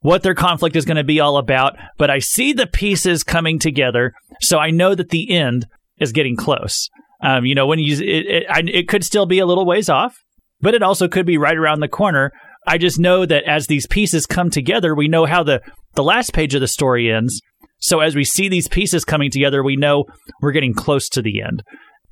what 0.05 0.21
their 0.21 0.35
conflict 0.35 0.75
is 0.75 0.85
going 0.85 0.97
to 0.97 1.03
be 1.03 1.19
all 1.19 1.37
about, 1.37 1.75
but 1.97 2.11
I 2.11 2.19
see 2.19 2.53
the 2.53 2.67
pieces 2.67 3.23
coming 3.23 3.57
together, 3.57 4.13
so 4.39 4.59
I 4.59 4.69
know 4.69 4.93
that 4.93 5.09
the 5.09 5.31
end 5.31 5.65
is 5.99 6.11
getting 6.11 6.35
close. 6.35 6.89
Um, 7.23 7.43
you 7.43 7.55
know, 7.55 7.65
when 7.65 7.79
you 7.79 7.95
it, 7.95 8.45
it, 8.47 8.69
it 8.69 8.87
could 8.87 9.03
still 9.03 9.25
be 9.25 9.39
a 9.39 9.47
little 9.47 9.65
ways 9.65 9.89
off, 9.89 10.15
but 10.61 10.75
it 10.75 10.83
also 10.83 11.07
could 11.07 11.25
be 11.25 11.39
right 11.39 11.57
around 11.57 11.79
the 11.79 11.87
corner. 11.87 12.31
I 12.67 12.77
just 12.77 12.99
know 12.99 13.25
that 13.25 13.45
as 13.45 13.65
these 13.65 13.87
pieces 13.87 14.27
come 14.27 14.51
together, 14.51 14.93
we 14.93 15.07
know 15.07 15.25
how 15.25 15.41
the 15.41 15.61
the 15.95 16.03
last 16.03 16.33
page 16.33 16.53
of 16.53 16.61
the 16.61 16.67
story 16.67 17.11
ends. 17.11 17.41
So 17.79 17.99
as 17.99 18.15
we 18.15 18.23
see 18.23 18.47
these 18.47 18.67
pieces 18.67 19.05
coming 19.05 19.31
together, 19.31 19.63
we 19.63 19.75
know 19.75 20.05
we're 20.39 20.51
getting 20.51 20.75
close 20.75 21.09
to 21.09 21.21
the 21.23 21.41
end. 21.41 21.63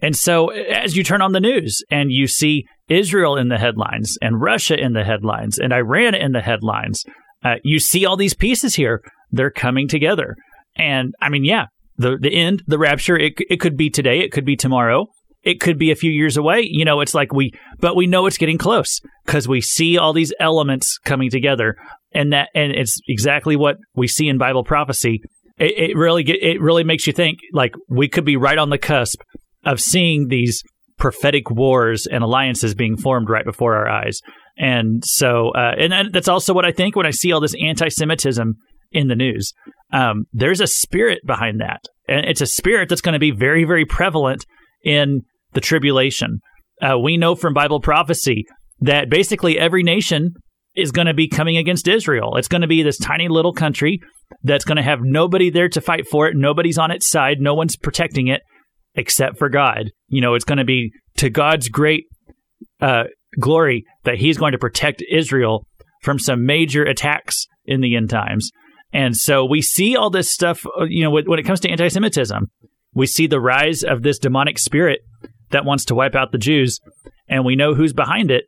And 0.01 0.15
so 0.15 0.47
as 0.49 0.97
you 0.97 1.03
turn 1.03 1.21
on 1.21 1.31
the 1.33 1.39
news 1.39 1.83
and 1.91 2.11
you 2.11 2.25
see 2.27 2.65
Israel 2.89 3.37
in 3.37 3.49
the 3.49 3.59
headlines 3.59 4.17
and 4.19 4.41
Russia 4.41 4.79
in 4.79 4.93
the 4.93 5.03
headlines 5.03 5.59
and 5.59 5.71
Iran 5.71 6.15
in 6.15 6.31
the 6.31 6.41
headlines, 6.41 7.03
uh, 7.43 7.55
you 7.63 7.79
see 7.79 8.05
all 8.05 8.17
these 8.17 8.33
pieces 8.33 8.75
here; 8.75 9.01
they're 9.31 9.51
coming 9.51 9.87
together. 9.87 10.35
And 10.75 11.13
I 11.21 11.29
mean, 11.29 11.43
yeah, 11.43 11.65
the 11.97 12.17
the 12.19 12.33
end, 12.33 12.63
the 12.67 12.79
rapture. 12.79 13.17
It 13.17 13.33
it 13.49 13.59
could 13.59 13.77
be 13.77 13.89
today. 13.89 14.19
It 14.19 14.31
could 14.31 14.45
be 14.45 14.55
tomorrow. 14.55 15.07
It 15.43 15.59
could 15.59 15.77
be 15.77 15.91
a 15.91 15.95
few 15.95 16.11
years 16.11 16.37
away. 16.37 16.67
You 16.69 16.85
know, 16.85 17.01
it's 17.01 17.13
like 17.13 17.33
we, 17.33 17.51
but 17.79 17.97
we 17.97 18.07
know 18.07 18.27
it's 18.27 18.37
getting 18.37 18.57
close 18.57 19.01
because 19.25 19.45
we 19.45 19.59
see 19.59 19.97
all 19.97 20.13
these 20.13 20.33
elements 20.39 20.97
coming 21.03 21.29
together, 21.29 21.75
and 22.13 22.31
that 22.31 22.49
and 22.55 22.71
it's 22.71 22.99
exactly 23.07 23.55
what 23.55 23.77
we 23.93 24.07
see 24.07 24.29
in 24.29 24.37
Bible 24.37 24.63
prophecy. 24.63 25.21
It, 25.57 25.91
it 25.91 25.97
really 25.97 26.23
get, 26.23 26.41
it 26.41 26.61
really 26.61 26.83
makes 26.83 27.05
you 27.05 27.13
think 27.13 27.39
like 27.51 27.75
we 27.89 28.07
could 28.07 28.25
be 28.25 28.37
right 28.37 28.57
on 28.57 28.69
the 28.69 28.77
cusp 28.77 29.21
of 29.65 29.79
seeing 29.79 30.27
these 30.29 30.63
prophetic 30.97 31.51
wars 31.51 32.07
and 32.09 32.23
alliances 32.23 32.73
being 32.73 32.97
formed 32.97 33.29
right 33.29 33.45
before 33.45 33.75
our 33.75 33.89
eyes. 33.89 34.21
And 34.57 35.03
so, 35.05 35.49
uh, 35.49 35.73
and 35.77 36.13
that's 36.13 36.27
also 36.27 36.53
what 36.53 36.65
I 36.65 36.71
think 36.71 36.95
when 36.95 37.05
I 37.05 37.11
see 37.11 37.31
all 37.31 37.41
this 37.41 37.55
anti-Semitism 37.59 38.53
in 38.91 39.07
the 39.07 39.15
news. 39.15 39.51
Um, 39.91 40.25
there's 40.31 40.61
a 40.61 40.67
spirit 40.67 41.19
behind 41.25 41.59
that, 41.59 41.81
and 42.07 42.25
it's 42.25 42.41
a 42.41 42.45
spirit 42.45 42.89
that's 42.89 43.01
going 43.01 43.13
to 43.13 43.19
be 43.19 43.31
very, 43.31 43.63
very 43.63 43.85
prevalent 43.85 44.45
in 44.83 45.21
the 45.53 45.61
tribulation. 45.61 46.39
Uh, 46.81 46.99
we 46.99 47.17
know 47.17 47.35
from 47.35 47.53
Bible 47.53 47.79
prophecy 47.79 48.45
that 48.79 49.09
basically 49.09 49.57
every 49.57 49.83
nation 49.83 50.33
is 50.75 50.91
going 50.91 51.07
to 51.07 51.13
be 51.13 51.27
coming 51.27 51.57
against 51.57 51.87
Israel. 51.87 52.35
It's 52.37 52.47
going 52.47 52.61
to 52.61 52.67
be 52.67 52.81
this 52.81 52.97
tiny 52.97 53.27
little 53.27 53.53
country 53.53 53.99
that's 54.43 54.65
going 54.65 54.77
to 54.77 54.83
have 54.83 54.99
nobody 55.01 55.49
there 55.49 55.69
to 55.69 55.81
fight 55.81 56.07
for 56.07 56.27
it. 56.27 56.35
Nobody's 56.35 56.79
on 56.79 56.91
its 56.91 57.07
side. 57.07 57.37
No 57.39 57.53
one's 57.53 57.75
protecting 57.75 58.27
it 58.27 58.41
except 58.95 59.37
for 59.37 59.49
God. 59.49 59.91
You 60.07 60.21
know, 60.21 60.33
it's 60.33 60.45
going 60.45 60.57
to 60.57 60.65
be 60.65 60.91
to 61.17 61.29
God's 61.29 61.69
great 61.69 62.05
uh, 62.81 63.03
glory 63.39 63.85
that 64.03 64.17
he's 64.17 64.37
going 64.37 64.51
to 64.51 64.57
protect 64.57 65.03
Israel 65.11 65.67
from 66.01 66.19
some 66.19 66.45
major 66.45 66.83
attacks 66.83 67.47
in 67.65 67.81
the 67.81 67.95
end 67.95 68.09
times. 68.09 68.51
And 68.91 69.17
so 69.17 69.43
we 69.43 69.61
see 69.61 69.95
all 69.95 70.09
this 70.09 70.29
stuff, 70.29 70.65
uh, 70.79 70.83
you 70.83 71.03
know, 71.03 71.09
when 71.09 71.39
it 71.39 71.45
comes 71.45 71.59
to 71.61 71.69
anti 71.69 71.87
Semitism, 71.87 72.51
we 72.93 73.07
see 73.07 73.25
the 73.25 73.41
rise 73.41 73.83
of 73.83 74.03
this 74.03 74.19
demonic 74.19 74.59
spirit 74.59 74.99
that 75.49 75.65
wants 75.65 75.85
to 75.85 75.95
wipe 75.95 76.15
out 76.15 76.31
the 76.31 76.37
Jews, 76.37 76.79
and 77.27 77.43
we 77.43 77.55
know 77.55 77.73
who's 77.73 77.93
behind 77.93 78.29
it. 78.29 78.45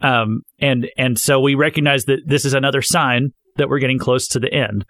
Um, 0.00 0.42
and 0.60 0.88
and 0.96 1.18
so 1.18 1.40
we 1.40 1.54
recognize 1.54 2.04
that 2.04 2.20
this 2.24 2.44
is 2.44 2.54
another 2.54 2.82
sign 2.82 3.30
that 3.56 3.68
we're 3.68 3.80
getting 3.80 3.98
close 3.98 4.28
to 4.28 4.38
the 4.38 4.52
end. 4.52 4.84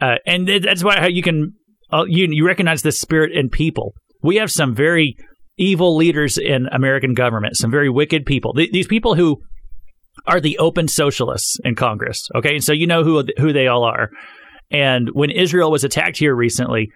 Uh, 0.00 0.16
and 0.26 0.46
that's 0.46 0.84
why 0.84 1.06
you 1.06 1.22
can 1.22 1.54
uh, 1.90 2.04
you 2.06 2.26
you 2.30 2.46
recognize 2.46 2.82
the 2.82 2.92
spirit 2.92 3.32
in 3.32 3.48
people. 3.48 3.94
We 4.22 4.36
have 4.36 4.50
some 4.50 4.74
very 4.74 5.16
evil 5.56 5.96
leaders 5.96 6.38
in 6.38 6.66
American 6.72 7.14
government, 7.14 7.56
some 7.56 7.70
very 7.70 7.88
wicked 7.88 8.24
people. 8.26 8.52
Th- 8.54 8.70
these 8.70 8.86
people 8.86 9.14
who 9.14 9.40
are 10.26 10.40
the 10.40 10.58
open 10.58 10.88
socialists 10.88 11.58
in 11.64 11.74
Congress. 11.74 12.28
Okay, 12.34 12.58
so 12.58 12.72
you 12.72 12.86
know 12.86 13.04
who 13.04 13.24
who 13.38 13.52
they 13.52 13.66
all 13.66 13.84
are. 13.84 14.10
And 14.70 15.10
when 15.12 15.30
Israel 15.30 15.70
was 15.70 15.84
attacked 15.84 16.16
here 16.16 16.34
recently, 16.34 16.90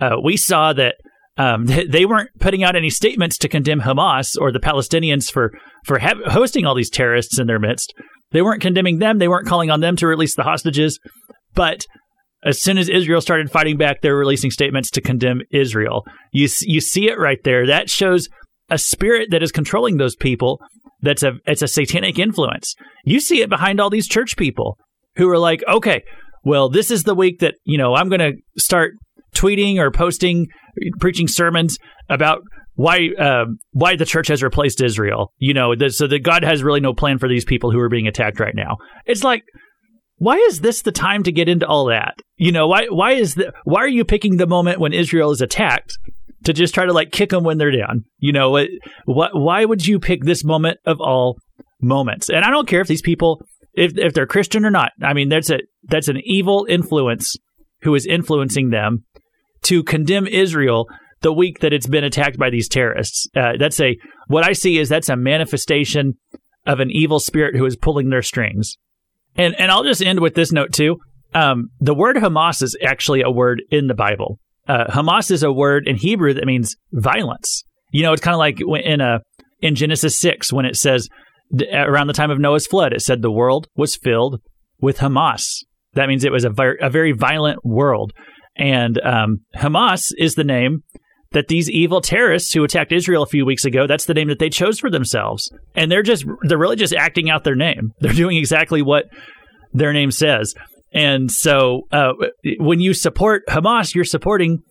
uh, 0.00 0.16
we 0.22 0.36
saw 0.36 0.72
that 0.72 0.96
um, 1.36 1.66
they 1.88 2.04
weren't 2.04 2.30
putting 2.40 2.62
out 2.64 2.76
any 2.76 2.90
statements 2.90 3.38
to 3.38 3.48
condemn 3.48 3.80
Hamas 3.80 4.36
or 4.38 4.52
the 4.52 4.60
Palestinians 4.60 5.30
for 5.30 5.52
for 5.84 5.98
ha- 5.98 6.20
hosting 6.26 6.66
all 6.66 6.74
these 6.74 6.90
terrorists 6.90 7.38
in 7.38 7.46
their 7.46 7.58
midst. 7.58 7.94
They 8.30 8.42
weren't 8.42 8.60
condemning 8.60 8.98
them. 8.98 9.18
They 9.18 9.28
weren't 9.28 9.46
calling 9.46 9.70
on 9.70 9.80
them 9.80 9.96
to 9.96 10.06
release 10.06 10.34
the 10.36 10.42
hostages. 10.42 10.98
But 11.54 11.86
as 12.44 12.62
soon 12.62 12.78
as 12.78 12.88
Israel 12.88 13.20
started 13.20 13.50
fighting 13.50 13.76
back, 13.76 14.00
they're 14.00 14.16
releasing 14.16 14.50
statements 14.50 14.90
to 14.92 15.00
condemn 15.00 15.40
Israel. 15.50 16.04
You 16.32 16.48
you 16.62 16.80
see 16.80 17.08
it 17.08 17.18
right 17.18 17.38
there. 17.44 17.66
That 17.66 17.90
shows 17.90 18.28
a 18.70 18.78
spirit 18.78 19.30
that 19.30 19.42
is 19.42 19.52
controlling 19.52 19.96
those 19.96 20.16
people. 20.16 20.60
That's 21.00 21.22
a 21.22 21.32
it's 21.46 21.62
a 21.62 21.68
satanic 21.68 22.18
influence. 22.18 22.74
You 23.04 23.20
see 23.20 23.42
it 23.42 23.48
behind 23.48 23.80
all 23.80 23.90
these 23.90 24.08
church 24.08 24.36
people 24.36 24.78
who 25.16 25.28
are 25.28 25.38
like, 25.38 25.62
okay, 25.68 26.02
well, 26.44 26.68
this 26.68 26.90
is 26.90 27.04
the 27.04 27.14
week 27.14 27.40
that 27.40 27.54
you 27.64 27.78
know 27.78 27.94
I'm 27.94 28.08
going 28.08 28.20
to 28.20 28.32
start 28.56 28.92
tweeting 29.34 29.78
or 29.78 29.90
posting, 29.90 30.46
preaching 31.00 31.28
sermons 31.28 31.76
about 32.08 32.40
why 32.74 33.08
uh, 33.18 33.46
why 33.72 33.96
the 33.96 34.04
church 34.04 34.28
has 34.28 34.42
replaced 34.42 34.80
Israel. 34.80 35.32
You 35.38 35.54
know, 35.54 35.74
the, 35.74 35.90
so 35.90 36.06
that 36.06 36.22
God 36.22 36.44
has 36.44 36.62
really 36.62 36.80
no 36.80 36.94
plan 36.94 37.18
for 37.18 37.28
these 37.28 37.44
people 37.44 37.70
who 37.72 37.80
are 37.80 37.88
being 37.88 38.06
attacked 38.06 38.40
right 38.40 38.54
now. 38.54 38.76
It's 39.04 39.24
like, 39.24 39.42
why 40.18 40.36
is 40.36 40.60
this 40.60 40.82
the 40.82 40.92
time 40.92 41.22
to 41.22 41.32
get 41.32 41.48
into 41.48 41.66
all 41.66 41.86
that? 41.86 42.14
You 42.36 42.52
know, 42.52 42.68
why 42.68 42.86
why 42.90 43.12
is 43.12 43.34
the 43.34 43.52
why 43.64 43.80
are 43.80 43.88
you 43.88 44.04
picking 44.04 44.36
the 44.36 44.46
moment 44.46 44.80
when 44.80 44.92
Israel 44.92 45.30
is 45.30 45.40
attacked 45.40 45.92
to 46.44 46.52
just 46.52 46.74
try 46.74 46.86
to 46.86 46.92
like 46.92 47.12
kick 47.12 47.30
them 47.30 47.44
when 47.44 47.58
they're 47.58 47.76
down? 47.76 48.04
You 48.18 48.32
know, 48.32 48.50
what 49.06 49.30
why 49.34 49.64
would 49.64 49.86
you 49.86 49.98
pick 49.98 50.24
this 50.24 50.44
moment 50.44 50.78
of 50.84 51.00
all 51.00 51.38
moments? 51.80 52.28
And 52.28 52.44
I 52.44 52.50
don't 52.50 52.68
care 52.68 52.80
if 52.80 52.88
these 52.88 53.02
people 53.02 53.40
if 53.74 53.96
if 53.96 54.12
they're 54.12 54.26
Christian 54.26 54.64
or 54.64 54.70
not. 54.70 54.92
I 55.02 55.14
mean, 55.14 55.28
that's 55.28 55.50
a 55.50 55.58
that's 55.84 56.08
an 56.08 56.20
evil 56.24 56.66
influence 56.68 57.36
who 57.82 57.94
is 57.94 58.06
influencing 58.06 58.70
them 58.70 59.04
to 59.62 59.82
condemn 59.82 60.26
Israel 60.26 60.86
the 61.20 61.32
week 61.32 61.60
that 61.60 61.72
it's 61.72 61.86
been 61.86 62.04
attacked 62.04 62.38
by 62.38 62.50
these 62.50 62.68
terrorists. 62.68 63.28
Uh, 63.36 63.52
that's 63.58 63.80
a 63.80 63.96
what 64.26 64.44
I 64.44 64.52
see 64.52 64.78
is 64.78 64.88
that's 64.88 65.08
a 65.08 65.16
manifestation 65.16 66.14
of 66.66 66.80
an 66.80 66.90
evil 66.90 67.20
spirit 67.20 67.56
who 67.56 67.64
is 67.64 67.76
pulling 67.76 68.10
their 68.10 68.22
strings. 68.22 68.76
And 69.38 69.54
and 69.58 69.70
I'll 69.70 69.84
just 69.84 70.02
end 70.02 70.20
with 70.20 70.34
this 70.34 70.52
note 70.52 70.72
too. 70.72 70.98
Um, 71.34 71.68
the 71.80 71.94
word 71.94 72.16
Hamas 72.16 72.62
is 72.62 72.76
actually 72.84 73.22
a 73.22 73.30
word 73.30 73.62
in 73.70 73.86
the 73.86 73.94
Bible. 73.94 74.38
Uh, 74.66 74.84
Hamas 74.88 75.30
is 75.30 75.42
a 75.42 75.52
word 75.52 75.86
in 75.86 75.96
Hebrew 75.96 76.34
that 76.34 76.44
means 76.44 76.76
violence. 76.92 77.62
You 77.92 78.02
know, 78.02 78.12
it's 78.12 78.22
kind 78.22 78.34
of 78.34 78.38
like 78.38 78.60
in 78.60 79.00
a 79.00 79.20
in 79.60 79.74
Genesis 79.74 80.18
six 80.18 80.52
when 80.52 80.66
it 80.66 80.76
says 80.76 81.08
around 81.72 82.08
the 82.08 82.12
time 82.12 82.30
of 82.30 82.38
Noah's 82.38 82.66
flood, 82.66 82.92
it 82.92 83.00
said 83.00 83.22
the 83.22 83.30
world 83.30 83.68
was 83.76 83.96
filled 83.96 84.40
with 84.80 84.98
Hamas. 84.98 85.64
That 85.94 86.08
means 86.08 86.24
it 86.24 86.32
was 86.32 86.44
a, 86.44 86.52
a 86.80 86.90
very 86.90 87.12
violent 87.12 87.64
world. 87.64 88.12
And 88.56 89.00
um, 89.00 89.38
Hamas 89.56 90.12
is 90.18 90.34
the 90.34 90.44
name 90.44 90.82
that 91.32 91.48
these 91.48 91.70
evil 91.70 92.00
terrorists 92.00 92.52
who 92.52 92.64
attacked 92.64 92.92
Israel 92.92 93.22
a 93.22 93.26
few 93.26 93.44
weeks 93.44 93.64
ago, 93.64 93.86
that's 93.86 94.06
the 94.06 94.14
name 94.14 94.28
that 94.28 94.38
they 94.38 94.48
chose 94.48 94.78
for 94.78 94.90
themselves. 94.90 95.52
And 95.74 95.90
they're 95.90 96.02
just, 96.02 96.24
they're 96.42 96.58
really 96.58 96.76
just 96.76 96.94
acting 96.94 97.28
out 97.28 97.44
their 97.44 97.54
name. 97.54 97.92
They're 98.00 98.12
doing 98.12 98.36
exactly 98.36 98.82
what 98.82 99.04
their 99.72 99.92
name 99.92 100.10
says. 100.10 100.54
And 100.92 101.30
so 101.30 101.82
uh, 101.92 102.12
when 102.58 102.80
you 102.80 102.94
support 102.94 103.44
Hamas, 103.48 103.94
you're 103.94 104.04
supporting 104.04 104.62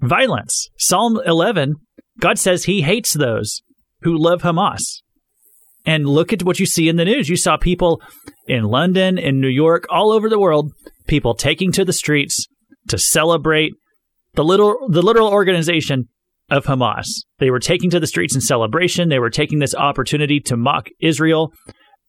violence. 0.00 0.68
Psalm 0.76 1.20
11, 1.24 1.74
God 2.18 2.38
says 2.38 2.64
he 2.64 2.82
hates 2.82 3.12
those 3.12 3.62
who 4.02 4.16
love 4.16 4.42
Hamas. 4.42 5.02
And 5.86 6.06
look 6.06 6.32
at 6.32 6.42
what 6.42 6.60
you 6.60 6.66
see 6.66 6.88
in 6.88 6.96
the 6.96 7.06
news. 7.06 7.28
You 7.30 7.36
saw 7.36 7.56
people 7.56 8.02
in 8.46 8.64
London, 8.64 9.16
in 9.16 9.40
New 9.40 9.48
York, 9.48 9.86
all 9.88 10.12
over 10.12 10.28
the 10.28 10.38
world, 10.38 10.72
people 11.06 11.34
taking 11.34 11.72
to 11.72 11.84
the 11.84 11.92
streets 11.92 12.46
to 12.88 12.98
celebrate 12.98 13.72
the 14.40 14.44
little 14.44 14.88
the 14.88 15.02
literal 15.02 15.28
organization 15.28 16.08
of 16.50 16.64
Hamas. 16.64 17.08
They 17.40 17.50
were 17.50 17.60
taking 17.60 17.90
to 17.90 18.00
the 18.00 18.06
streets 18.06 18.34
in 18.34 18.40
celebration. 18.40 19.10
They 19.10 19.18
were 19.18 19.28
taking 19.28 19.58
this 19.58 19.74
opportunity 19.74 20.40
to 20.46 20.56
mock 20.56 20.88
Israel. 20.98 21.52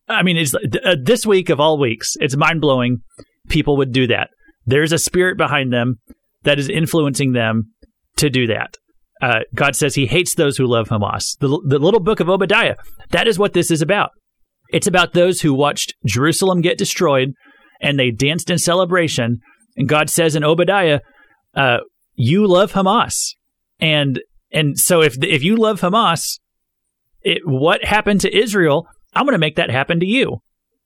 I 0.07 0.23
mean, 0.23 0.37
it's 0.37 0.55
uh, 0.55 0.95
this 1.03 1.25
week 1.25 1.49
of 1.49 1.59
all 1.59 1.77
weeks. 1.77 2.13
It's 2.21 2.37
mind 2.37 2.61
blowing. 2.61 2.99
People 3.49 3.75
would 3.75 3.91
do 3.91 4.07
that. 4.07 4.29
There's 4.65 4.93
a 4.93 4.97
spirit 4.97 5.37
behind 5.37 5.73
them 5.73 5.95
that 6.43 6.57
is 6.57 6.69
influencing 6.69 7.33
them 7.33 7.73
to 8.15 8.29
do 8.29 8.47
that. 8.47 8.77
Uh, 9.21 9.39
God 9.53 9.75
says 9.75 9.95
He 9.95 10.05
hates 10.05 10.35
those 10.35 10.55
who 10.55 10.65
love 10.65 10.87
Hamas. 10.87 11.37
The, 11.41 11.49
the 11.67 11.79
little 11.79 11.99
book 11.99 12.21
of 12.21 12.29
Obadiah. 12.29 12.75
That 13.09 13.27
is 13.27 13.37
what 13.37 13.51
this 13.51 13.69
is 13.69 13.81
about. 13.81 14.11
It's 14.69 14.87
about 14.87 15.11
those 15.11 15.41
who 15.41 15.53
watched 15.53 15.95
Jerusalem 16.05 16.61
get 16.61 16.77
destroyed 16.77 17.33
and 17.81 17.99
they 17.99 18.09
danced 18.09 18.49
in 18.49 18.57
celebration 18.57 19.41
and 19.75 19.89
God 19.89 20.09
says 20.09 20.37
in 20.37 20.45
Obadiah, 20.45 21.01
uh, 21.55 21.79
"You 22.15 22.47
love 22.47 22.73
Hamas," 22.73 23.35
and 23.79 24.21
and 24.51 24.77
so 24.77 25.01
if 25.01 25.17
if 25.23 25.43
you 25.43 25.55
love 25.55 25.81
Hamas, 25.81 26.39
it, 27.21 27.41
what 27.45 27.83
happened 27.83 28.21
to 28.21 28.35
Israel? 28.35 28.87
I'm 29.13 29.25
going 29.25 29.33
to 29.33 29.39
make 29.39 29.55
that 29.57 29.69
happen 29.69 29.99
to 29.99 30.05
you. 30.05 30.37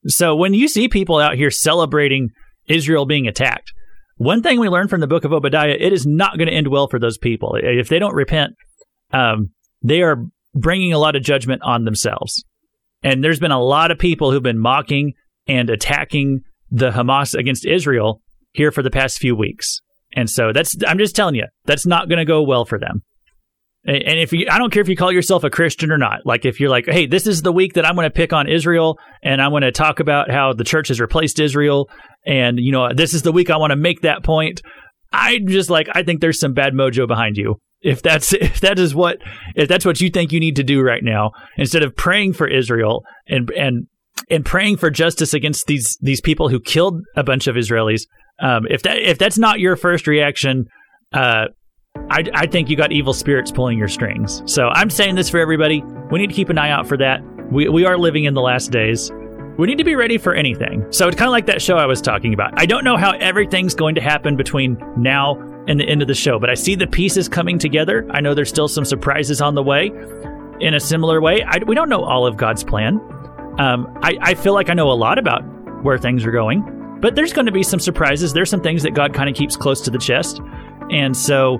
So 0.06 0.34
when 0.34 0.54
you 0.54 0.68
see 0.68 0.88
people 0.88 1.18
out 1.18 1.36
here 1.36 1.50
celebrating 1.50 2.30
Israel 2.68 3.06
being 3.06 3.26
attacked, 3.26 3.72
one 4.16 4.42
thing 4.42 4.60
we 4.60 4.68
learned 4.68 4.90
from 4.90 5.00
the 5.00 5.06
book 5.06 5.24
of 5.24 5.32
Obadiah, 5.32 5.76
it 5.78 5.92
is 5.92 6.06
not 6.06 6.38
going 6.38 6.48
to 6.48 6.54
end 6.54 6.68
well 6.68 6.88
for 6.88 6.98
those 6.98 7.18
people. 7.18 7.56
If 7.60 7.88
they 7.88 7.98
don't 7.98 8.14
repent, 8.14 8.54
um, 9.12 9.50
they 9.82 10.02
are 10.02 10.24
bringing 10.54 10.92
a 10.92 10.98
lot 10.98 11.16
of 11.16 11.22
judgment 11.22 11.62
on 11.62 11.84
themselves. 11.84 12.44
And 13.02 13.22
there's 13.22 13.40
been 13.40 13.52
a 13.52 13.62
lot 13.62 13.90
of 13.90 13.98
people 13.98 14.32
who've 14.32 14.42
been 14.42 14.58
mocking 14.58 15.12
and 15.46 15.68
attacking 15.70 16.40
the 16.70 16.90
Hamas 16.90 17.34
against 17.34 17.66
Israel 17.66 18.22
here 18.52 18.72
for 18.72 18.82
the 18.82 18.90
past 18.90 19.18
few 19.18 19.36
weeks. 19.36 19.80
And 20.16 20.28
so 20.28 20.52
that's 20.52 20.74
I'm 20.86 20.98
just 20.98 21.14
telling 21.14 21.36
you, 21.36 21.44
that's 21.66 21.86
not 21.86 22.08
going 22.08 22.18
to 22.18 22.24
go 22.24 22.42
well 22.42 22.64
for 22.64 22.78
them. 22.78 23.02
And 23.88 24.18
if 24.18 24.32
you, 24.32 24.48
I 24.50 24.58
don't 24.58 24.72
care 24.72 24.82
if 24.82 24.88
you 24.88 24.96
call 24.96 25.12
yourself 25.12 25.44
a 25.44 25.50
Christian 25.50 25.92
or 25.92 25.98
not. 25.98 26.22
Like 26.24 26.44
if 26.44 26.58
you're 26.58 26.70
like, 26.70 26.86
hey, 26.86 27.06
this 27.06 27.24
is 27.24 27.42
the 27.42 27.52
week 27.52 27.74
that 27.74 27.86
I'm 27.86 27.94
going 27.94 28.06
to 28.06 28.10
pick 28.10 28.32
on 28.32 28.48
Israel, 28.48 28.98
and 29.22 29.40
I'm 29.40 29.52
going 29.52 29.62
to 29.62 29.70
talk 29.70 30.00
about 30.00 30.28
how 30.28 30.52
the 30.52 30.64
church 30.64 30.88
has 30.88 31.00
replaced 31.00 31.38
Israel, 31.38 31.88
and 32.26 32.58
you 32.58 32.72
know, 32.72 32.92
this 32.92 33.14
is 33.14 33.22
the 33.22 33.30
week 33.30 33.48
I 33.48 33.58
want 33.58 33.70
to 33.70 33.76
make 33.76 34.00
that 34.00 34.24
point. 34.24 34.60
I 35.12 35.38
just 35.38 35.70
like, 35.70 35.88
I 35.92 36.02
think 36.02 36.20
there's 36.20 36.40
some 36.40 36.52
bad 36.52 36.72
mojo 36.72 37.06
behind 37.06 37.36
you. 37.36 37.60
If 37.80 38.02
that's 38.02 38.32
if 38.32 38.60
that 38.62 38.80
is 38.80 38.92
what 38.92 39.18
if 39.54 39.68
that's 39.68 39.84
what 39.84 40.00
you 40.00 40.10
think 40.10 40.32
you 40.32 40.40
need 40.40 40.56
to 40.56 40.64
do 40.64 40.80
right 40.80 41.04
now, 41.04 41.30
instead 41.56 41.84
of 41.84 41.94
praying 41.94 42.32
for 42.32 42.48
Israel 42.48 43.04
and 43.28 43.50
and 43.52 43.86
and 44.28 44.44
praying 44.44 44.78
for 44.78 44.90
justice 44.90 45.32
against 45.32 45.66
these 45.66 45.96
these 46.00 46.20
people 46.20 46.48
who 46.48 46.58
killed 46.58 47.02
a 47.14 47.22
bunch 47.22 47.46
of 47.46 47.54
Israelis, 47.54 48.02
um, 48.40 48.66
if 48.68 48.82
that 48.82 48.98
if 48.98 49.18
that's 49.18 49.38
not 49.38 49.60
your 49.60 49.76
first 49.76 50.06
reaction, 50.06 50.68
uh, 51.12 51.46
I, 52.10 52.24
I 52.34 52.46
think 52.46 52.68
you 52.68 52.76
got 52.76 52.92
evil 52.92 53.12
spirits 53.12 53.50
pulling 53.50 53.78
your 53.78 53.88
strings. 53.88 54.42
So 54.46 54.68
I'm 54.68 54.90
saying 54.90 55.14
this 55.14 55.28
for 55.28 55.38
everybody. 55.38 55.82
We 56.10 56.18
need 56.18 56.28
to 56.28 56.34
keep 56.34 56.50
an 56.50 56.58
eye 56.58 56.70
out 56.70 56.86
for 56.86 56.96
that. 56.98 57.20
We 57.50 57.68
we 57.68 57.84
are 57.84 57.96
living 57.96 58.24
in 58.24 58.34
the 58.34 58.42
last 58.42 58.70
days. 58.70 59.10
We 59.58 59.66
need 59.66 59.78
to 59.78 59.84
be 59.84 59.94
ready 59.94 60.18
for 60.18 60.34
anything. 60.34 60.84
So 60.90 61.08
it's 61.08 61.16
kind 61.16 61.28
of 61.28 61.32
like 61.32 61.46
that 61.46 61.62
show 61.62 61.78
I 61.78 61.86
was 61.86 62.02
talking 62.02 62.34
about. 62.34 62.52
I 62.60 62.66
don't 62.66 62.84
know 62.84 62.98
how 62.98 63.12
everything's 63.12 63.74
going 63.74 63.94
to 63.94 64.02
happen 64.02 64.36
between 64.36 64.76
now 64.98 65.36
and 65.66 65.80
the 65.80 65.84
end 65.88 66.02
of 66.02 66.08
the 66.08 66.14
show, 66.14 66.38
but 66.38 66.50
I 66.50 66.54
see 66.54 66.74
the 66.74 66.86
pieces 66.86 67.26
coming 67.26 67.58
together. 67.58 68.06
I 68.10 68.20
know 68.20 68.34
there's 68.34 68.50
still 68.50 68.68
some 68.68 68.84
surprises 68.84 69.40
on 69.40 69.54
the 69.54 69.62
way. 69.62 69.90
In 70.60 70.74
a 70.74 70.80
similar 70.80 71.22
way, 71.22 71.42
I, 71.42 71.58
we 71.66 71.74
don't 71.74 71.88
know 71.88 72.04
all 72.04 72.26
of 72.26 72.36
God's 72.36 72.64
plan. 72.64 73.00
Um, 73.58 73.98
I, 74.02 74.18
I 74.20 74.34
feel 74.34 74.52
like 74.52 74.68
I 74.68 74.74
know 74.74 74.90
a 74.90 74.94
lot 74.94 75.18
about 75.18 75.42
where 75.82 75.96
things 75.96 76.26
are 76.26 76.30
going. 76.30 76.62
But 77.00 77.14
there's 77.14 77.32
going 77.32 77.46
to 77.46 77.52
be 77.52 77.62
some 77.62 77.80
surprises. 77.80 78.32
There's 78.32 78.50
some 78.50 78.62
things 78.62 78.82
that 78.82 78.94
God 78.94 79.14
kind 79.14 79.28
of 79.28 79.36
keeps 79.36 79.56
close 79.56 79.80
to 79.82 79.90
the 79.90 79.98
chest. 79.98 80.40
And 80.90 81.16
so 81.16 81.56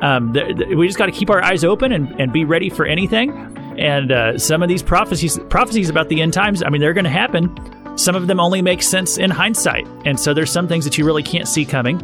um, 0.00 0.32
th- 0.32 0.56
th- 0.56 0.76
we 0.76 0.86
just 0.86 0.98
got 0.98 1.06
to 1.06 1.12
keep 1.12 1.30
our 1.30 1.42
eyes 1.42 1.64
open 1.64 1.92
and, 1.92 2.18
and 2.20 2.32
be 2.32 2.44
ready 2.44 2.70
for 2.70 2.86
anything. 2.86 3.30
And 3.78 4.12
uh, 4.12 4.38
some 4.38 4.62
of 4.62 4.68
these 4.68 4.82
prophecies 4.82 5.38
prophecies 5.50 5.90
about 5.90 6.08
the 6.08 6.22
end 6.22 6.32
times, 6.32 6.62
I 6.62 6.68
mean, 6.70 6.80
they're 6.80 6.94
going 6.94 7.04
to 7.04 7.10
happen. 7.10 7.54
Some 7.98 8.14
of 8.14 8.26
them 8.26 8.40
only 8.40 8.62
make 8.62 8.82
sense 8.82 9.18
in 9.18 9.30
hindsight. 9.30 9.86
And 10.04 10.18
so 10.18 10.32
there's 10.34 10.50
some 10.50 10.68
things 10.68 10.84
that 10.84 10.96
you 10.98 11.04
really 11.04 11.22
can't 11.22 11.48
see 11.48 11.64
coming. 11.64 11.98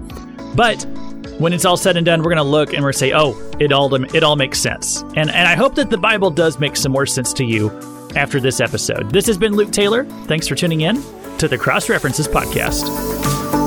But 0.55 0.85
when 1.39 1.53
it's 1.53 1.65
all 1.65 1.77
said 1.77 1.97
and 1.97 2.05
done, 2.05 2.21
we're 2.21 2.31
going 2.31 2.37
to 2.37 2.43
look 2.43 2.75
and 2.75 2.83
we're 2.83 2.93
say, 2.93 3.13
"Oh, 3.13 3.35
it 3.59 3.73
all 3.73 3.93
it 3.95 4.23
all 4.23 4.37
makes 4.37 4.59
sense." 4.59 5.03
And 5.17 5.31
and 5.31 5.49
I 5.49 5.55
hope 5.55 5.75
that 5.77 5.89
the 5.89 5.99
Bible 5.99 6.31
does 6.31 6.59
make 6.59 6.77
some 6.77 6.93
more 6.93 7.07
sense 7.07 7.33
to 7.35 7.45
you 7.45 7.71
after 8.17 8.39
this 8.39 8.61
episode. 8.61 9.11
This 9.11 9.27
has 9.27 9.39
been 9.39 9.55
Luke 9.55 9.71
Taylor. 9.71 10.05
Thanks 10.27 10.47
for 10.47 10.55
tuning 10.55 10.83
in 10.83 11.03
to 11.43 11.49
the 11.49 11.59
Cross 11.59 11.89
References 11.89 12.29
Podcast. 12.29 13.62